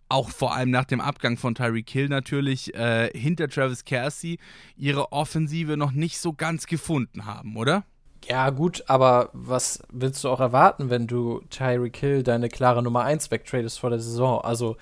auch 0.09 0.29
vor 0.29 0.55
allem 0.55 0.71
nach 0.71 0.85
dem 0.85 0.99
Abgang 0.99 1.37
von 1.37 1.55
Tyreek 1.55 1.89
Hill 1.89 2.09
natürlich 2.09 2.73
äh, 2.73 3.09
hinter 3.17 3.47
Travis 3.47 3.85
Kersey 3.85 4.39
ihre 4.75 5.11
Offensive 5.11 5.77
noch 5.77 5.91
nicht 5.91 6.19
so 6.19 6.33
ganz 6.33 6.65
gefunden 6.65 7.25
haben, 7.25 7.55
oder? 7.55 7.83
Ja, 8.27 8.49
gut, 8.49 8.83
aber 8.87 9.29
was 9.33 9.81
willst 9.91 10.23
du 10.23 10.29
auch 10.29 10.39
erwarten, 10.39 10.89
wenn 10.89 11.07
du 11.07 11.41
Tyreek 11.49 11.97
Hill 11.97 12.23
deine 12.23 12.49
klare 12.49 12.83
Nummer 12.83 13.03
1 13.03 13.31
wegtradest 13.31 13.79
vor 13.79 13.89
der 13.89 13.99
Saison? 13.99 14.41
Also, 14.41 14.75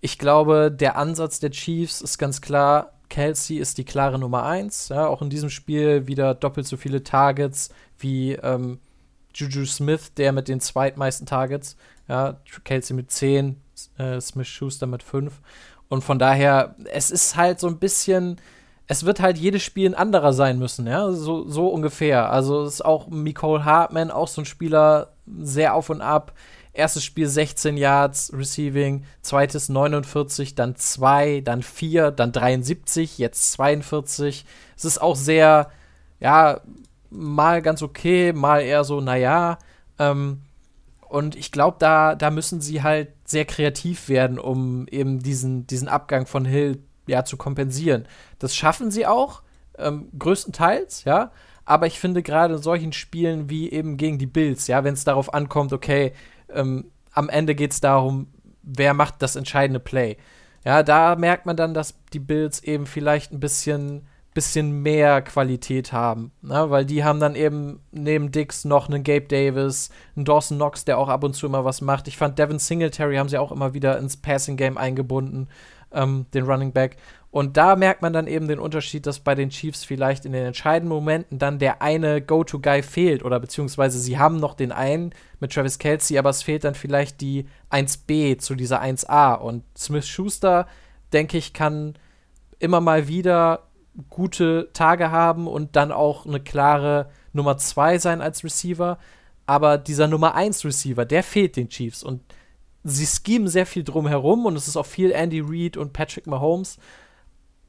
ich 0.00 0.18
glaube, 0.18 0.72
der 0.72 0.96
Ansatz 0.96 1.40
der 1.40 1.50
Chiefs 1.50 2.00
ist 2.00 2.18
ganz 2.18 2.40
klar, 2.40 2.92
Kelsey 3.10 3.58
ist 3.58 3.76
die 3.76 3.84
klare 3.84 4.18
Nummer 4.18 4.44
1. 4.44 4.88
Ja, 4.88 5.06
auch 5.06 5.20
in 5.20 5.30
diesem 5.30 5.50
Spiel 5.50 6.06
wieder 6.06 6.34
doppelt 6.34 6.66
so 6.66 6.76
viele 6.76 7.02
Targets 7.02 7.70
wie 7.98 8.32
ähm, 8.32 8.78
Juju 9.34 9.66
Smith, 9.66 10.14
der 10.14 10.32
mit 10.32 10.48
den 10.48 10.60
zweitmeisten 10.60 11.26
Targets. 11.26 11.76
Ja, 12.08 12.40
Kelsey 12.64 12.96
mit 12.96 13.10
10, 13.10 13.60
äh, 13.98 14.20
Smith 14.20 14.48
Schuster 14.48 14.86
mit 14.86 15.02
5. 15.02 15.40
Und 15.88 16.02
von 16.02 16.18
daher, 16.18 16.76
es 16.92 17.10
ist 17.10 17.36
halt 17.36 17.58
so 17.58 17.66
ein 17.66 17.78
bisschen, 17.78 18.40
es 18.86 19.04
wird 19.04 19.20
halt 19.20 19.38
jedes 19.38 19.62
Spiel 19.62 19.90
ein 19.90 19.94
anderer 19.94 20.32
sein 20.32 20.58
müssen, 20.58 20.86
ja, 20.86 21.10
so, 21.12 21.48
so 21.48 21.68
ungefähr. 21.68 22.30
Also 22.30 22.64
ist 22.64 22.84
auch 22.84 23.08
Nicole 23.08 23.64
Hartman, 23.64 24.10
auch 24.10 24.28
so 24.28 24.42
ein 24.42 24.46
Spieler, 24.46 25.12
sehr 25.40 25.74
auf 25.74 25.90
und 25.90 26.00
ab. 26.00 26.32
Erstes 26.72 27.02
Spiel 27.02 27.26
16 27.26 27.76
Yards 27.76 28.32
Receiving, 28.32 29.04
zweites 29.22 29.68
49, 29.68 30.54
dann 30.54 30.76
2, 30.76 31.40
dann 31.40 31.62
4, 31.62 32.12
dann 32.12 32.30
73, 32.30 33.18
jetzt 33.18 33.52
42. 33.52 34.44
Es 34.76 34.84
ist 34.84 35.02
auch 35.02 35.16
sehr, 35.16 35.70
ja, 36.20 36.60
mal 37.10 37.62
ganz 37.62 37.82
okay, 37.82 38.32
mal 38.32 38.60
eher 38.60 38.84
so, 38.84 39.00
naja. 39.00 39.58
Ähm, 39.98 40.42
und 41.10 41.34
ich 41.34 41.50
glaube, 41.50 41.76
da, 41.80 42.14
da 42.14 42.30
müssen 42.30 42.60
sie 42.60 42.84
halt 42.84 43.08
sehr 43.24 43.44
kreativ 43.44 44.08
werden, 44.08 44.38
um 44.38 44.86
eben 44.88 45.20
diesen, 45.20 45.66
diesen 45.66 45.88
Abgang 45.88 46.24
von 46.24 46.44
Hill 46.44 46.84
ja, 47.08 47.24
zu 47.24 47.36
kompensieren. 47.36 48.06
Das 48.38 48.54
schaffen 48.54 48.92
sie 48.92 49.06
auch, 49.06 49.42
ähm, 49.76 50.08
größtenteils, 50.16 51.02
ja. 51.02 51.32
Aber 51.64 51.88
ich 51.88 51.98
finde 51.98 52.22
gerade 52.22 52.54
in 52.54 52.62
solchen 52.62 52.92
Spielen 52.92 53.50
wie 53.50 53.72
eben 53.72 53.96
gegen 53.96 54.18
die 54.18 54.26
Bills, 54.26 54.68
ja, 54.68 54.84
wenn 54.84 54.94
es 54.94 55.02
darauf 55.02 55.34
ankommt, 55.34 55.72
okay, 55.72 56.12
ähm, 56.48 56.92
am 57.12 57.28
Ende 57.28 57.56
geht 57.56 57.72
es 57.72 57.80
darum, 57.80 58.28
wer 58.62 58.94
macht 58.94 59.20
das 59.20 59.34
entscheidende 59.34 59.80
Play. 59.80 60.16
Ja, 60.64 60.84
da 60.84 61.16
merkt 61.16 61.44
man 61.44 61.56
dann, 61.56 61.74
dass 61.74 61.98
die 62.12 62.20
Bills 62.20 62.62
eben 62.62 62.86
vielleicht 62.86 63.32
ein 63.32 63.40
bisschen 63.40 64.06
bisschen 64.40 64.80
mehr 64.80 65.20
Qualität 65.20 65.92
haben. 65.92 66.32
Ne? 66.40 66.70
Weil 66.70 66.86
die 66.86 67.04
haben 67.04 67.20
dann 67.20 67.34
eben 67.34 67.80
neben 67.92 68.32
Dix 68.32 68.64
noch 68.64 68.88
einen 68.88 69.04
Gabe 69.04 69.26
Davis, 69.26 69.90
einen 70.16 70.24
Dawson 70.24 70.56
Knox, 70.56 70.86
der 70.86 70.96
auch 70.96 71.10
ab 71.10 71.24
und 71.24 71.34
zu 71.34 71.44
immer 71.44 71.66
was 71.66 71.82
macht. 71.82 72.08
Ich 72.08 72.16
fand 72.16 72.38
Devin 72.38 72.58
Singletary 72.58 73.16
haben 73.16 73.28
sie 73.28 73.36
auch 73.36 73.52
immer 73.52 73.74
wieder 73.74 73.98
ins 73.98 74.16
Passing 74.16 74.56
Game 74.56 74.78
eingebunden, 74.78 75.48
ähm, 75.92 76.24
den 76.32 76.44
Running 76.44 76.72
Back. 76.72 76.96
Und 77.30 77.58
da 77.58 77.76
merkt 77.76 78.00
man 78.00 78.14
dann 78.14 78.26
eben 78.26 78.48
den 78.48 78.58
Unterschied, 78.58 79.06
dass 79.06 79.20
bei 79.20 79.34
den 79.34 79.50
Chiefs 79.50 79.84
vielleicht 79.84 80.24
in 80.24 80.32
den 80.32 80.46
entscheidenden 80.46 80.88
Momenten 80.88 81.38
dann 81.38 81.58
der 81.58 81.82
eine 81.82 82.22
Go-To-Guy 82.22 82.82
fehlt 82.82 83.22
oder 83.22 83.40
beziehungsweise 83.40 83.98
sie 83.98 84.18
haben 84.18 84.36
noch 84.38 84.54
den 84.54 84.72
einen 84.72 85.14
mit 85.38 85.52
Travis 85.52 85.78
Kelsey, 85.78 86.16
aber 86.16 86.30
es 86.30 86.42
fehlt 86.42 86.64
dann 86.64 86.74
vielleicht 86.74 87.20
die 87.20 87.44
1B 87.70 88.38
zu 88.38 88.54
dieser 88.54 88.80
1A. 88.80 89.34
Und 89.34 89.64
Smith 89.76 90.08
Schuster, 90.08 90.66
denke 91.12 91.36
ich, 91.36 91.52
kann 91.52 91.94
immer 92.58 92.80
mal 92.80 93.06
wieder 93.06 93.69
gute 94.08 94.70
Tage 94.72 95.10
haben 95.10 95.46
und 95.46 95.76
dann 95.76 95.92
auch 95.92 96.26
eine 96.26 96.40
klare 96.40 97.10
Nummer 97.32 97.56
2 97.56 97.98
sein 97.98 98.20
als 98.20 98.44
Receiver. 98.44 98.98
Aber 99.46 99.78
dieser 99.78 100.06
Nummer 100.06 100.34
1 100.34 100.64
Receiver, 100.64 101.04
der 101.04 101.22
fehlt 101.22 101.56
den 101.56 101.68
Chiefs. 101.68 102.02
Und 102.02 102.22
sie 102.84 103.06
schemen 103.06 103.48
sehr 103.48 103.66
viel 103.66 103.84
drumherum 103.84 104.46
und 104.46 104.56
es 104.56 104.68
ist 104.68 104.76
auch 104.76 104.86
viel 104.86 105.10
Andy 105.12 105.40
Reid 105.44 105.76
und 105.76 105.92
Patrick 105.92 106.26
Mahomes 106.26 106.78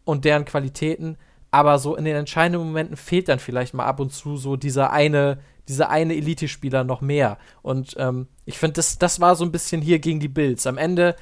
und 0.05 0.25
deren 0.25 0.45
Qualitäten. 0.45 1.17
Aber 1.49 1.79
so 1.79 1.95
in 1.95 2.05
den 2.05 2.15
entscheidenden 2.15 2.65
Momenten 2.65 2.95
fehlt 2.95 3.27
dann 3.27 3.39
vielleicht 3.39 3.73
mal 3.73 3.85
ab 3.85 3.99
und 3.99 4.13
zu 4.13 4.37
so 4.37 4.55
dieser 4.55 4.91
eine, 4.91 5.39
dieser 5.67 5.89
eine 5.89 6.15
Elite-Spieler 6.15 6.83
noch 6.83 7.01
mehr. 7.01 7.37
Und 7.61 7.95
ähm, 7.97 8.27
ich 8.45 8.57
finde, 8.57 8.73
das, 8.73 8.97
das 8.99 9.19
war 9.19 9.35
so 9.35 9.43
ein 9.43 9.51
bisschen 9.51 9.81
hier 9.81 9.99
gegen 9.99 10.21
die 10.21 10.29
Bills. 10.29 10.65
Am 10.65 10.77
Ende 10.77 11.15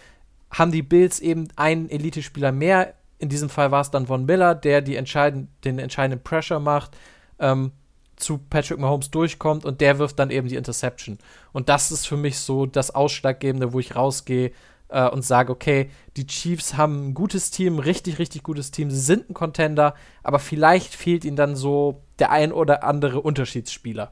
haben 0.51 0.71
die 0.71 0.83
Bills 0.83 1.19
eben 1.19 1.47
einen 1.55 1.89
Elite-Spieler 1.89 2.51
mehr 2.51 2.93
in 3.19 3.29
diesem 3.29 3.49
Fall 3.49 3.71
war 3.71 3.81
es 3.81 3.91
dann 3.91 4.07
Von 4.07 4.25
Miller, 4.25 4.55
der 4.55 4.81
die 4.81 4.95
entscheidend, 4.95 5.49
den 5.65 5.77
entscheidenden 5.77 6.23
Pressure 6.23 6.59
macht, 6.59 6.97
ähm, 7.37 7.71
zu 8.15 8.37
Patrick 8.37 8.79
Mahomes 8.79 9.11
durchkommt 9.11 9.65
und 9.65 9.81
der 9.81 9.99
wirft 9.99 10.19
dann 10.19 10.29
eben 10.29 10.47
die 10.47 10.55
Interception. 10.55 11.19
Und 11.53 11.69
das 11.69 11.91
ist 11.91 12.07
für 12.07 12.17
mich 12.17 12.39
so 12.39 12.65
das 12.65 12.93
Ausschlaggebende, 12.93 13.71
wo 13.73 13.79
ich 13.79 13.95
rausgehe 13.95 14.51
äh, 14.89 15.07
und 15.07 15.23
sage, 15.23 15.51
okay, 15.51 15.89
die 16.17 16.27
Chiefs 16.27 16.75
haben 16.75 17.09
ein 17.09 17.13
gutes 17.13 17.51
Team, 17.51 17.79
richtig, 17.79 18.19
richtig 18.19 18.43
gutes 18.43 18.71
Team, 18.71 18.91
sie 18.91 18.99
sind 18.99 19.29
ein 19.29 19.33
Contender, 19.33 19.95
aber 20.23 20.39
vielleicht 20.39 20.93
fehlt 20.93 21.23
ihnen 21.23 21.37
dann 21.37 21.55
so 21.55 22.01
der 22.19 22.31
ein 22.31 22.51
oder 22.51 22.83
andere 22.83 23.21
Unterschiedsspieler. 23.21 24.11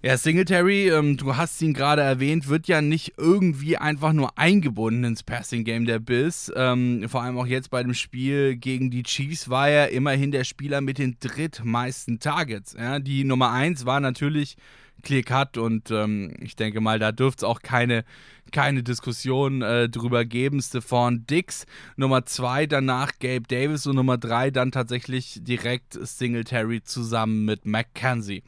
Ja, 0.00 0.16
Singletary, 0.16 0.90
ähm, 0.90 1.16
du 1.16 1.36
hast 1.36 1.60
ihn 1.60 1.74
gerade 1.74 2.02
erwähnt, 2.02 2.46
wird 2.46 2.68
ja 2.68 2.80
nicht 2.80 3.14
irgendwie 3.16 3.78
einfach 3.78 4.12
nur 4.12 4.38
eingebunden 4.38 5.02
ins 5.02 5.24
Passing-Game 5.24 5.86
der 5.86 5.98
Bills. 5.98 6.52
Ähm, 6.54 7.08
vor 7.08 7.22
allem 7.22 7.36
auch 7.36 7.48
jetzt 7.48 7.70
bei 7.70 7.82
dem 7.82 7.94
Spiel 7.94 8.54
gegen 8.54 8.92
die 8.92 9.02
Chiefs 9.02 9.48
war 9.48 9.68
er 9.68 9.90
immerhin 9.90 10.30
der 10.30 10.44
Spieler 10.44 10.80
mit 10.80 10.98
den 10.98 11.16
drittmeisten 11.18 12.20
Targets. 12.20 12.76
Ja? 12.78 13.00
Die 13.00 13.24
Nummer 13.24 13.50
1 13.50 13.86
war 13.86 13.98
natürlich 13.98 14.56
Clear 15.02 15.22
Cut 15.22 15.58
und 15.58 15.90
ähm, 15.90 16.32
ich 16.40 16.54
denke 16.54 16.80
mal, 16.80 17.00
da 17.00 17.10
dürfte 17.10 17.44
es 17.44 17.50
auch 17.50 17.60
keine, 17.62 18.04
keine 18.52 18.84
Diskussion 18.84 19.62
äh, 19.62 19.88
drüber 19.88 20.24
geben. 20.24 20.62
Stephon 20.62 21.26
Dix, 21.26 21.66
Nummer 21.96 22.24
2 22.24 22.66
danach 22.66 23.18
Gabe 23.18 23.48
Davis 23.48 23.84
und 23.86 23.96
Nummer 23.96 24.16
3 24.16 24.52
dann 24.52 24.70
tatsächlich 24.70 25.40
direkt 25.42 25.98
Singletary 26.00 26.84
zusammen 26.84 27.44
mit 27.44 27.66
McKenzie. 27.66 28.44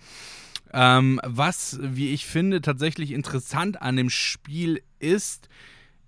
Ähm, 0.72 1.20
was, 1.24 1.78
wie 1.82 2.12
ich 2.12 2.26
finde, 2.26 2.60
tatsächlich 2.60 3.12
interessant 3.12 3.82
an 3.82 3.96
dem 3.96 4.10
Spiel 4.10 4.82
ist, 4.98 5.48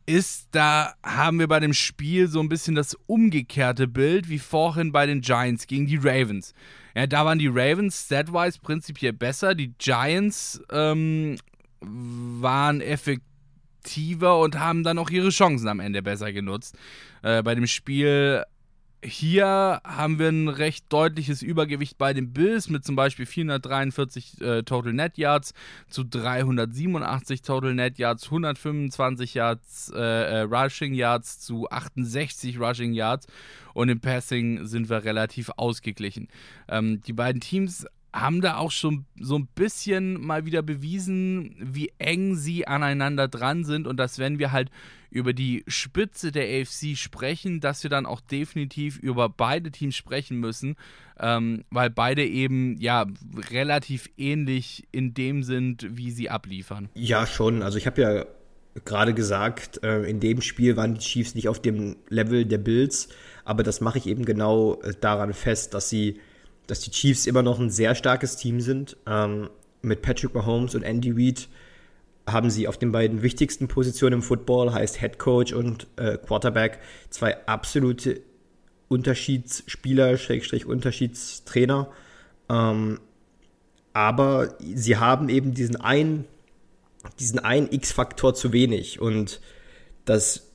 ist, 0.07 0.49
da 0.53 0.95
haben 1.05 1.39
wir 1.39 1.49
bei 1.49 1.61
dem 1.61 1.75
Spiel 1.75 2.29
so 2.29 2.41
ein 2.41 2.49
bisschen 2.49 2.75
das 2.75 2.97
umgekehrte 3.07 3.87
Bild 3.87 4.29
wie 4.29 4.39
vorhin 4.39 4.93
bei 4.93 5.07
den 5.07 5.21
Giants 5.21 5.67
gegen 5.67 5.87
die 5.87 5.97
Ravens. 5.97 6.55
Ja, 6.95 7.07
da 7.07 7.25
waren 7.25 7.39
die 7.39 7.49
Ravens 7.49 8.05
statwise 8.07 8.59
prinzipiell 8.61 9.13
besser, 9.13 9.55
die 9.55 9.73
Giants 9.79 10.61
ähm, 10.71 11.39
waren 11.81 12.81
effektiver 12.81 14.39
und 14.41 14.59
haben 14.59 14.83
dann 14.83 14.99
auch 14.99 15.11
ihre 15.11 15.31
Chancen 15.31 15.69
am 15.69 15.81
Ende 15.81 16.03
besser 16.03 16.33
genutzt. 16.33 16.77
Äh, 17.23 17.43
bei 17.43 17.55
dem 17.55 17.67
Spiel 17.67 18.45
hier 19.05 19.81
haben 19.85 20.19
wir 20.19 20.29
ein 20.29 20.49
recht 20.49 20.85
deutliches 20.93 21.43
Übergewicht 21.43 21.99
bei 21.99 22.13
den 22.13 22.33
Bills 22.33 22.69
mit 22.69 22.85
zum 22.85 22.95
Beispiel 22.95 23.27
443 23.27 24.41
äh, 24.41 24.63
Total 24.63 24.93
Net 24.93 25.19
Yards 25.19 25.55
zu 25.89 26.05
387 26.05 27.43
Total 27.43 27.75
Net 27.75 27.99
Yards, 27.99 28.27
125 28.27 29.35
Yards 29.35 29.93
äh, 29.95 29.99
äh, 29.99 30.41
Rushing 30.43 30.95
Yards 30.95 31.41
zu 31.41 31.69
68 31.69 32.61
Rushing 32.61 32.93
Yards 32.93 33.27
und 33.75 33.89
im 33.89 34.01
Passing 34.01 34.67
sind 34.67 34.89
wir 34.89 35.05
relativ 35.05 35.51
ausgeglichen. 35.57 36.29
Ähm, 36.69 37.03
die 37.03 37.13
beiden 37.13 37.41
Teams 37.41 37.87
haben 38.13 38.41
da 38.41 38.57
auch 38.57 38.71
schon 38.71 39.07
so 39.19 39.39
ein 39.39 39.47
bisschen 39.55 40.21
mal 40.21 40.45
wieder 40.45 40.63
bewiesen, 40.63 41.57
wie 41.59 41.93
eng 41.99 42.37
sie 42.37 42.67
aneinander 42.67 43.29
dran 43.29 43.65
sind 43.65 43.87
und 43.87 43.97
dass 43.97 44.19
wenn 44.19 44.39
wir 44.39 44.53
halt 44.53 44.71
über 45.11 45.33
die 45.33 45.63
Spitze 45.67 46.33
der 46.33 46.45
AFC 46.45 46.97
sprechen, 46.97 47.61
dass 47.61 47.83
wir 47.83 47.91
dann 47.91 48.07
auch 48.07 48.21
definitiv 48.21 48.99
über 48.99 49.29
beide 49.29 49.71
Teams 49.71 49.95
sprechen 49.95 50.39
müssen, 50.39 50.77
ähm, 51.21 51.65
weil 51.71 51.91
beide 51.91 52.27
eben 52.27 52.79
ja 52.81 53.07
relativ 53.51 54.09
ähnlich 54.17 54.85
in 54.91 55.15
dem 55.15 55.43
sind, 55.43 55.87
wie 55.91 56.11
sie 56.11 56.31
abliefern. 56.31 56.89
Ja, 56.95 57.27
schon. 57.27 57.63
Also 57.63 57.79
ich 57.79 57.87
habe 57.87 58.01
ja 58.01 58.27
gerade 58.85 59.13
gesagt, 59.15 59.83
äh, 59.83 60.03
in 60.03 60.21
dem 60.21 60.41
Spiel 60.41 60.77
waren 60.77 60.95
die 60.95 61.01
Chiefs 61.01 61.35
nicht 61.35 61.49
auf 61.49 61.61
dem 61.61 61.97
Level 62.09 62.45
der 62.47 62.59
Bills, 62.59 63.09
aber 63.45 63.63
das 63.63 63.81
mache 63.81 63.99
ich 63.99 64.07
eben 64.07 64.25
genau 64.25 64.81
äh, 64.83 64.95
daran 64.99 65.35
fest, 65.35 65.75
dass 65.75 65.91
sie, 65.91 66.21
dass 66.67 66.81
die 66.81 66.91
Chiefs 66.91 67.27
immer 67.27 67.43
noch 67.43 67.59
ein 67.59 67.71
sehr 67.71 67.95
starkes 67.95 68.37
Team 68.37 68.61
sind. 68.61 68.97
Ähm, 69.07 69.51
mit 69.83 70.03
Patrick 70.03 70.35
Mahomes 70.35 70.75
und 70.75 70.83
Andy 70.83 71.11
Reid 71.11 71.49
haben 72.27 72.51
sie 72.51 72.69
auf 72.69 72.79
den 72.79 72.93
beiden 72.93 73.23
wichtigsten 73.23 73.69
Positionen 73.69 74.15
im 74.15 74.23
Football, 74.23 74.73
heißt 74.73 75.01
Head 75.01 75.19
Coach 75.19 75.53
und 75.53 75.89
äh, 75.97 76.17
Quarterback, 76.19 76.79
zwei 77.11 77.47
absolute 77.47 78.21
Unterschiedsspieler, 78.89 80.17
Schrägstrich 80.19 80.67
Unterschiedstrainer. 80.67 81.89
Ähm, 82.49 83.01
aber 83.93 84.57
sie 84.61 84.97
haben 84.97 85.29
eben 85.29 85.53
diesen 85.53 85.77
einen, 85.77 86.27
diesen 87.19 87.39
einen 87.41 87.71
X-Faktor 87.73 88.35
zu 88.35 88.53
wenig 88.53 89.01
und 89.01 89.41
das 90.05 90.49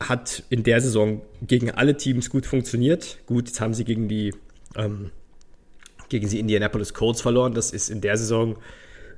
hat 0.00 0.42
in 0.48 0.62
der 0.62 0.80
Saison 0.80 1.20
gegen 1.42 1.70
alle 1.70 1.96
Teams 1.96 2.30
gut 2.30 2.46
funktioniert. 2.46 3.18
Gut, 3.26 3.48
jetzt 3.48 3.60
haben 3.60 3.74
sie 3.74 3.84
gegen 3.84 4.08
die 4.08 4.34
ähm, 4.74 5.10
gegen 6.10 6.28
die 6.28 6.38
Indianapolis 6.38 6.92
Colts 6.92 7.22
verloren. 7.22 7.54
Das 7.54 7.70
ist 7.70 7.88
in 7.88 8.02
der 8.02 8.18
Saison 8.18 8.56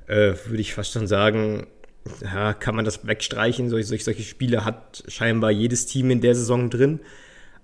äh, 0.07 0.33
würde 0.45 0.61
ich 0.61 0.73
fast 0.73 0.93
schon 0.93 1.07
sagen, 1.07 1.67
ja, 2.21 2.53
kann 2.53 2.75
man 2.75 2.85
das 2.85 3.05
wegstreichen. 3.05 3.69
Solche, 3.69 3.87
solche, 3.87 4.03
solche 4.03 4.23
Spiele 4.23 4.65
hat 4.65 5.03
scheinbar 5.07 5.51
jedes 5.51 5.85
Team 5.85 6.11
in 6.11 6.21
der 6.21 6.35
Saison 6.35 6.69
drin. 6.69 6.99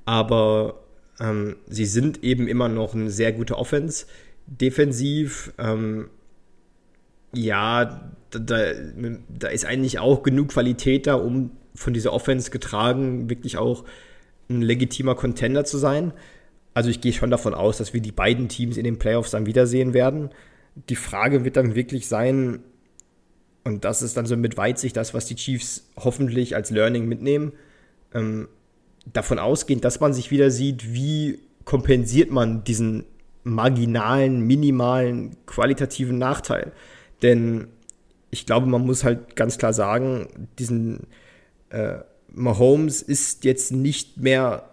Aber 0.05 0.81
ähm, 1.19 1.57
sie 1.67 1.85
sind 1.85 2.23
eben 2.23 2.47
immer 2.47 2.69
noch 2.69 2.93
eine 2.93 3.11
sehr 3.11 3.33
gute 3.33 3.57
Offense. 3.57 4.05
Defensiv, 4.47 5.53
ähm, 5.57 6.09
ja, 7.33 8.11
da, 8.31 8.71
da 9.29 9.47
ist 9.49 9.65
eigentlich 9.65 9.99
auch 9.99 10.23
genug 10.23 10.49
Qualität 10.49 11.07
da, 11.07 11.15
um 11.15 11.51
von 11.75 11.93
dieser 11.93 12.13
Offense 12.13 12.49
getragen, 12.49 13.29
wirklich 13.29 13.57
auch 13.57 13.85
ein 14.49 14.61
legitimer 14.61 15.15
Contender 15.15 15.65
zu 15.65 15.77
sein. 15.77 16.13
Also 16.79 16.89
ich 16.89 17.01
gehe 17.01 17.13
schon 17.13 17.29
davon 17.29 17.53
aus, 17.53 17.77
dass 17.77 17.93
wir 17.93 18.01
die 18.01 18.13
beiden 18.13 18.47
Teams 18.47 18.77
in 18.77 18.85
den 18.85 18.99
Playoffs 18.99 19.31
dann 19.31 19.45
wiedersehen 19.45 19.93
werden 19.93 20.29
die 20.87 20.95
Frage 20.95 21.43
wird 21.43 21.57
dann 21.57 21.75
wirklich 21.75 22.07
sein, 22.07 22.59
und 23.63 23.83
das 23.85 24.01
ist 24.01 24.17
dann 24.17 24.25
so 24.25 24.37
mit 24.37 24.57
Weitsicht 24.57 24.95
das, 24.95 25.13
was 25.13 25.25
die 25.25 25.35
Chiefs 25.35 25.89
hoffentlich 25.97 26.55
als 26.55 26.69
Learning 26.69 27.07
mitnehmen, 27.07 27.53
ähm, 28.13 28.47
davon 29.11 29.39
ausgehend, 29.39 29.83
dass 29.83 29.99
man 29.99 30.13
sich 30.13 30.31
wieder 30.31 30.51
sieht, 30.51 30.93
wie 30.93 31.39
kompensiert 31.65 32.31
man 32.31 32.63
diesen 32.63 33.05
marginalen, 33.43 34.41
minimalen, 34.41 35.35
qualitativen 35.45 36.17
Nachteil. 36.17 36.71
Denn 37.21 37.67
ich 38.31 38.45
glaube, 38.45 38.67
man 38.67 38.85
muss 38.85 39.03
halt 39.03 39.35
ganz 39.35 39.57
klar 39.57 39.73
sagen, 39.73 40.27
diesen 40.57 41.07
äh, 41.69 41.99
Mahomes 42.31 43.01
ist 43.01 43.43
jetzt 43.43 43.71
nicht 43.71 44.17
mehr 44.17 44.69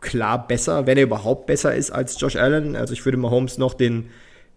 klar 0.00 0.46
besser, 0.46 0.86
wenn 0.86 0.96
er 0.96 1.04
überhaupt 1.04 1.46
besser 1.46 1.74
ist 1.74 1.90
als 1.90 2.20
Josh 2.20 2.36
Allen. 2.36 2.76
Also 2.76 2.92
ich 2.92 3.04
würde 3.04 3.18
Mahomes 3.18 3.58
noch 3.58 3.74
den 3.74 4.10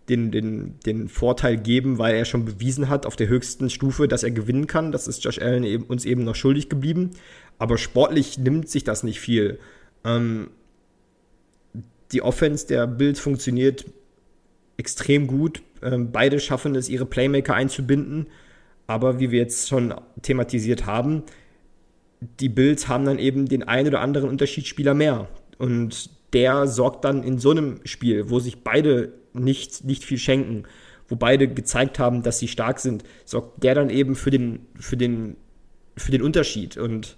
den, 0.10 0.32
den, 0.32 0.80
den 0.86 1.08
Vorteil 1.08 1.58
geben, 1.58 1.98
weil 1.98 2.16
er 2.16 2.26
schon 2.26 2.44
bewiesen 2.44 2.90
hat 2.90 3.06
auf 3.06 3.16
der 3.16 3.28
höchsten 3.28 3.70
Stufe, 3.70 4.08
dass 4.08 4.24
er 4.24 4.32
gewinnen 4.32 4.68
kann. 4.68 4.92
Das 4.92 5.08
ist 5.08 5.24
Josh 5.24 5.40
Allen 5.40 5.64
eben, 5.64 5.84
uns 5.84 6.06
eben 6.06 6.24
noch 6.24 6.36
schuldig 6.36 6.70
geblieben. 6.70 7.12
Aber 7.58 7.78
sportlich 7.78 8.38
nimmt 8.38 8.68
sich 8.68 8.84
das 8.84 9.04
nicht 9.04 9.20
viel. 9.20 9.60
Ähm, 10.04 10.50
die 12.12 12.22
Offense 12.22 12.68
der 12.68 12.88
Bills 12.88 13.20
funktioniert 13.20 13.86
extrem 14.78 15.28
gut. 15.28 15.62
Ähm, 15.82 16.12
beide 16.12 16.40
schaffen 16.40 16.76
es, 16.76 16.90
ihre 16.90 17.06
Playmaker 17.06 17.54
einzubinden. 17.54 18.28
Aber 18.88 19.20
wie 19.20 19.32
wir 19.32 19.40
jetzt 19.40 19.70
schon 19.70 19.94
thematisiert 20.22 20.86
haben, 20.86 21.24
die 22.22 22.50
Bills 22.50 22.88
haben 22.88 23.06
dann 23.06 23.20
eben 23.20 23.48
den 23.48 23.64
einen 23.64 23.88
oder 23.88 24.02
anderen 24.02 24.30
Unterschiedsspieler 24.30 24.94
mehr. 24.94 25.28
Und 25.58 26.10
der 26.34 26.68
sorgt 26.68 27.04
dann 27.04 27.24
in 27.24 27.40
so 27.40 27.52
einem 27.52 27.80
Spiel, 27.84 28.30
wo 28.30 28.40
sich 28.40 28.64
beide 28.64 29.14
nicht, 29.34 29.84
nicht 29.84 30.04
viel 30.04 30.18
schenken, 30.18 30.64
wo 31.08 31.16
beide 31.16 31.48
gezeigt 31.48 32.00
haben, 32.00 32.24
dass 32.24 32.40
sie 32.40 32.48
stark 32.48 32.80
sind, 32.80 33.04
sorgt 33.26 33.64
der 33.64 33.76
dann 33.76 33.90
eben 33.90 34.16
für 34.16 34.32
den, 34.32 34.68
für 34.80 34.98
den, 34.98 35.36
für 35.98 36.12
den 36.12 36.22
Unterschied. 36.22 36.78
Und 36.78 37.18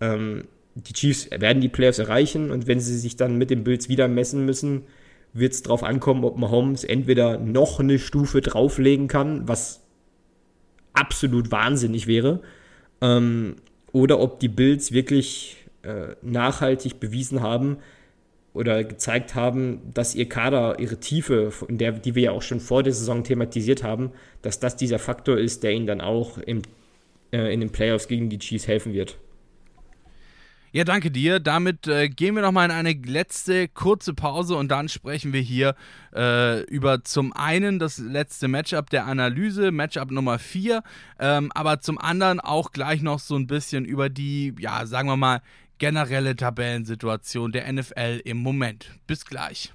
ähm, 0.00 0.44
die 0.74 0.92
Chiefs 0.92 1.30
werden 1.30 1.60
die 1.60 1.68
Playoffs 1.68 1.98
erreichen 1.98 2.50
und 2.50 2.66
wenn 2.66 2.80
sie 2.80 2.98
sich 2.98 3.16
dann 3.16 3.38
mit 3.38 3.50
den 3.50 3.64
Bills 3.64 3.88
wieder 3.88 4.08
messen 4.08 4.44
müssen, 4.44 4.82
wird 5.32 5.52
es 5.52 5.62
darauf 5.62 5.82
ankommen, 5.82 6.24
ob 6.24 6.36
Mahomes 6.36 6.84
entweder 6.84 7.38
noch 7.38 7.80
eine 7.80 7.98
Stufe 7.98 8.40
drauflegen 8.40 9.08
kann, 9.08 9.48
was 9.48 9.80
absolut 10.92 11.50
wahnsinnig 11.50 12.06
wäre, 12.06 12.42
ähm, 13.00 13.56
oder 13.92 14.20
ob 14.20 14.40
die 14.40 14.48
Bills 14.48 14.92
wirklich 14.92 15.56
äh, 15.82 16.14
nachhaltig 16.22 17.00
bewiesen 17.00 17.42
haben, 17.42 17.78
oder 18.54 18.84
gezeigt 18.84 19.34
haben, 19.34 19.80
dass 19.94 20.14
ihr 20.14 20.28
Kader, 20.28 20.78
ihre 20.78 20.98
Tiefe, 20.98 21.52
in 21.68 21.78
der, 21.78 21.92
die 21.92 22.14
wir 22.14 22.22
ja 22.22 22.30
auch 22.32 22.42
schon 22.42 22.60
vor 22.60 22.82
der 22.82 22.92
Saison 22.92 23.24
thematisiert 23.24 23.82
haben, 23.82 24.12
dass 24.42 24.60
das 24.60 24.76
dieser 24.76 24.98
Faktor 24.98 25.38
ist, 25.38 25.62
der 25.62 25.72
ihnen 25.72 25.86
dann 25.86 26.00
auch 26.00 26.38
im, 26.38 26.62
äh, 27.32 27.52
in 27.52 27.60
den 27.60 27.70
Playoffs 27.70 28.08
gegen 28.08 28.28
die 28.28 28.38
Chiefs 28.38 28.68
helfen 28.68 28.92
wird. 28.92 29.16
Ja, 30.74 30.84
danke 30.84 31.10
dir. 31.10 31.38
Damit 31.38 31.86
äh, 31.86 32.08
gehen 32.08 32.34
wir 32.34 32.40
nochmal 32.40 32.64
in 32.64 32.74
eine 32.74 32.94
letzte 32.94 33.68
kurze 33.68 34.14
Pause 34.14 34.56
und 34.56 34.70
dann 34.70 34.88
sprechen 34.88 35.34
wir 35.34 35.42
hier 35.42 35.74
äh, 36.16 36.62
über 36.62 37.04
zum 37.04 37.34
einen 37.34 37.78
das 37.78 37.98
letzte 37.98 38.48
Matchup 38.48 38.88
der 38.88 39.04
Analyse, 39.04 39.70
Matchup 39.70 40.10
Nummer 40.10 40.38
4, 40.38 40.82
ähm, 41.18 41.52
aber 41.54 41.80
zum 41.80 41.98
anderen 41.98 42.40
auch 42.40 42.72
gleich 42.72 43.02
noch 43.02 43.18
so 43.18 43.36
ein 43.36 43.46
bisschen 43.46 43.84
über 43.84 44.08
die, 44.08 44.54
ja, 44.58 44.86
sagen 44.86 45.08
wir 45.08 45.18
mal, 45.18 45.42
generelle 45.76 46.36
Tabellensituation 46.36 47.52
der 47.52 47.70
NFL 47.70 48.22
im 48.24 48.38
Moment. 48.38 48.92
Bis 49.06 49.26
gleich. 49.26 49.74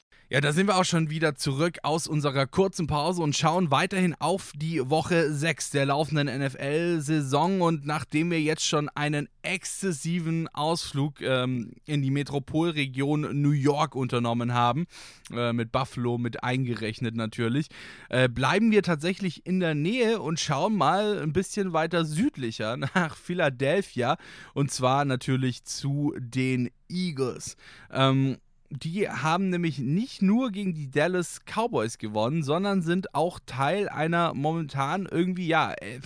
Ja, 0.31 0.39
da 0.39 0.53
sind 0.53 0.67
wir 0.67 0.77
auch 0.77 0.85
schon 0.85 1.09
wieder 1.09 1.35
zurück 1.35 1.79
aus 1.83 2.07
unserer 2.07 2.47
kurzen 2.47 2.87
Pause 2.87 3.21
und 3.21 3.35
schauen 3.35 3.69
weiterhin 3.69 4.15
auf 4.17 4.53
die 4.55 4.79
Woche 4.89 5.33
6 5.33 5.71
der 5.71 5.87
laufenden 5.87 6.27
NFL-Saison. 6.27 7.59
Und 7.59 7.85
nachdem 7.85 8.31
wir 8.31 8.39
jetzt 8.39 8.65
schon 8.65 8.87
einen 8.87 9.27
exzessiven 9.41 10.47
Ausflug 10.47 11.19
ähm, 11.19 11.73
in 11.85 12.01
die 12.01 12.11
Metropolregion 12.11 13.41
New 13.41 13.51
York 13.51 13.93
unternommen 13.93 14.53
haben, 14.53 14.87
äh, 15.33 15.51
mit 15.51 15.73
Buffalo 15.73 16.17
mit 16.17 16.45
eingerechnet 16.45 17.13
natürlich, 17.13 17.67
äh, 18.07 18.29
bleiben 18.29 18.71
wir 18.71 18.83
tatsächlich 18.83 19.45
in 19.45 19.59
der 19.59 19.75
Nähe 19.75 20.21
und 20.21 20.39
schauen 20.39 20.77
mal 20.77 21.21
ein 21.21 21.33
bisschen 21.33 21.73
weiter 21.73 22.05
südlicher 22.05 22.77
nach 22.95 23.17
Philadelphia. 23.17 24.15
Und 24.53 24.71
zwar 24.71 25.03
natürlich 25.03 25.65
zu 25.65 26.13
den 26.17 26.69
Eagles. 26.87 27.57
Ähm, 27.91 28.37
die 28.71 29.09
haben 29.09 29.49
nämlich 29.49 29.79
nicht 29.79 30.21
nur 30.21 30.51
gegen 30.51 30.73
die 30.73 30.89
Dallas 30.89 31.41
Cowboys 31.45 31.97
gewonnen, 31.97 32.41
sondern 32.41 32.81
sind 32.81 33.13
auch 33.13 33.39
Teil 33.45 33.89
einer 33.89 34.33
momentan 34.33 35.05
irgendwie, 35.05 35.47
ja, 35.47 35.73
äh, 35.73 35.99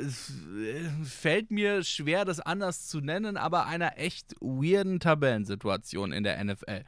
es 0.00 0.32
äh, 0.56 0.88
fällt 1.04 1.50
mir 1.50 1.82
schwer, 1.82 2.24
das 2.24 2.40
anders 2.40 2.86
zu 2.86 3.00
nennen, 3.00 3.36
aber 3.36 3.66
einer 3.66 3.98
echt 3.98 4.34
weirden 4.40 5.00
Tabellensituation 5.00 6.12
in 6.12 6.22
der 6.22 6.42
NFL. 6.42 6.84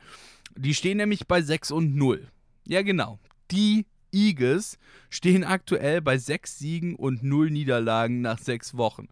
Die 0.56 0.74
stehen 0.74 0.96
nämlich 0.96 1.26
bei 1.26 1.42
6 1.42 1.72
und 1.72 1.96
0. 1.96 2.28
Ja, 2.66 2.82
genau. 2.82 3.18
Die 3.50 3.84
Eagles 4.12 4.78
stehen 5.10 5.44
aktuell 5.44 6.00
bei 6.00 6.18
6 6.18 6.58
Siegen 6.58 6.94
und 6.94 7.22
0 7.22 7.50
Niederlagen 7.50 8.20
nach 8.20 8.38
6 8.38 8.76
Wochen. 8.76 9.08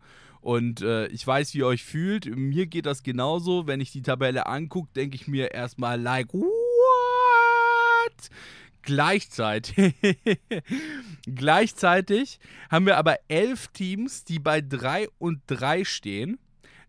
Und 0.47 0.81
äh, 0.81 1.09
ich 1.09 1.27
weiß, 1.27 1.55
wie 1.55 1.59
ihr 1.59 1.67
euch 1.67 1.83
fühlt. 1.83 2.27
Mir 2.37 2.69
geht 2.69 2.87
das 2.87 3.03
genauso. 3.03 3.67
Wenn 3.67 3.81
ich 3.81 3.91
die 3.91 4.03
Tabelle 4.03 4.47
angucke, 4.47 4.91
denke 4.95 5.17
ich 5.17 5.27
mir 5.27 5.51
erstmal, 5.51 6.01
like, 6.01 6.33
what? 6.33 6.47
Gleichzeitig, 8.83 9.97
gleichzeitig 11.27 12.39
haben 12.71 12.87
wir 12.87 12.97
aber 12.97 13.17
elf 13.27 13.67
Teams, 13.73 14.23
die 14.23 14.39
bei 14.39 14.61
3 14.61 15.09
und 15.19 15.41
3 15.49 15.83
stehen 15.85 16.39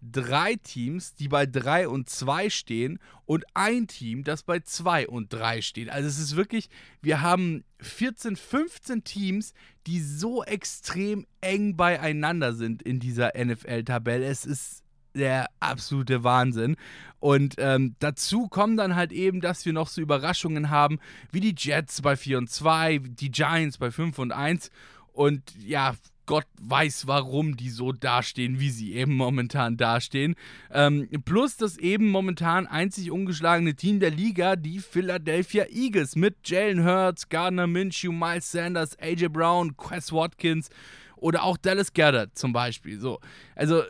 drei 0.01 0.55
Teams, 0.55 1.15
die 1.15 1.27
bei 1.27 1.45
3 1.45 1.87
und 1.87 2.09
2 2.09 2.49
stehen 2.49 2.99
und 3.25 3.45
ein 3.53 3.87
Team, 3.87 4.23
das 4.23 4.43
bei 4.43 4.59
2 4.59 5.07
und 5.07 5.33
3 5.33 5.61
steht. 5.61 5.89
Also 5.89 6.07
es 6.07 6.19
ist 6.19 6.35
wirklich, 6.35 6.69
wir 7.01 7.21
haben 7.21 7.63
14, 7.79 8.35
15 8.35 9.03
Teams, 9.03 9.53
die 9.85 9.99
so 9.99 10.43
extrem 10.43 11.25
eng 11.41 11.75
beieinander 11.75 12.53
sind 12.53 12.81
in 12.81 12.99
dieser 12.99 13.31
NFL-Tabelle. 13.37 14.25
Es 14.25 14.45
ist 14.45 14.83
der 15.15 15.47
absolute 15.59 16.23
Wahnsinn. 16.23 16.75
Und 17.19 17.55
ähm, 17.57 17.95
dazu 17.99 18.47
kommen 18.47 18.77
dann 18.77 18.95
halt 18.95 19.11
eben, 19.11 19.41
dass 19.41 19.65
wir 19.65 19.73
noch 19.73 19.87
so 19.87 20.01
Überraschungen 20.01 20.69
haben, 20.69 20.99
wie 21.31 21.39
die 21.39 21.55
Jets 21.57 22.01
bei 22.01 22.15
4 22.15 22.37
und 22.37 22.49
2, 22.49 22.99
die 22.99 23.31
Giants 23.31 23.79
bei 23.79 23.91
5 23.91 24.19
und 24.19 24.31
1. 24.31 24.69
Und 25.11 25.41
ja, 25.57 25.95
Gott 26.27 26.45
weiß, 26.61 27.07
warum 27.07 27.57
die 27.57 27.69
so 27.69 27.93
dastehen, 27.93 28.59
wie 28.59 28.69
sie 28.69 28.93
eben 28.93 29.15
momentan 29.15 29.77
dastehen. 29.77 30.35
Ähm, 30.71 31.09
plus 31.25 31.57
das 31.57 31.77
eben 31.77 32.09
momentan 32.09 32.67
einzig 32.67 33.09
ungeschlagene 33.09 33.75
Team 33.75 33.99
der 33.99 34.11
Liga, 34.11 34.55
die 34.55 34.79
Philadelphia 34.79 35.65
Eagles 35.71 36.15
mit 36.15 36.35
Jalen 36.43 36.85
Hurts, 36.85 37.29
Gardner 37.29 37.65
Minshew, 37.65 38.11
Miles 38.11 38.51
Sanders, 38.51 38.99
AJ 38.99 39.29
Brown, 39.29 39.75
Quest 39.77 40.11
Watkins 40.11 40.69
oder 41.15 41.43
auch 41.43 41.57
Dallas 41.57 41.93
Goddard 41.93 42.37
zum 42.37 42.53
Beispiel. 42.53 42.99
So, 42.99 43.19
also 43.55 43.83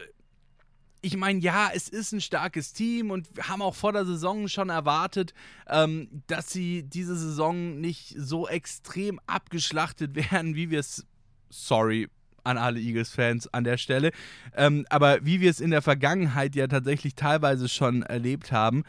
ich 1.02 1.18
meine, 1.18 1.40
ja, 1.40 1.72
es 1.74 1.90
ist 1.90 2.12
ein 2.12 2.22
starkes 2.22 2.72
Team 2.74 3.12
und 3.12 3.36
wir 3.36 3.50
haben 3.50 3.62
auch 3.62 3.76
vor 3.76 3.94
der 3.94 4.06
Saison 4.06 4.48
schon 4.48 4.70
erwartet, 4.70 5.34
ähm, 5.68 6.24
dass 6.28 6.52
sie 6.52 6.84
diese 6.84 7.16
Saison 7.16 7.80
nicht 7.80 8.14
so 8.18 8.48
extrem 8.48 9.20
abgeschlachtet 9.26 10.16
werden, 10.32 10.56
wie 10.56 10.70
wir 10.70 10.80
es, 10.80 11.06
sorry, 11.50 12.10
an 12.48 12.58
alle 12.58 12.80
Eagles-Fans 12.80 13.54
an 13.54 13.64
der 13.64 13.78
Stelle. 13.78 14.12
Ähm, 14.56 14.86
aber 14.90 15.26
wie 15.26 15.42
wir 15.42 15.50
es 15.50 15.60
in 15.60 15.72
der 15.72 15.82
Vergangenheit 15.82 16.56
ja 16.56 16.68
tatsächlich 16.68 17.16
teilweise 17.16 17.70
schon 17.70 18.04
erlebt 18.04 18.52
haben. 18.52 18.84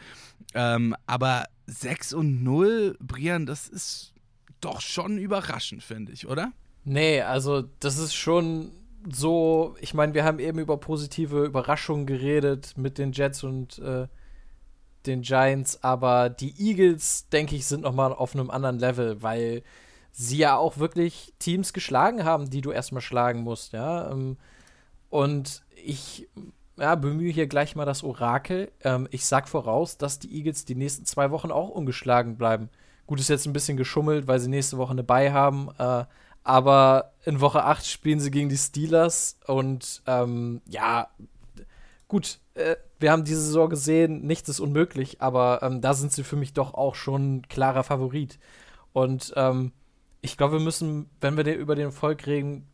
Ähm, 0.54 0.94
aber 1.06 1.44
6 1.66 2.14
und 2.14 2.42
0, 2.42 2.96
Brian, 3.00 3.44
das 3.44 3.68
ist 3.68 4.14
doch 4.60 4.80
schon 4.80 5.18
überraschend, 5.18 5.82
finde 5.82 6.12
ich, 6.12 6.26
oder? 6.26 6.52
Nee, 6.84 7.20
also 7.20 7.64
das 7.80 7.98
ist 7.98 8.14
schon 8.14 8.72
so, 9.12 9.76
ich 9.80 9.94
meine, 9.94 10.14
wir 10.14 10.24
haben 10.24 10.38
eben 10.38 10.58
über 10.58 10.78
positive 10.78 11.44
Überraschungen 11.44 12.06
geredet 12.06 12.74
mit 12.76 12.98
den 12.98 13.12
Jets 13.12 13.44
und 13.44 13.78
äh, 13.78 14.08
den 15.06 15.22
Giants, 15.22 15.82
aber 15.82 16.30
die 16.30 16.54
Eagles, 16.58 17.28
denke 17.28 17.56
ich, 17.56 17.66
sind 17.66 17.82
noch 17.82 17.94
mal 17.94 18.12
auf 18.12 18.34
einem 18.34 18.50
anderen 18.50 18.78
Level, 18.78 19.22
weil 19.22 19.62
sie 20.18 20.38
ja 20.38 20.56
auch 20.56 20.78
wirklich 20.78 21.32
Teams 21.38 21.72
geschlagen 21.72 22.24
haben, 22.24 22.50
die 22.50 22.60
du 22.60 22.72
erstmal 22.72 23.00
schlagen 23.00 23.42
musst, 23.42 23.72
ja. 23.72 24.10
Ähm, 24.10 24.36
und 25.10 25.62
ich 25.76 26.28
ja, 26.76 26.96
bemühe 26.96 27.32
hier 27.32 27.46
gleich 27.46 27.76
mal 27.76 27.84
das 27.84 28.02
Orakel. 28.02 28.72
Ähm, 28.82 29.06
ich 29.12 29.24
sag 29.24 29.48
voraus, 29.48 29.96
dass 29.96 30.18
die 30.18 30.34
Eagles 30.34 30.64
die 30.64 30.74
nächsten 30.74 31.04
zwei 31.04 31.30
Wochen 31.30 31.52
auch 31.52 31.68
ungeschlagen 31.68 32.36
bleiben. 32.36 32.68
Gut, 33.06 33.20
ist 33.20 33.28
jetzt 33.28 33.46
ein 33.46 33.52
bisschen 33.52 33.76
geschummelt, 33.76 34.26
weil 34.26 34.40
sie 34.40 34.48
nächste 34.48 34.76
Woche 34.76 34.90
eine 34.90 35.04
Bye 35.04 35.32
haben. 35.32 35.70
Äh, 35.78 36.04
aber 36.42 37.12
in 37.24 37.40
Woche 37.40 37.62
8 37.64 37.86
spielen 37.86 38.18
sie 38.18 38.32
gegen 38.32 38.48
die 38.48 38.56
Steelers 38.56 39.38
und 39.46 40.02
ähm, 40.06 40.62
ja, 40.66 41.08
gut, 42.08 42.40
äh, 42.54 42.74
wir 42.98 43.12
haben 43.12 43.24
diese 43.24 43.42
Saison 43.42 43.70
gesehen, 43.70 44.26
nichts 44.26 44.48
ist 44.48 44.58
unmöglich, 44.58 45.20
aber 45.20 45.60
ähm, 45.62 45.80
da 45.80 45.94
sind 45.94 46.12
sie 46.12 46.24
für 46.24 46.36
mich 46.36 46.54
doch 46.54 46.74
auch 46.74 46.96
schon 46.96 47.42
klarer 47.48 47.84
Favorit. 47.84 48.40
Und 48.92 49.32
ähm, 49.36 49.72
ich 50.20 50.36
glaube, 50.36 50.54
wir 50.54 50.60
müssen, 50.60 51.08
wenn 51.20 51.36
wir 51.36 51.56
über 51.56 51.74
den 51.74 51.86
Erfolg 51.86 52.26
reden, 52.26 52.66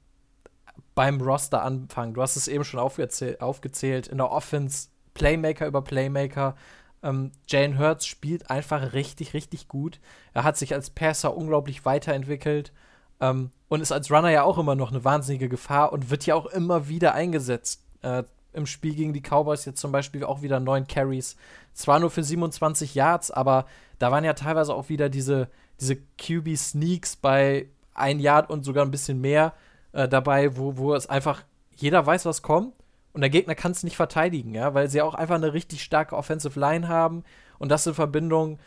beim 0.95 1.21
Roster 1.21 1.63
anfangen. 1.63 2.15
Du 2.15 2.23
hast 2.23 2.37
es 2.37 2.49
eben 2.49 2.65
schon 2.65 2.81
aufgezählt, 2.81 3.41
aufgezählt. 3.41 4.07
in 4.07 4.19
der 4.19 4.31
Offense 4.31 4.89
Playmaker 5.15 5.67
über 5.67 5.83
Playmaker. 5.83 6.57
Ähm, 7.03 7.33
Jane 7.47 7.79
Hurts 7.79 8.07
spielt 8.07 8.51
einfach 8.51 8.93
richtig, 8.93 9.35
richtig 9.35 9.69
gut. 9.69 10.01
Er 10.33 10.45
hat 10.45 10.57
sich 10.57 10.75
als 10.75 10.91
Passer 10.91 11.37
unglaublich 11.37 11.85
weiterentwickelt 11.85 12.73
ähm, 13.21 13.51
und 13.69 13.81
ist 13.81 13.93
als 13.93 14.11
Runner 14.11 14.31
ja 14.31 14.43
auch 14.43 14.59
immer 14.59 14.75
noch 14.75 14.91
eine 14.91 15.05
wahnsinnige 15.05 15.49
Gefahr 15.49 15.93
und 15.93 16.11
wird 16.11 16.27
ja 16.27 16.35
auch 16.35 16.47
immer 16.47 16.89
wieder 16.89 17.15
eingesetzt. 17.15 17.85
Äh, 18.03 18.25
Im 18.53 18.67
Spiel 18.67 18.95
gegen 18.95 19.13
die 19.13 19.23
Cowboys 19.23 19.65
jetzt 19.65 19.81
zum 19.81 19.93
Beispiel 19.93 20.25
auch 20.25 20.43
wieder 20.43 20.61
neun 20.61 20.87
Carries. 20.87 21.37
Zwar 21.73 21.99
nur 22.01 22.11
für 22.11 22.23
27 22.23 22.95
Yards, 22.95 23.31
aber 23.31 23.67
da 23.99 24.11
waren 24.11 24.25
ja 24.25 24.33
teilweise 24.35 24.75
auch 24.75 24.89
wieder 24.89 25.09
diese, 25.09 25.49
diese 25.81 25.97
QB-Sneaks 25.97 27.17
bei 27.17 27.69
ein 27.95 28.19
Yard 28.19 28.51
und 28.51 28.65
sogar 28.65 28.85
ein 28.85 28.91
bisschen 28.91 29.21
mehr 29.21 29.55
äh, 29.93 30.09
dabei, 30.09 30.57
wo, 30.57 30.77
wo 30.77 30.95
es 30.95 31.09
einfach 31.09 31.45
jeder 31.77 32.05
weiß, 32.05 32.25
was 32.27 32.43
kommt 32.43 32.75
und 33.13 33.21
der 33.21 33.31
Gegner 33.31 33.55
kann 33.55 33.73
es 33.73 33.83
nicht 33.83 33.97
verteidigen, 33.97 34.55
ja, 34.55 34.75
weil 34.75 34.89
sie 34.89 35.03
auch 35.03 35.15
einfach 35.15 35.37
eine 35.37 35.53
richtig 35.53 35.83
starke 35.83 36.17
Offensive 36.17 36.59
Line 36.59 36.89
haben 36.89 37.25
und 37.59 37.69
das 37.71 37.87
in 37.87 37.95
Verbindung 37.95 38.59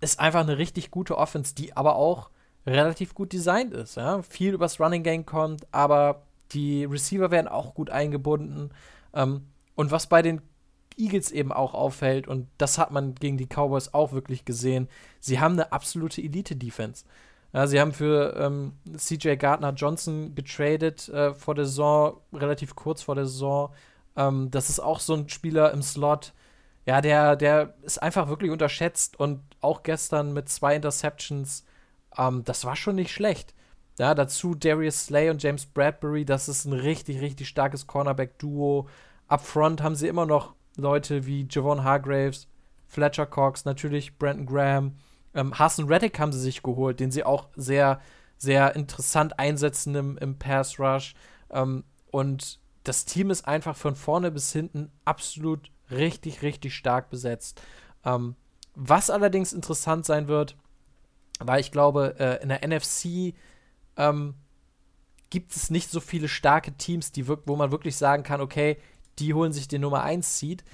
ist 0.00 0.20
einfach 0.20 0.40
eine 0.40 0.58
richtig 0.58 0.90
gute 0.90 1.18
Offense, 1.18 1.54
die 1.54 1.76
aber 1.76 1.96
auch 1.96 2.30
relativ 2.66 3.14
gut 3.14 3.32
designt 3.32 3.72
ist, 3.72 3.96
ja. 3.96 4.22
Viel 4.22 4.54
übers 4.54 4.80
Running 4.80 5.02
Game 5.02 5.26
kommt, 5.26 5.66
aber 5.72 6.22
die 6.52 6.84
Receiver 6.84 7.30
werden 7.30 7.48
auch 7.48 7.74
gut 7.74 7.90
eingebunden. 7.90 8.70
Ähm, 9.14 9.46
und 9.74 9.90
was 9.90 10.08
bei 10.08 10.22
den 10.22 10.42
Eagles 11.00 11.30
eben 11.30 11.52
auch 11.52 11.74
auffällt, 11.74 12.28
und 12.28 12.48
das 12.58 12.78
hat 12.78 12.90
man 12.90 13.14
gegen 13.14 13.38
die 13.38 13.46
Cowboys 13.46 13.94
auch 13.94 14.12
wirklich 14.12 14.44
gesehen, 14.44 14.88
sie 15.20 15.40
haben 15.40 15.54
eine 15.54 15.72
absolute 15.72 16.22
Elite-Defense. 16.22 17.04
Ja, 17.52 17.66
sie 17.66 17.80
haben 17.80 17.92
für 17.92 18.36
ähm, 18.36 18.74
CJ 18.96 19.34
Gardner 19.36 19.72
Johnson 19.72 20.34
getradet 20.36 21.08
äh, 21.08 21.34
vor 21.34 21.54
der 21.54 21.64
Saison, 21.64 22.20
relativ 22.32 22.76
kurz 22.76 23.02
vor 23.02 23.16
der 23.16 23.26
Saison. 23.26 23.74
Ähm, 24.16 24.50
das 24.52 24.70
ist 24.70 24.80
auch 24.80 25.00
so 25.00 25.14
ein 25.14 25.28
Spieler 25.28 25.72
im 25.72 25.82
Slot, 25.82 26.32
ja, 26.86 27.00
der, 27.00 27.36
der 27.36 27.74
ist 27.82 28.02
einfach 28.02 28.28
wirklich 28.28 28.50
unterschätzt 28.50 29.18
und 29.18 29.42
auch 29.60 29.82
gestern 29.82 30.32
mit 30.32 30.48
zwei 30.48 30.74
Interceptions, 30.74 31.64
ähm, 32.16 32.42
das 32.44 32.64
war 32.64 32.76
schon 32.76 32.96
nicht 32.96 33.12
schlecht. 33.12 33.54
Ja, 33.98 34.14
dazu 34.14 34.54
Darius 34.54 35.06
Slay 35.06 35.30
und 35.30 35.42
James 35.42 35.66
Bradbury, 35.66 36.24
das 36.24 36.48
ist 36.48 36.64
ein 36.64 36.72
richtig, 36.72 37.20
richtig 37.20 37.48
starkes 37.48 37.86
Cornerback-Duo. 37.86 38.88
Up 39.28 39.42
front 39.42 39.82
haben 39.82 39.94
sie 39.94 40.08
immer 40.08 40.26
noch 40.26 40.54
Leute 40.80 41.26
wie 41.26 41.46
Javon 41.48 41.84
Hargraves, 41.84 42.48
Fletcher 42.86 43.26
Cox, 43.26 43.64
natürlich 43.64 44.18
Brandon 44.18 44.46
Graham. 44.46 44.96
Ähm, 45.34 45.58
Hassan 45.58 45.86
Reddick 45.86 46.18
haben 46.18 46.32
sie 46.32 46.40
sich 46.40 46.62
geholt, 46.62 47.00
den 47.00 47.10
sie 47.10 47.24
auch 47.24 47.48
sehr, 47.54 48.00
sehr 48.36 48.74
interessant 48.74 49.38
einsetzen 49.38 49.94
im, 49.94 50.18
im 50.18 50.38
Pass 50.38 50.78
Rush. 50.80 51.14
Ähm, 51.50 51.84
und 52.10 52.58
das 52.84 53.04
Team 53.04 53.30
ist 53.30 53.46
einfach 53.46 53.76
von 53.76 53.94
vorne 53.94 54.30
bis 54.30 54.52
hinten 54.52 54.90
absolut 55.04 55.70
richtig, 55.90 56.42
richtig 56.42 56.74
stark 56.74 57.10
besetzt. 57.10 57.60
Ähm, 58.04 58.34
was 58.74 59.10
allerdings 59.10 59.52
interessant 59.52 60.06
sein 60.06 60.28
wird, 60.28 60.56
weil 61.38 61.60
ich 61.60 61.72
glaube, 61.72 62.16
äh, 62.18 62.42
in 62.42 62.48
der 62.48 62.66
NFC 62.66 63.34
ähm, 63.96 64.34
gibt 65.30 65.54
es 65.54 65.70
nicht 65.70 65.90
so 65.90 66.00
viele 66.00 66.28
starke 66.28 66.72
Teams, 66.72 67.12
die 67.12 67.28
wo 67.28 67.56
man 67.56 67.70
wirklich 67.70 67.96
sagen 67.96 68.22
kann, 68.22 68.40
okay, 68.40 68.78
die 69.18 69.34
holen 69.34 69.52
sich 69.52 69.68
den 69.68 69.80
Nummer 69.82 70.02
1 70.02 70.38
Seed. 70.38 70.64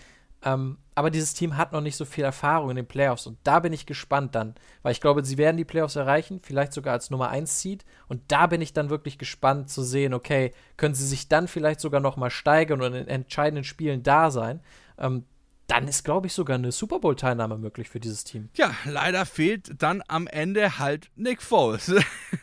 Ähm, 0.44 0.78
aber 0.94 1.10
dieses 1.10 1.34
Team 1.34 1.56
hat 1.56 1.72
noch 1.72 1.80
nicht 1.80 1.96
so 1.96 2.04
viel 2.04 2.24
Erfahrung 2.24 2.70
in 2.70 2.76
den 2.76 2.86
Playoffs 2.86 3.26
und 3.26 3.38
da 3.42 3.58
bin 3.58 3.72
ich 3.72 3.84
gespannt 3.84 4.34
dann, 4.34 4.54
weil 4.82 4.92
ich 4.92 5.00
glaube, 5.00 5.24
sie 5.24 5.38
werden 5.38 5.56
die 5.56 5.64
Playoffs 5.64 5.96
erreichen, 5.96 6.40
vielleicht 6.42 6.72
sogar 6.72 6.92
als 6.92 7.10
Nummer 7.10 7.30
1 7.30 7.60
Seed 7.60 7.84
und 8.06 8.22
da 8.28 8.46
bin 8.46 8.60
ich 8.60 8.72
dann 8.72 8.90
wirklich 8.90 9.18
gespannt 9.18 9.70
zu 9.70 9.82
sehen, 9.82 10.14
okay, 10.14 10.52
können 10.76 10.94
sie 10.94 11.06
sich 11.06 11.28
dann 11.28 11.48
vielleicht 11.48 11.80
sogar 11.80 12.00
noch 12.00 12.16
mal 12.16 12.30
steigern 12.30 12.80
und 12.82 12.94
in 12.94 13.08
entscheidenden 13.08 13.64
Spielen 13.64 14.02
da 14.02 14.30
sein. 14.30 14.60
Ähm, 14.98 15.24
dann 15.66 15.88
ist, 15.88 16.04
glaube 16.04 16.28
ich, 16.28 16.32
sogar 16.32 16.56
eine 16.56 16.70
Super 16.70 17.00
Bowl-Teilnahme 17.00 17.58
möglich 17.58 17.88
für 17.88 17.98
dieses 17.98 18.24
Team. 18.24 18.48
Ja, 18.54 18.72
leider 18.84 19.26
fehlt 19.26 19.82
dann 19.82 20.02
am 20.06 20.26
Ende 20.26 20.78
halt 20.78 21.10
Nick 21.16 21.42
Foles. 21.42 21.92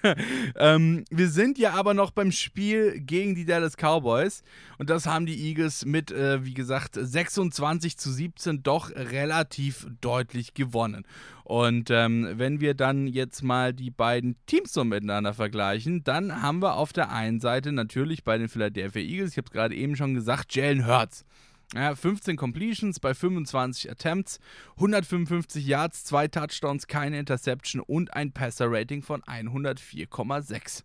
ähm, 0.57 1.05
wir 1.09 1.29
sind 1.29 1.57
ja 1.57 1.73
aber 1.73 1.93
noch 1.93 2.11
beim 2.11 2.31
Spiel 2.31 2.99
gegen 2.99 3.35
die 3.35 3.45
Dallas 3.45 3.77
Cowboys 3.77 4.43
und 4.77 4.89
das 4.89 5.05
haben 5.05 5.25
die 5.25 5.47
Eagles 5.47 5.85
mit, 5.85 6.11
äh, 6.11 6.43
wie 6.43 6.53
gesagt, 6.53 6.95
26 6.95 7.97
zu 7.97 8.11
17 8.11 8.63
doch 8.63 8.91
relativ 8.91 9.87
deutlich 10.01 10.53
gewonnen. 10.53 11.05
Und 11.45 11.89
ähm, 11.91 12.27
wenn 12.35 12.61
wir 12.61 12.73
dann 12.73 13.07
jetzt 13.07 13.43
mal 13.43 13.73
die 13.73 13.91
beiden 13.91 14.37
Teams 14.45 14.73
so 14.73 14.83
miteinander 14.83 15.33
vergleichen, 15.33 16.03
dann 16.03 16.41
haben 16.41 16.61
wir 16.61 16.75
auf 16.75 16.93
der 16.93 17.11
einen 17.11 17.39
Seite 17.39 17.71
natürlich 17.71 18.23
bei 18.23 18.37
den 18.37 18.47
Philadelphia 18.47 19.01
Eagles, 19.01 19.31
ich 19.31 19.37
habe 19.37 19.47
es 19.47 19.51
gerade 19.51 19.75
eben 19.75 19.95
schon 19.95 20.13
gesagt, 20.13 20.55
Jalen 20.55 20.87
Hurts. 20.87 21.25
Ja, 21.73 21.95
15 21.95 22.37
Completions 22.37 22.99
bei 22.99 23.15
25 23.15 23.89
Attempts, 23.89 24.39
155 24.75 25.65
Yards, 25.65 26.03
2 26.05 26.27
Touchdowns, 26.27 26.85
keine 26.85 27.17
Interception 27.17 27.81
und 27.81 28.13
ein 28.13 28.31
Passer-Rating 28.31 29.01
von 29.01 29.23
104,6. 29.23 30.83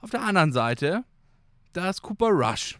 Auf 0.00 0.10
der 0.10 0.22
anderen 0.22 0.52
Seite, 0.52 1.02
da 1.72 1.90
ist 1.90 2.02
Cooper 2.02 2.28
Rush. 2.28 2.78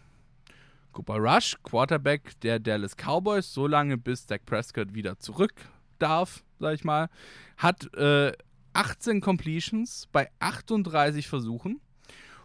Cooper 0.92 1.16
Rush, 1.16 1.56
Quarterback 1.64 2.38
der 2.42 2.60
Dallas 2.60 2.96
Cowboys, 2.96 3.52
so 3.52 3.66
lange 3.66 3.98
bis 3.98 4.26
Dak 4.26 4.46
Prescott 4.46 4.94
wieder 4.94 5.18
zurück 5.18 5.52
darf, 5.98 6.44
sag 6.60 6.74
ich 6.74 6.84
mal, 6.84 7.08
hat 7.56 7.92
äh, 7.94 8.32
18 8.72 9.20
Completions 9.20 10.06
bei 10.12 10.30
38 10.38 11.26
Versuchen, 11.26 11.80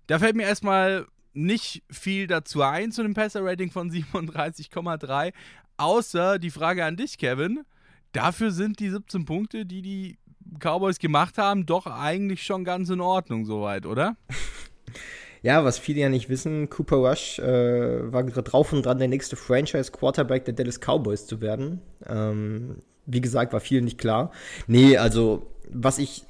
Da 0.08 0.18
fällt 0.18 0.36
mir 0.36 0.44
erstmal 0.44 1.06
nicht 1.32 1.82
viel 1.90 2.26
dazu 2.26 2.62
ein 2.62 2.92
zu 2.92 3.02
dem 3.02 3.14
Passer-Rating 3.14 3.70
von 3.70 3.90
37,3, 3.90 5.32
außer 5.76 6.38
die 6.38 6.50
Frage 6.50 6.84
an 6.84 6.96
dich, 6.96 7.18
Kevin. 7.18 7.64
Dafür 8.12 8.50
sind 8.50 8.80
die 8.80 8.90
17 8.90 9.26
Punkte, 9.26 9.66
die 9.66 9.82
die 9.82 10.18
Cowboys 10.60 10.98
gemacht 10.98 11.38
haben, 11.38 11.66
doch 11.66 11.86
eigentlich 11.86 12.42
schon 12.42 12.64
ganz 12.64 12.90
in 12.90 13.00
Ordnung 13.00 13.44
soweit, 13.44 13.86
oder? 13.86 14.16
Ja, 15.42 15.64
was 15.64 15.78
viele 15.78 16.00
ja 16.00 16.08
nicht 16.08 16.28
wissen, 16.28 16.68
Cooper 16.70 16.96
Rush 16.96 17.38
äh, 17.38 18.12
war 18.12 18.24
gerade 18.24 18.42
drauf 18.42 18.72
und 18.72 18.84
dran, 18.84 18.98
der 18.98 19.06
nächste 19.06 19.36
Franchise-Quarterback 19.36 20.44
der 20.44 20.54
Dallas 20.54 20.80
Cowboys 20.80 21.26
zu 21.26 21.40
werden. 21.40 21.82
Ähm, 22.04 22.78
wie 23.04 23.20
gesagt, 23.20 23.52
war 23.52 23.60
vielen 23.60 23.84
nicht 23.84 23.98
klar. 23.98 24.32
Nee, 24.66 24.96
also, 24.96 25.46
was 25.70 25.98
ich 25.98 26.24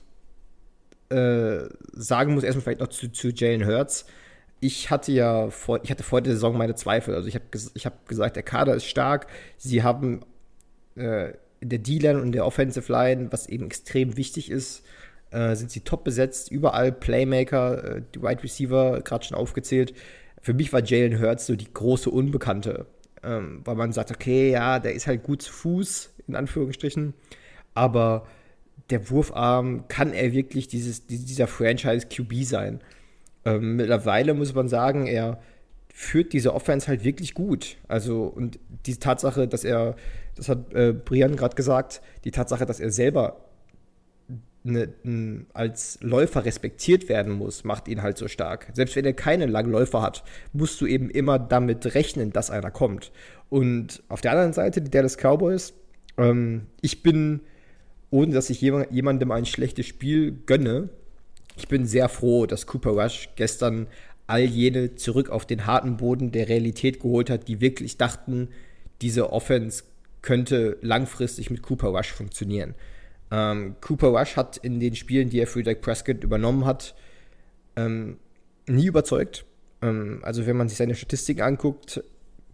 äh, 1.08 1.60
sagen 1.92 2.34
muss, 2.34 2.44
erstmal 2.44 2.62
vielleicht 2.62 2.80
noch 2.80 2.88
zu, 2.88 3.10
zu 3.10 3.28
Jalen 3.28 3.66
Hurts. 3.66 4.06
Ich 4.60 4.90
hatte 4.90 5.12
ja 5.12 5.50
vor, 5.50 5.80
ich 5.82 5.90
hatte 5.90 6.02
vor 6.02 6.20
der 6.20 6.34
Saison 6.34 6.56
meine 6.56 6.74
Zweifel. 6.74 7.14
Also 7.14 7.28
ich 7.28 7.36
habe 7.36 7.44
ich 7.74 7.86
hab 7.86 8.06
gesagt, 8.08 8.36
der 8.36 8.42
Kader 8.42 8.74
ist 8.74 8.86
stark. 8.86 9.28
Sie 9.56 9.82
haben 9.82 10.24
äh, 10.96 11.32
der 11.68 11.78
D-Line 11.78 12.20
und 12.20 12.32
der 12.32 12.46
Offensive 12.46 12.90
Line, 12.90 13.28
was 13.30 13.48
eben 13.48 13.66
extrem 13.66 14.16
wichtig 14.16 14.50
ist, 14.50 14.84
äh, 15.30 15.54
sind 15.54 15.70
sie 15.70 15.80
top 15.80 16.04
besetzt. 16.04 16.50
Überall 16.50 16.92
Playmaker, 16.92 17.96
äh, 17.96 18.02
die 18.14 18.22
Wide 18.22 18.42
Receiver, 18.42 19.00
gerade 19.02 19.24
schon 19.24 19.36
aufgezählt. 19.36 19.94
Für 20.40 20.54
mich 20.54 20.72
war 20.72 20.84
Jalen 20.84 21.20
Hurts 21.20 21.46
so 21.46 21.56
die 21.56 21.72
große 21.72 22.10
Unbekannte, 22.10 22.86
ähm, 23.22 23.62
weil 23.64 23.74
man 23.74 23.92
sagt, 23.92 24.10
okay, 24.10 24.50
ja, 24.50 24.78
der 24.78 24.94
ist 24.94 25.06
halt 25.06 25.22
gut 25.22 25.42
zu 25.42 25.52
Fuß, 25.52 26.14
in 26.28 26.36
Anführungsstrichen, 26.36 27.14
aber 27.74 28.26
der 28.90 29.10
Wurfarm, 29.10 29.88
kann 29.88 30.12
er 30.12 30.32
wirklich 30.32 30.68
dieses, 30.68 31.06
dieser 31.06 31.46
Franchise 31.46 32.06
QB 32.06 32.44
sein? 32.44 32.80
Ähm, 33.44 33.76
mittlerweile 33.76 34.34
muss 34.34 34.54
man 34.54 34.68
sagen, 34.68 35.06
er 35.06 35.40
führt 35.92 36.32
diese 36.32 36.54
Offense 36.54 36.88
halt 36.88 37.04
wirklich 37.04 37.34
gut. 37.34 37.78
Also, 37.88 38.24
und 38.24 38.58
die 38.86 38.96
Tatsache, 38.96 39.48
dass 39.48 39.64
er, 39.64 39.96
das 40.36 40.48
hat 40.48 40.72
äh, 40.74 40.92
Brian 40.92 41.36
gerade 41.36 41.56
gesagt, 41.56 42.00
die 42.24 42.30
Tatsache, 42.30 42.66
dass 42.66 42.80
er 42.80 42.90
selber 42.90 43.46
ne, 44.66 44.88
n, 45.04 45.46
als 45.54 45.98
Läufer 46.02 46.44
respektiert 46.44 47.08
werden 47.08 47.32
muss, 47.32 47.64
macht 47.64 47.88
ihn 47.88 48.02
halt 48.02 48.18
so 48.18 48.28
stark. 48.28 48.68
Selbst 48.74 48.96
wenn 48.96 49.04
er 49.04 49.14
keine 49.14 49.46
langen 49.46 49.70
Läufer 49.70 50.02
hat, 50.02 50.24
musst 50.52 50.80
du 50.80 50.86
eben 50.86 51.08
immer 51.08 51.38
damit 51.38 51.94
rechnen, 51.94 52.32
dass 52.32 52.50
einer 52.50 52.70
kommt. 52.70 53.12
Und 53.48 54.02
auf 54.08 54.20
der 54.20 54.32
anderen 54.32 54.52
Seite, 54.52 54.82
die 54.82 54.90
Dallas 54.90 55.16
Cowboys, 55.16 55.72
ähm, 56.18 56.66
ich 56.80 57.02
bin, 57.02 57.40
ohne 58.10 58.34
dass 58.34 58.50
ich 58.50 58.60
jemandem 58.60 59.30
ein 59.30 59.46
schlechtes 59.46 59.86
Spiel 59.86 60.32
gönne, 60.46 60.90
ich 61.56 61.68
bin 61.68 61.86
sehr 61.86 62.08
froh, 62.08 62.44
dass 62.44 62.66
Cooper 62.66 62.90
Rush 62.90 63.30
gestern 63.36 63.86
all 64.26 64.42
jene 64.42 64.96
zurück 64.96 65.30
auf 65.30 65.46
den 65.46 65.66
harten 65.66 65.96
Boden 65.96 66.32
der 66.32 66.48
Realität 66.48 67.00
geholt 67.00 67.30
hat, 67.30 67.48
die 67.48 67.60
wirklich 67.60 67.96
dachten, 67.96 68.48
diese 69.00 69.32
Offense 69.32 69.84
könnte 70.22 70.78
langfristig 70.80 71.50
mit 71.50 71.62
Cooper 71.62 71.88
Rush 71.88 72.12
funktionieren. 72.12 72.74
Ähm, 73.30 73.76
Cooper 73.80 74.08
Rush 74.08 74.36
hat 74.36 74.56
in 74.56 74.80
den 74.80 74.94
Spielen, 74.94 75.30
die 75.30 75.40
er 75.40 75.46
für 75.46 75.62
Dak 75.62 75.80
Prescott 75.80 76.22
übernommen 76.24 76.64
hat, 76.64 76.94
ähm, 77.76 78.18
nie 78.66 78.86
überzeugt. 78.86 79.44
Ähm, 79.82 80.20
also 80.22 80.46
wenn 80.46 80.56
man 80.56 80.68
sich 80.68 80.78
seine 80.78 80.94
Statistiken 80.94 81.42
anguckt, 81.42 82.02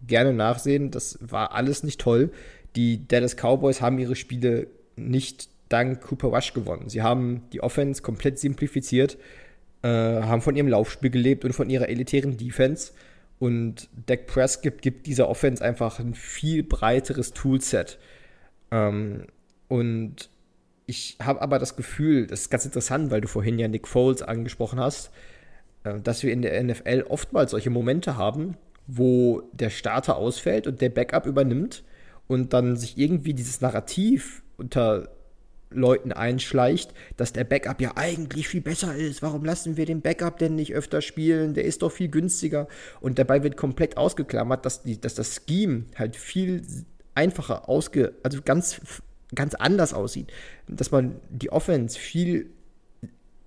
gerne 0.05 0.33
nachsehen. 0.33 0.91
Das 0.91 1.17
war 1.21 1.53
alles 1.53 1.83
nicht 1.83 2.01
toll. 2.01 2.31
Die 2.75 3.07
Dallas 3.07 3.35
Cowboys 3.35 3.81
haben 3.81 3.99
ihre 3.99 4.15
Spiele 4.15 4.67
nicht 4.95 5.49
dank 5.69 6.01
Cooper 6.01 6.29
Rush 6.29 6.53
gewonnen. 6.53 6.89
Sie 6.89 7.01
haben 7.01 7.43
die 7.51 7.61
Offense 7.61 8.01
komplett 8.01 8.39
simplifiziert 8.39 9.17
äh, 9.83 9.87
haben 9.87 10.41
von 10.41 10.55
ihrem 10.55 10.69
Laufspiel 10.69 11.09
gelebt 11.09 11.45
und 11.45 11.53
von 11.53 11.69
ihrer 11.69 11.89
elitären 11.89 12.37
Defense. 12.37 12.93
Und 13.39 13.89
Dak 14.05 14.27
Prescott 14.27 14.81
gibt 14.81 15.05
dieser 15.05 15.27
Offense 15.27 15.63
einfach 15.63 15.99
ein 15.99 16.13
viel 16.13 16.63
breiteres 16.63 17.33
Toolset. 17.33 17.99
Ähm, 18.71 19.27
und 19.67 20.29
ich 20.85 21.17
habe 21.21 21.41
aber 21.41 21.59
das 21.59 21.75
Gefühl, 21.75 22.27
das 22.27 22.41
ist 22.41 22.49
ganz 22.49 22.65
interessant, 22.65 23.11
weil 23.11 23.21
du 23.21 23.27
vorhin 23.27 23.59
ja 23.59 23.67
Nick 23.67 23.87
Foles 23.87 24.21
angesprochen 24.21 24.79
hast, 24.79 25.11
äh, 25.83 25.99
dass 25.99 26.23
wir 26.23 26.31
in 26.31 26.41
der 26.41 26.61
NFL 26.63 27.05
oftmals 27.09 27.51
solche 27.51 27.69
Momente 27.69 28.17
haben, 28.17 28.57
wo 28.87 29.43
der 29.53 29.69
Starter 29.69 30.17
ausfällt 30.17 30.67
und 30.67 30.81
der 30.81 30.89
Backup 30.89 31.25
übernimmt 31.25 31.83
und 32.27 32.53
dann 32.53 32.77
sich 32.77 32.97
irgendwie 32.97 33.33
dieses 33.33 33.61
Narrativ 33.61 34.43
unter 34.57 35.09
Leuten 35.73 36.11
einschleicht, 36.11 36.93
dass 37.17 37.33
der 37.33 37.43
Backup 37.43 37.81
ja 37.81 37.93
eigentlich 37.95 38.47
viel 38.47 38.61
besser 38.61 38.95
ist. 38.95 39.21
Warum 39.21 39.45
lassen 39.45 39.77
wir 39.77 39.85
den 39.85 40.01
Backup 40.01 40.37
denn 40.37 40.55
nicht 40.55 40.73
öfter 40.73 41.01
spielen? 41.01 41.53
Der 41.53 41.65
ist 41.65 41.81
doch 41.81 41.91
viel 41.91 42.09
günstiger. 42.09 42.67
Und 43.01 43.19
dabei 43.19 43.43
wird 43.43 43.57
komplett 43.57 43.97
ausgeklammert, 43.97 44.65
dass, 44.65 44.83
die, 44.83 44.99
dass 44.99 45.15
das 45.15 45.41
Scheme 45.45 45.85
halt 45.95 46.15
viel 46.15 46.61
einfacher 47.15 47.69
ausge, 47.69 48.13
also 48.23 48.41
ganz, 48.43 48.81
ganz 49.35 49.55
anders 49.55 49.93
aussieht. 49.93 50.31
Dass 50.67 50.91
man 50.91 51.15
die 51.29 51.51
Offense 51.51 51.97
viel, 51.97 52.49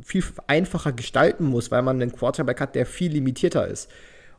viel 0.02 0.22
einfacher 0.46 0.92
gestalten 0.92 1.44
muss, 1.44 1.70
weil 1.70 1.82
man 1.82 2.00
einen 2.00 2.12
Quarterback 2.12 2.60
hat, 2.60 2.74
der 2.74 2.86
viel 2.86 3.12
limitierter 3.12 3.66
ist. 3.66 3.90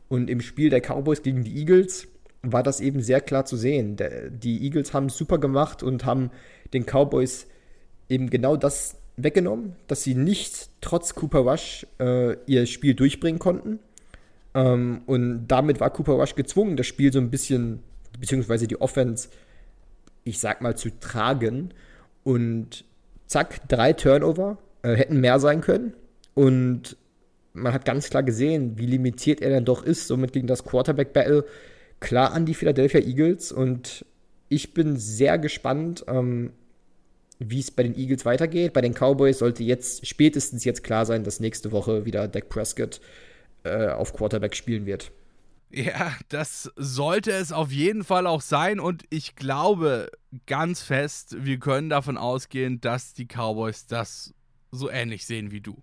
Und 0.08 0.30
im 0.30 0.40
Spiel 0.40 0.70
der 0.70 0.80
Cowboys 0.80 1.22
gegen 1.22 1.44
die 1.44 1.58
Eagles 1.58 2.08
war 2.42 2.62
das 2.62 2.80
eben 2.80 3.02
sehr 3.02 3.20
klar 3.20 3.44
zu 3.44 3.56
sehen. 3.56 3.96
Die 4.30 4.62
Eagles 4.64 4.94
haben 4.94 5.06
es 5.06 5.16
super 5.16 5.38
gemacht 5.38 5.82
und 5.82 6.04
haben 6.04 6.30
den 6.72 6.84
Cowboys 6.84 7.46
eben 8.08 8.30
genau 8.30 8.56
das 8.56 8.96
weggenommen, 9.16 9.74
dass 9.86 10.02
sie 10.02 10.14
nicht 10.14 10.70
trotz 10.80 11.14
Cooper 11.14 11.40
Rush 11.40 11.86
äh, 11.98 12.36
ihr 12.46 12.66
Spiel 12.66 12.94
durchbringen 12.94 13.38
konnten. 13.38 13.80
Ähm, 14.54 15.02
und 15.06 15.48
damit 15.48 15.80
war 15.80 15.90
Cooper 15.90 16.14
Rush 16.14 16.34
gezwungen, 16.34 16.76
das 16.76 16.86
Spiel 16.86 17.12
so 17.12 17.18
ein 17.18 17.30
bisschen, 17.30 17.80
beziehungsweise 18.18 18.66
die 18.66 18.80
Offense, 18.80 19.28
ich 20.24 20.38
sag 20.38 20.62
mal, 20.62 20.76
zu 20.76 20.90
tragen. 21.00 21.74
Und 22.22 22.84
zack, 23.26 23.68
drei 23.68 23.92
Turnover, 23.92 24.58
äh, 24.82 24.94
hätten 24.94 25.20
mehr 25.20 25.40
sein 25.40 25.60
können. 25.60 25.94
Und 26.34 26.96
man 27.52 27.72
hat 27.72 27.84
ganz 27.84 28.10
klar 28.10 28.22
gesehen, 28.22 28.78
wie 28.78 28.86
limitiert 28.86 29.40
er 29.40 29.50
dann 29.50 29.64
doch 29.64 29.82
ist, 29.82 30.06
somit 30.06 30.32
gegen 30.32 30.46
das 30.46 30.64
Quarterback-Battle. 30.64 31.44
Klar 32.00 32.32
an 32.32 32.46
die 32.46 32.54
Philadelphia 32.54 33.00
Eagles 33.00 33.50
und 33.50 34.04
ich 34.48 34.72
bin 34.72 34.96
sehr 34.96 35.36
gespannt, 35.38 36.04
ähm, 36.06 36.52
wie 37.38 37.60
es 37.60 37.70
bei 37.70 37.82
den 37.82 37.96
Eagles 37.96 38.24
weitergeht. 38.24 38.72
Bei 38.72 38.80
den 38.80 38.94
Cowboys 38.94 39.38
sollte 39.38 39.62
jetzt 39.62 40.06
spätestens 40.06 40.64
jetzt 40.64 40.82
klar 40.82 41.06
sein, 41.06 41.24
dass 41.24 41.40
nächste 41.40 41.72
Woche 41.72 42.04
wieder 42.04 42.28
Dak 42.28 42.48
Prescott 42.48 43.00
äh, 43.64 43.88
auf 43.88 44.12
Quarterback 44.12 44.56
spielen 44.56 44.86
wird. 44.86 45.12
Ja, 45.70 46.16
das 46.30 46.72
sollte 46.76 47.30
es 47.30 47.52
auf 47.52 47.70
jeden 47.70 48.02
Fall 48.02 48.26
auch 48.26 48.40
sein 48.40 48.80
und 48.80 49.04
ich 49.10 49.36
glaube 49.36 50.10
ganz 50.46 50.80
fest, 50.80 51.36
wir 51.40 51.58
können 51.58 51.90
davon 51.90 52.16
ausgehen, 52.16 52.80
dass 52.80 53.12
die 53.12 53.26
Cowboys 53.26 53.86
das 53.86 54.32
so 54.70 54.88
ähnlich 54.88 55.26
sehen 55.26 55.50
wie 55.50 55.60
du. 55.60 55.76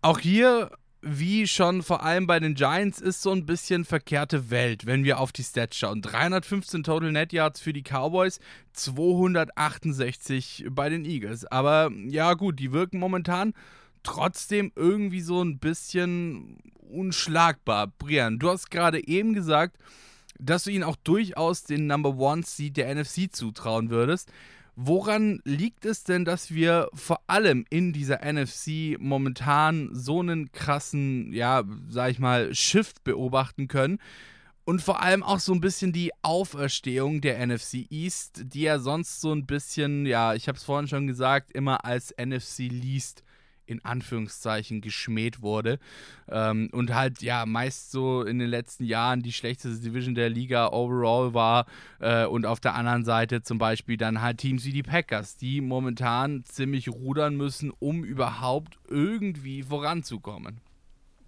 Auch 0.00 0.18
hier, 0.18 0.70
wie 1.02 1.46
schon 1.46 1.82
vor 1.82 2.02
allem 2.02 2.26
bei 2.26 2.40
den 2.40 2.54
Giants, 2.54 3.00
ist 3.00 3.22
so 3.22 3.30
ein 3.32 3.46
bisschen 3.46 3.84
verkehrte 3.84 4.50
Welt, 4.50 4.84
wenn 4.86 5.04
wir 5.04 5.18
auf 5.18 5.32
die 5.32 5.42
Stats 5.42 5.76
schauen. 5.76 6.02
315 6.02 6.82
Total 6.82 7.10
Net 7.10 7.32
Yards 7.32 7.60
für 7.60 7.72
die 7.72 7.82
Cowboys, 7.82 8.38
268 8.74 10.66
bei 10.70 10.88
den 10.90 11.04
Eagles. 11.04 11.46
Aber 11.46 11.90
ja 12.06 12.34
gut, 12.34 12.58
die 12.58 12.72
wirken 12.72 12.98
momentan 12.98 13.54
trotzdem 14.02 14.72
irgendwie 14.76 15.20
so 15.20 15.42
ein 15.42 15.58
bisschen 15.58 16.58
unschlagbar. 16.90 17.86
Brian, 17.98 18.38
du 18.38 18.50
hast 18.50 18.70
gerade 18.70 19.06
eben 19.06 19.32
gesagt, 19.32 19.78
dass 20.38 20.64
du 20.64 20.70
ihnen 20.70 20.84
auch 20.84 20.96
durchaus 20.96 21.64
den 21.64 21.86
Number 21.86 22.16
One 22.16 22.42
Seed 22.44 22.76
der 22.76 22.94
NFC 22.94 23.32
zutrauen 23.32 23.90
würdest. 23.90 24.32
Woran 24.82 25.42
liegt 25.44 25.84
es 25.84 26.04
denn, 26.04 26.24
dass 26.24 26.54
wir 26.54 26.88
vor 26.94 27.20
allem 27.26 27.66
in 27.68 27.92
dieser 27.92 28.20
NFC 28.24 28.98
momentan 28.98 29.90
so 29.92 30.20
einen 30.20 30.52
krassen, 30.52 31.34
ja, 31.34 31.64
sag 31.90 32.12
ich 32.12 32.18
mal, 32.18 32.54
Shift 32.54 33.04
beobachten 33.04 33.68
können? 33.68 33.98
Und 34.64 34.80
vor 34.80 35.02
allem 35.02 35.22
auch 35.22 35.38
so 35.38 35.52
ein 35.52 35.60
bisschen 35.60 35.92
die 35.92 36.12
Auferstehung 36.22 37.20
der 37.20 37.46
NFC 37.46 37.90
East, 37.90 38.40
die 38.46 38.62
ja 38.62 38.78
sonst 38.78 39.20
so 39.20 39.34
ein 39.34 39.44
bisschen, 39.44 40.06
ja, 40.06 40.32
ich 40.32 40.48
habe 40.48 40.56
es 40.56 40.64
vorhin 40.64 40.88
schon 40.88 41.06
gesagt, 41.06 41.50
immer 41.50 41.84
als 41.84 42.14
NFC 42.18 42.60
Least 42.60 43.22
in 43.70 43.84
Anführungszeichen 43.84 44.80
geschmäht 44.80 45.42
wurde. 45.42 45.78
Ähm, 46.28 46.68
und 46.72 46.94
halt, 46.94 47.22
ja, 47.22 47.46
meist 47.46 47.90
so 47.90 48.22
in 48.22 48.38
den 48.38 48.48
letzten 48.48 48.84
Jahren 48.84 49.22
die 49.22 49.32
schlechteste 49.32 49.82
Division 49.82 50.14
der 50.14 50.28
Liga 50.28 50.68
overall 50.68 51.34
war. 51.34 51.66
Äh, 52.00 52.26
und 52.26 52.46
auf 52.46 52.60
der 52.60 52.74
anderen 52.74 53.04
Seite 53.04 53.42
zum 53.42 53.58
Beispiel 53.58 53.96
dann 53.96 54.20
halt 54.20 54.38
Teams 54.38 54.64
wie 54.64 54.72
die 54.72 54.82
Packers, 54.82 55.36
die 55.36 55.60
momentan 55.60 56.44
ziemlich 56.44 56.88
rudern 56.88 57.36
müssen, 57.36 57.72
um 57.78 58.04
überhaupt 58.04 58.78
irgendwie 58.88 59.62
voranzukommen. 59.62 60.60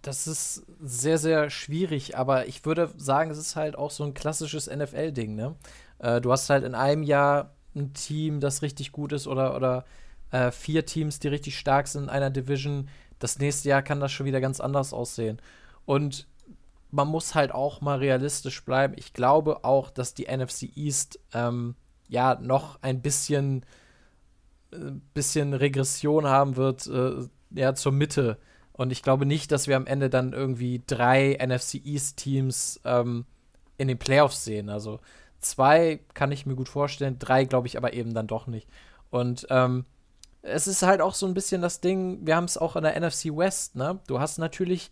Das 0.03 0.27
ist 0.27 0.67
sehr, 0.83 1.19
sehr 1.19 1.49
schwierig, 1.49 2.19
aber 2.19 2.49
ich 2.49 2.65
würde 2.65 2.91
sagen, 2.97 3.31
es 3.31 3.39
ist 3.39 3.55
halt 3.55 3.77
auch 3.77 3.93
so 3.93 4.03
ein 4.03 4.15
klassisches 4.15 4.69
NFL-Ding, 4.69 5.37
ne? 5.37 5.55
Äh, 6.01 6.21
du 6.21 6.33
hast 6.33 6.51
halt 6.51 6.65
in 6.65 6.75
einem 6.75 7.05
Jahr 7.05 7.53
ein 7.75 7.95
Team, 7.95 8.41
das 8.41 8.63
richtig 8.63 8.93
gut 8.93 9.13
ist 9.13 9.27
oder, 9.27 9.57
oder 9.57 9.85
äh, 10.33 10.51
vier 10.51 10.85
Teams, 10.85 11.21
die 11.21 11.29
richtig 11.29 11.59
stark 11.59 11.87
sind 11.87 12.05
in 12.05 12.09
einer 12.11 12.31
Division. 12.31 12.89
Das 13.19 13.39
nächste 13.39 13.69
Jahr 13.69 13.83
kann 13.83 14.01
das 14.01 14.11
schon 14.11 14.27
wieder 14.27 14.41
ganz 14.41 14.61
anders 14.61 14.93
aussehen. 14.93 15.41
Und 15.85 16.27
man 16.91 17.09
muss 17.09 17.35
halt 17.35 17.53
auch 17.53 17.81
mal 17.81 17.99
realistisch 17.99 18.65
bleiben. 18.65 18.95
Ich 18.97 19.13
glaube 19.13 19.65
auch, 19.65 19.91
dass 19.91 20.15
die 20.15 20.27
NFC 20.27 20.77
East 20.77 21.21
ähm, 21.33 21.75
ja 22.09 22.39
noch 22.41 22.83
ein 22.83 23.01
bisschen, 23.01 23.65
äh, 24.73 24.93
bisschen 25.15 25.55
Regression 25.55 26.27
haben 26.27 26.57
wird, 26.57 26.87
äh, 26.87 27.29
ja, 27.51 27.75
zur 27.75 27.93
Mitte. 27.93 28.39
Und 28.73 28.91
ich 28.91 29.03
glaube 29.03 29.27
nicht, 29.27 29.53
dass 29.53 29.69
wir 29.69 29.77
am 29.77 29.87
Ende 29.87 30.11
dann 30.11 30.33
irgendwie 30.33 30.83
drei 30.87 31.39
NFC 31.41 31.75
East 31.85 32.17
Teams 32.19 32.81
ähm, 32.85 33.27
in 33.79 33.89
den 33.89 33.99
Playoffs 33.99 34.45
sehen. 34.45 34.69
Also 34.71 35.01
zwei 35.39 36.01
kann 36.15 36.33
ich 36.33 36.47
mir 36.47 36.55
gut 36.55 36.69
vorstellen, 36.69 37.19
drei 37.19 37.45
glaube 37.45 37.67
ich 37.67 37.77
aber 37.77 37.93
eben 37.93 38.15
dann 38.15 38.27
doch 38.27 38.47
nicht. 38.47 38.69
Und 39.11 39.47
ähm, 39.51 39.85
es 40.43 40.67
ist 40.67 40.83
halt 40.83 41.01
auch 41.01 41.15
so 41.15 41.27
ein 41.27 41.35
bisschen 41.35 41.63
das 41.63 41.81
Ding, 41.81 42.27
wir 42.27 42.37
haben 42.37 42.45
es 42.45 42.59
auch 42.59 42.77
in 42.77 42.83
der 42.83 43.01
NFC 43.01 43.27
West, 43.37 43.77
ne? 43.77 44.01
Du 44.07 44.21
hast 44.21 44.39
natürlich, 44.39 44.91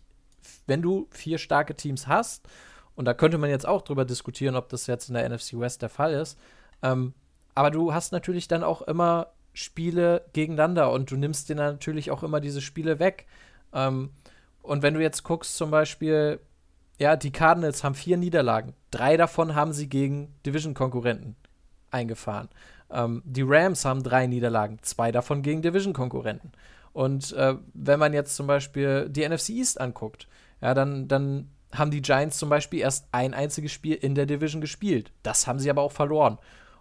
wenn 0.65 0.81
du 0.81 1.07
vier 1.11 1.37
starke 1.37 1.75
Teams 1.75 2.07
hast, 2.07 2.47
und 2.95 3.05
da 3.05 3.13
könnte 3.13 3.37
man 3.37 3.49
jetzt 3.49 3.67
auch 3.67 3.81
drüber 3.81 4.05
diskutieren, 4.05 4.55
ob 4.55 4.69
das 4.69 4.87
jetzt 4.87 5.09
in 5.09 5.15
der 5.15 5.27
NFC 5.27 5.59
West 5.59 5.81
der 5.81 5.89
Fall 5.89 6.13
ist, 6.13 6.37
ähm, 6.81 7.13
aber 7.53 7.71
du 7.71 7.93
hast 7.93 8.11
natürlich 8.11 8.47
dann 8.47 8.63
auch 8.63 8.81
immer 8.81 9.27
Spiele 9.53 10.25
gegeneinander 10.33 10.91
und 10.91 11.11
du 11.11 11.17
nimmst 11.17 11.49
dir 11.49 11.55
natürlich 11.55 12.11
auch 12.11 12.23
immer 12.23 12.39
diese 12.39 12.61
Spiele 12.61 12.99
weg. 12.99 13.27
Ähm, 13.73 14.11
und 14.61 14.83
wenn 14.83 14.93
du 14.93 15.01
jetzt 15.01 15.23
guckst, 15.23 15.57
zum 15.57 15.71
Beispiel, 15.71 16.39
ja, 16.99 17.15
die 17.15 17.31
Cardinals 17.31 17.83
haben 17.83 17.95
vier 17.95 18.17
Niederlagen. 18.17 18.73
Drei 18.91 19.17
davon 19.17 19.55
haben 19.55 19.73
sie 19.73 19.89
gegen 19.89 20.33
Division-Konkurrenten 20.45 21.35
eingefahren. 21.89 22.49
Ähm, 22.91 23.21
die 23.25 23.43
Rams 23.43 23.85
haben 23.85 24.03
drei 24.03 24.27
Niederlagen, 24.27 24.79
zwei 24.81 25.11
davon 25.11 25.41
gegen 25.41 25.61
Division-Konkurrenten. 25.61 26.51
Und 26.93 27.33
äh, 27.33 27.55
wenn 27.73 27.99
man 27.99 28.13
jetzt 28.13 28.35
zum 28.35 28.47
Beispiel 28.47 29.07
die 29.09 29.27
NFC 29.27 29.49
East 29.49 29.79
anguckt, 29.79 30.27
ja, 30.61 30.73
dann, 30.73 31.07
dann 31.07 31.49
haben 31.73 31.91
die 31.91 32.01
Giants 32.01 32.37
zum 32.37 32.49
Beispiel 32.49 32.81
erst 32.81 33.07
ein 33.11 33.33
einziges 33.33 33.71
Spiel 33.71 33.95
in 33.95 34.15
der 34.15 34.25
Division 34.25 34.61
gespielt. 34.61 35.11
Das 35.23 35.47
haben 35.47 35.59
sie 35.59 35.69
aber 35.69 35.81
auch 35.81 35.91
verloren. 35.91 36.37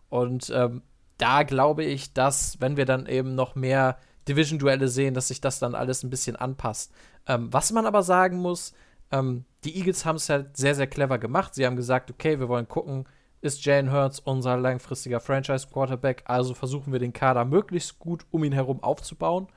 Und 0.09 0.51
ähm, 0.55 0.83
da 1.19 1.45
glaube 1.45 1.85
ich, 1.85 2.13
dass, 2.13 2.61
wenn 2.61 2.77
wir 2.77 2.87
dann 2.87 3.07
eben 3.07 3.35
noch 3.35 3.55
mehr 3.55 3.99
Division-Duelle 4.29 4.89
sehen, 4.89 5.15
dass 5.15 5.29
sich 5.29 5.41
das 5.41 5.59
dann 5.59 5.75
alles 5.75 6.03
ein 6.03 6.11
bisschen 6.11 6.37
anpasst. 6.37 6.93
Ähm, 7.27 7.53
was 7.53 7.73
man 7.73 7.87
aber 7.87 8.03
sagen 8.03 8.39
muss, 8.39 8.75
ähm, 9.13 9.45
die 9.65 9.77
Eagles 9.77 10.05
haben 10.05 10.17
es 10.17 10.29
halt 10.29 10.57
sehr, 10.57 10.75
sehr 10.75 10.87
clever 10.87 11.19
gemacht. 11.19 11.55
Sie 11.55 11.67
haben 11.67 11.77
gesagt, 11.77 12.11
okay, 12.11 12.41
wir 12.41 12.49
wollen 12.49 12.69
gucken, 12.69 13.07
ist 13.41 13.65
Jalen 13.65 13.93
Hurts 13.93 14.21
unser 14.21 14.57
langfristiger 14.57 15.21
Franchise-Quarterback. 15.21 16.25
Also 16.27 16.55
versuchen 16.55 16.93
wir 16.93 17.01
den 17.01 17.13
Kader 17.13 17.45
möglichst 17.45 17.99
gut 17.99 18.27
um 18.31 18.45
ihn 18.45 18.53
herum 18.53 18.83
aufzubauen. 18.83 19.49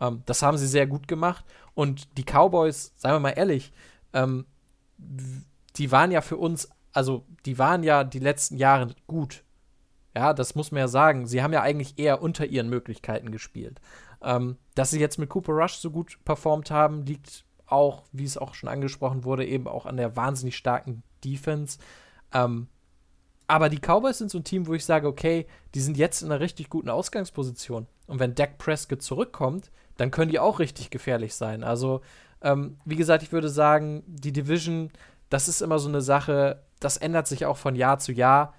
Ähm, 0.00 0.22
das 0.26 0.42
haben 0.42 0.58
sie 0.58 0.66
sehr 0.66 0.86
gut 0.86 1.08
gemacht. 1.08 1.44
Und 1.74 2.16
die 2.18 2.24
Cowboys, 2.24 2.92
seien 2.96 3.14
wir 3.14 3.20
mal 3.20 3.30
ehrlich, 3.30 3.72
ähm, 4.12 4.46
die 5.76 5.92
waren 5.92 6.10
ja 6.10 6.20
für 6.20 6.36
uns, 6.36 6.68
also 6.92 7.24
die 7.46 7.58
waren 7.58 7.82
ja 7.82 8.04
die 8.04 8.18
letzten 8.18 8.56
Jahre 8.56 8.94
gut. 9.06 9.44
Ja, 10.16 10.32
das 10.32 10.54
muss 10.54 10.72
man 10.72 10.80
ja 10.80 10.88
sagen. 10.88 11.26
Sie 11.26 11.42
haben 11.42 11.52
ja 11.52 11.62
eigentlich 11.62 11.98
eher 11.98 12.22
unter 12.22 12.46
ihren 12.46 12.68
Möglichkeiten 12.68 13.30
gespielt. 13.30 13.80
Ähm, 14.20 14.56
dass 14.74 14.90
sie 14.90 14.98
jetzt 14.98 15.18
mit 15.18 15.28
Cooper 15.28 15.52
Rush 15.52 15.74
so 15.74 15.92
gut 15.92 16.18
performt 16.24 16.72
haben, 16.72 17.02
liegt 17.02 17.44
auch, 17.66 18.04
wie 18.10 18.24
es 18.24 18.38
auch 18.38 18.54
schon 18.54 18.68
angesprochen 18.68 19.22
wurde, 19.24 19.46
eben 19.46 19.68
auch 19.68 19.86
an 19.86 19.96
der 19.96 20.16
wahnsinnig 20.16 20.56
starken 20.56 21.02
Defense. 21.22 21.78
Ähm, 22.32 22.66
aber 23.48 23.70
die 23.70 23.80
Cowboys 23.80 24.18
sind 24.18 24.30
so 24.30 24.38
ein 24.38 24.44
Team, 24.44 24.66
wo 24.66 24.74
ich 24.74 24.84
sage, 24.84 25.08
okay, 25.08 25.46
die 25.74 25.80
sind 25.80 25.96
jetzt 25.96 26.22
in 26.22 26.30
einer 26.30 26.40
richtig 26.40 26.68
guten 26.68 26.90
Ausgangsposition. 26.90 27.86
Und 28.06 28.20
wenn 28.20 28.34
Dak 28.34 28.58
Prescott 28.58 29.02
zurückkommt, 29.02 29.70
dann 29.96 30.10
können 30.10 30.30
die 30.30 30.38
auch 30.38 30.58
richtig 30.58 30.90
gefährlich 30.90 31.34
sein. 31.34 31.64
Also, 31.64 32.02
ähm, 32.42 32.76
wie 32.84 32.96
gesagt, 32.96 33.22
ich 33.22 33.32
würde 33.32 33.48
sagen, 33.48 34.04
die 34.06 34.34
Division, 34.34 34.90
das 35.30 35.48
ist 35.48 35.62
immer 35.62 35.78
so 35.78 35.88
eine 35.88 36.02
Sache, 36.02 36.62
das 36.78 36.98
ändert 36.98 37.26
sich 37.26 37.46
auch 37.46 37.56
von 37.56 37.74
Jahr 37.74 37.98
zu 37.98 38.12
Jahr, 38.12 38.54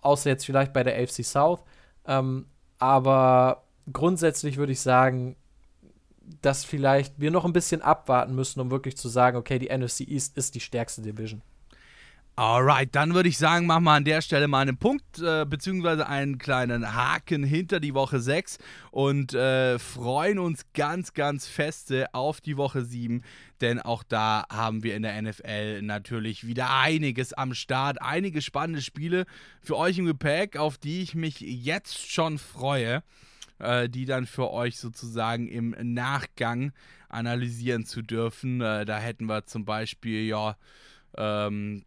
außer 0.00 0.28
jetzt 0.28 0.44
vielleicht 0.44 0.72
bei 0.72 0.82
der 0.82 1.00
AFC 1.00 1.24
South. 1.24 1.62
Ähm, 2.04 2.46
aber 2.78 3.62
grundsätzlich 3.92 4.56
würde 4.56 4.72
ich 4.72 4.80
sagen, 4.80 5.36
dass 6.40 6.64
vielleicht 6.64 7.20
wir 7.20 7.30
noch 7.30 7.44
ein 7.44 7.52
bisschen 7.52 7.80
abwarten 7.80 8.34
müssen, 8.34 8.60
um 8.60 8.72
wirklich 8.72 8.96
zu 8.96 9.08
sagen, 9.08 9.36
okay, 9.36 9.60
die 9.60 9.68
NFC 9.68 10.00
East 10.00 10.36
ist 10.36 10.56
die 10.56 10.60
stärkste 10.60 11.00
Division. 11.00 11.42
Alright, 12.44 12.92
dann 12.96 13.14
würde 13.14 13.28
ich 13.28 13.38
sagen, 13.38 13.66
machen 13.66 13.84
wir 13.84 13.92
an 13.92 14.04
der 14.04 14.20
Stelle 14.20 14.48
mal 14.48 14.62
einen 14.62 14.76
Punkt, 14.76 15.20
äh, 15.20 15.46
beziehungsweise 15.48 16.08
einen 16.08 16.38
kleinen 16.38 16.92
Haken 16.92 17.44
hinter 17.44 17.78
die 17.78 17.94
Woche 17.94 18.18
6 18.18 18.58
und 18.90 19.32
äh, 19.32 19.78
freuen 19.78 20.40
uns 20.40 20.64
ganz, 20.74 21.14
ganz 21.14 21.46
feste 21.46 22.12
auf 22.12 22.40
die 22.40 22.56
Woche 22.56 22.84
7, 22.84 23.22
denn 23.60 23.78
auch 23.78 24.02
da 24.02 24.44
haben 24.50 24.82
wir 24.82 24.96
in 24.96 25.04
der 25.04 25.22
NFL 25.22 25.82
natürlich 25.82 26.44
wieder 26.44 26.76
einiges 26.76 27.32
am 27.32 27.54
Start, 27.54 28.02
einige 28.02 28.42
spannende 28.42 28.82
Spiele 28.82 29.24
für 29.60 29.76
euch 29.76 29.98
im 29.98 30.06
Gepäck, 30.06 30.56
auf 30.56 30.78
die 30.78 31.00
ich 31.00 31.14
mich 31.14 31.38
jetzt 31.38 32.10
schon 32.10 32.38
freue, 32.38 33.04
äh, 33.60 33.88
die 33.88 34.04
dann 34.04 34.26
für 34.26 34.50
euch 34.50 34.78
sozusagen 34.78 35.46
im 35.46 35.76
Nachgang 35.94 36.72
analysieren 37.08 37.86
zu 37.86 38.02
dürfen. 38.02 38.60
Äh, 38.60 38.84
da 38.84 38.98
hätten 38.98 39.26
wir 39.26 39.44
zum 39.46 39.64
Beispiel, 39.64 40.26
ja, 40.26 40.56
Ähm, 41.14 41.84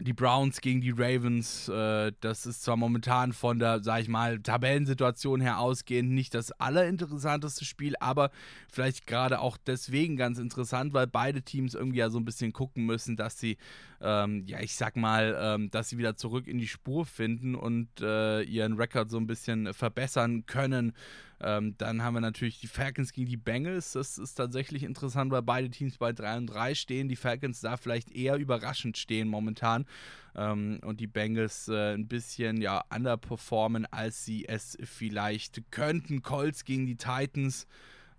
die 0.00 0.12
Browns 0.12 0.60
gegen 0.60 0.80
die 0.80 0.92
Ravens, 0.96 1.68
äh, 1.68 2.12
das 2.20 2.46
ist 2.46 2.62
zwar 2.62 2.76
momentan 2.76 3.32
von 3.32 3.58
der, 3.58 3.82
sag 3.82 4.02
ich 4.02 4.08
mal, 4.08 4.38
Tabellensituation 4.40 5.40
her 5.40 5.58
ausgehend 5.58 6.10
nicht 6.10 6.34
das 6.34 6.52
allerinteressanteste 6.52 7.64
Spiel, 7.64 7.94
aber 7.98 8.30
vielleicht 8.72 9.08
gerade 9.08 9.40
auch 9.40 9.56
deswegen 9.56 10.16
ganz 10.16 10.38
interessant, 10.38 10.94
weil 10.94 11.08
beide 11.08 11.42
Teams 11.42 11.74
irgendwie 11.74 11.98
ja 11.98 12.10
so 12.10 12.18
ein 12.18 12.24
bisschen 12.24 12.52
gucken 12.52 12.86
müssen, 12.86 13.16
dass 13.16 13.40
sie, 13.40 13.56
ähm, 14.00 14.44
ja, 14.46 14.60
ich 14.60 14.76
sag 14.76 14.96
mal, 14.96 15.36
ähm, 15.40 15.70
dass 15.70 15.88
sie 15.88 15.98
wieder 15.98 16.16
zurück 16.16 16.46
in 16.46 16.58
die 16.58 16.68
Spur 16.68 17.04
finden 17.04 17.56
und 17.56 17.88
äh, 18.00 18.42
ihren 18.42 18.74
Rekord 18.74 19.10
so 19.10 19.18
ein 19.18 19.26
bisschen 19.26 19.74
verbessern 19.74 20.46
können. 20.46 20.92
Ähm, 21.40 21.76
dann 21.78 22.02
haben 22.02 22.14
wir 22.14 22.20
natürlich 22.20 22.60
die 22.60 22.66
Falcons 22.66 23.12
gegen 23.12 23.28
die 23.28 23.36
Bengals. 23.36 23.92
Das 23.92 24.18
ist 24.18 24.34
tatsächlich 24.34 24.82
interessant, 24.82 25.30
weil 25.30 25.42
beide 25.42 25.70
Teams 25.70 25.96
bei 25.96 26.12
3 26.12 26.38
und 26.38 26.46
3 26.46 26.74
stehen. 26.74 27.08
Die 27.08 27.16
Falcons 27.16 27.60
da 27.60 27.76
vielleicht 27.76 28.10
eher 28.10 28.36
überraschend 28.36 28.98
stehen 28.98 29.28
momentan. 29.28 29.86
Ähm, 30.34 30.80
und 30.84 31.00
die 31.00 31.06
Bengals 31.06 31.68
äh, 31.68 31.94
ein 31.94 32.08
bisschen 32.08 32.60
ja 32.60 32.82
underperformen, 32.94 33.86
als 33.86 34.24
sie 34.24 34.48
es 34.48 34.76
vielleicht 34.82 35.70
könnten. 35.70 36.22
Colts 36.22 36.64
gegen 36.64 36.86
die 36.86 36.96
Titans. 36.96 37.66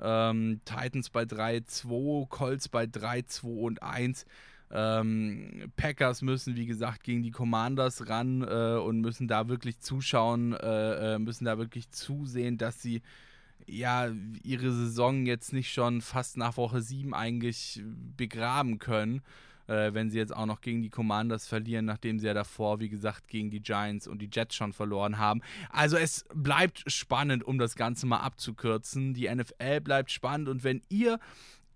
Ähm, 0.01 0.61
Titans 0.63 1.09
bei 1.09 1.23
3-2, 1.23 2.29
Colts 2.29 2.69
bei 2.69 2.85
3-2 2.85 3.43
und 3.43 3.83
1. 3.83 4.25
Ähm, 4.71 5.71
Packers 5.75 6.21
müssen, 6.21 6.55
wie 6.55 6.67
gesagt, 6.67 7.03
gegen 7.03 7.23
die 7.23 7.31
Commanders 7.31 8.07
ran 8.07 8.43
äh, 8.43 8.77
und 8.77 9.01
müssen 9.01 9.27
da 9.27 9.47
wirklich 9.49 9.79
zuschauen, 9.79 10.53
äh, 10.53 11.15
äh, 11.15 11.19
müssen 11.19 11.45
da 11.45 11.57
wirklich 11.57 11.89
zusehen, 11.89 12.57
dass 12.57 12.81
sie 12.81 13.01
ja 13.65 14.09
ihre 14.43 14.71
Saison 14.71 15.25
jetzt 15.25 15.53
nicht 15.53 15.71
schon 15.71 16.01
fast 16.01 16.37
nach 16.37 16.57
Woche 16.57 16.81
7 16.81 17.13
eigentlich 17.13 17.81
begraben 18.15 18.77
können, 18.77 19.21
äh, 19.67 19.93
wenn 19.93 20.09
sie 20.11 20.17
jetzt 20.17 20.35
auch 20.35 20.45
noch 20.45 20.61
gegen 20.61 20.81
die 20.81 20.89
Commanders 20.89 21.47
verlieren, 21.47 21.85
nachdem 21.85 22.19
sie 22.19 22.27
ja 22.27 22.33
davor, 22.33 22.79
wie 22.79 22.89
gesagt, 22.89 23.27
gegen 23.27 23.49
die 23.49 23.61
Giants 23.61 24.07
und 24.07 24.21
die 24.21 24.29
Jets 24.31 24.55
schon 24.55 24.73
verloren 24.73 25.17
haben. 25.17 25.41
Also 25.71 25.97
es 25.97 26.25
bleibt 26.33 26.83
spannend, 26.91 27.43
um 27.43 27.57
das 27.57 27.75
Ganze 27.75 28.05
mal 28.05 28.19
abzukürzen. 28.19 29.13
Die 29.13 29.33
NFL 29.33 29.81
bleibt 29.81 30.11
spannend 30.11 30.47
und 30.47 30.63
wenn 30.63 30.81
ihr 30.89 31.19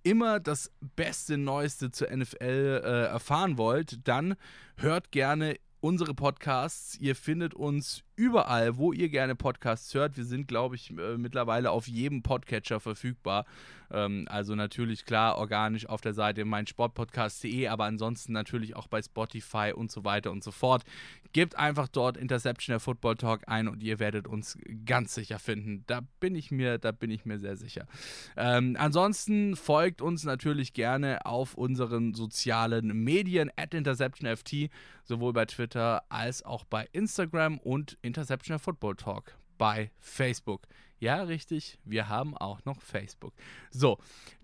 immer 0.03 0.39
das 0.39 0.71
beste 0.95 1.37
Neueste 1.37 1.91
zur 1.91 2.15
NFL 2.15 2.81
äh, 2.83 3.05
erfahren 3.05 3.57
wollt, 3.57 4.07
dann 4.07 4.35
hört 4.77 5.11
gerne 5.11 5.55
unsere 5.79 6.13
Podcasts. 6.13 6.97
Ihr 6.99 7.15
findet 7.15 7.53
uns 7.53 8.03
überall, 8.15 8.77
wo 8.77 8.93
ihr 8.93 9.09
gerne 9.09 9.35
Podcasts 9.35 9.93
hört. 9.93 10.17
Wir 10.17 10.25
sind, 10.25 10.47
glaube 10.47 10.75
ich, 10.75 10.91
äh, 10.91 11.17
mittlerweile 11.17 11.71
auf 11.71 11.87
jedem 11.87 12.23
Podcatcher 12.23 12.79
verfügbar. 12.79 13.45
Ähm, 13.93 14.25
also 14.29 14.55
natürlich 14.55 15.05
klar 15.05 15.37
organisch 15.37 15.87
auf 15.87 16.01
der 16.01 16.13
Seite 16.13 16.43
meinsportpodcast.de, 16.45 17.67
aber 17.67 17.85
ansonsten 17.85 18.33
natürlich 18.33 18.75
auch 18.75 18.87
bei 18.87 19.01
Spotify 19.01 19.71
und 19.73 19.91
so 19.91 20.03
weiter 20.03 20.31
und 20.31 20.43
so 20.43 20.51
fort. 20.51 20.83
Gebt 21.31 21.57
einfach 21.57 21.87
dort 21.87 22.17
Interception 22.17 22.73
der 22.73 22.79
Football 22.79 23.15
Talk 23.15 23.47
ein 23.47 23.67
und 23.67 23.81
ihr 23.81 23.99
werdet 23.99 24.27
uns 24.27 24.57
ganz 24.85 25.13
sicher 25.15 25.39
finden. 25.39 25.83
Da 25.87 26.01
bin 26.19 26.35
ich 26.35 26.51
mir, 26.51 26.77
da 26.77 26.91
bin 26.91 27.09
ich 27.11 27.25
mir 27.25 27.39
sehr 27.39 27.55
sicher. 27.55 27.87
Ähm, 28.35 28.75
ansonsten 28.79 29.55
folgt 29.55 30.01
uns 30.01 30.23
natürlich 30.23 30.73
gerne 30.73 31.25
auf 31.25 31.55
unseren 31.55 32.13
sozialen 32.13 33.03
Medien 33.03 33.51
at 33.55 33.73
InterceptionFT, 33.73 34.69
sowohl 35.03 35.33
bei 35.33 35.45
Twitter 35.45 36.03
als 36.09 36.43
auch 36.43 36.65
bei 36.65 36.87
Instagram 36.91 37.57
und 37.57 37.97
Interception 38.03 38.59
Football 38.59 38.95
Talk 38.95 39.35
bei 39.57 39.91
Facebook. 39.99 40.67
Ja, 40.99 41.23
richtig, 41.23 41.79
wir 41.83 42.07
haben 42.07 42.37
auch 42.37 42.63
noch 42.63 42.81
Facebook. 42.81 43.33
So, 43.71 43.97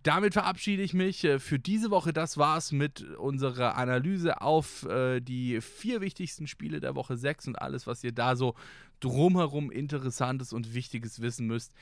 damit 0.03 0.33
verabschiede 0.33 0.83
ich 0.83 0.93
mich 0.93 1.23
äh, 1.23 1.39
für 1.39 1.57
diese 1.57 1.89
Woche. 1.89 2.11
Das 2.11 2.37
war's 2.37 2.73
mit 2.73 3.01
unserer 3.01 3.77
Analyse 3.77 4.41
auf 4.41 4.83
äh, 4.83 5.21
die 5.21 5.61
vier 5.61 6.01
wichtigsten 6.01 6.47
Spiele 6.47 6.81
der 6.81 6.95
Woche 6.95 7.15
6 7.15 7.47
und 7.47 7.61
alles, 7.61 7.87
was 7.87 8.03
ihr 8.03 8.11
da 8.11 8.35
so 8.35 8.55
drumherum 8.99 9.71
Interessantes 9.71 10.51
und 10.51 10.73
Wichtiges 10.73 11.21
wissen 11.21 11.47
müsst. 11.47 11.73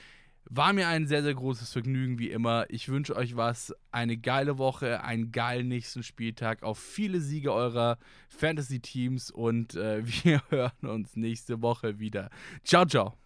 War 0.49 0.73
mir 0.73 0.87
ein 0.87 1.07
sehr, 1.07 1.23
sehr 1.23 1.33
großes 1.33 1.73
Vergnügen, 1.73 2.19
wie 2.19 2.29
immer. 2.29 2.65
Ich 2.69 2.87
wünsche 2.89 3.15
euch 3.15 3.35
was, 3.35 3.73
eine 3.91 4.17
geile 4.17 4.57
Woche, 4.57 5.03
einen 5.03 5.31
geilen 5.31 5.67
nächsten 5.67 6.03
Spieltag, 6.03 6.63
auf 6.63 6.79
viele 6.79 7.19
Siege 7.19 7.51
eurer 7.53 7.97
Fantasy-Teams 8.29 9.31
und 9.31 9.75
äh, 9.75 10.01
wir 10.23 10.41
hören 10.49 10.89
uns 10.89 11.15
nächste 11.15 11.61
Woche 11.61 11.99
wieder. 11.99 12.29
Ciao, 12.63 12.85
ciao. 12.85 13.17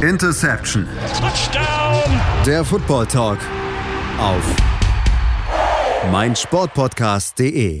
Interception. 0.00 0.86
Touchdown. 1.18 2.20
Der 2.44 2.64
Football 2.64 3.06
Talk 3.06 3.38
auf 4.18 4.56
meinsportpodcast.de. 6.10 7.80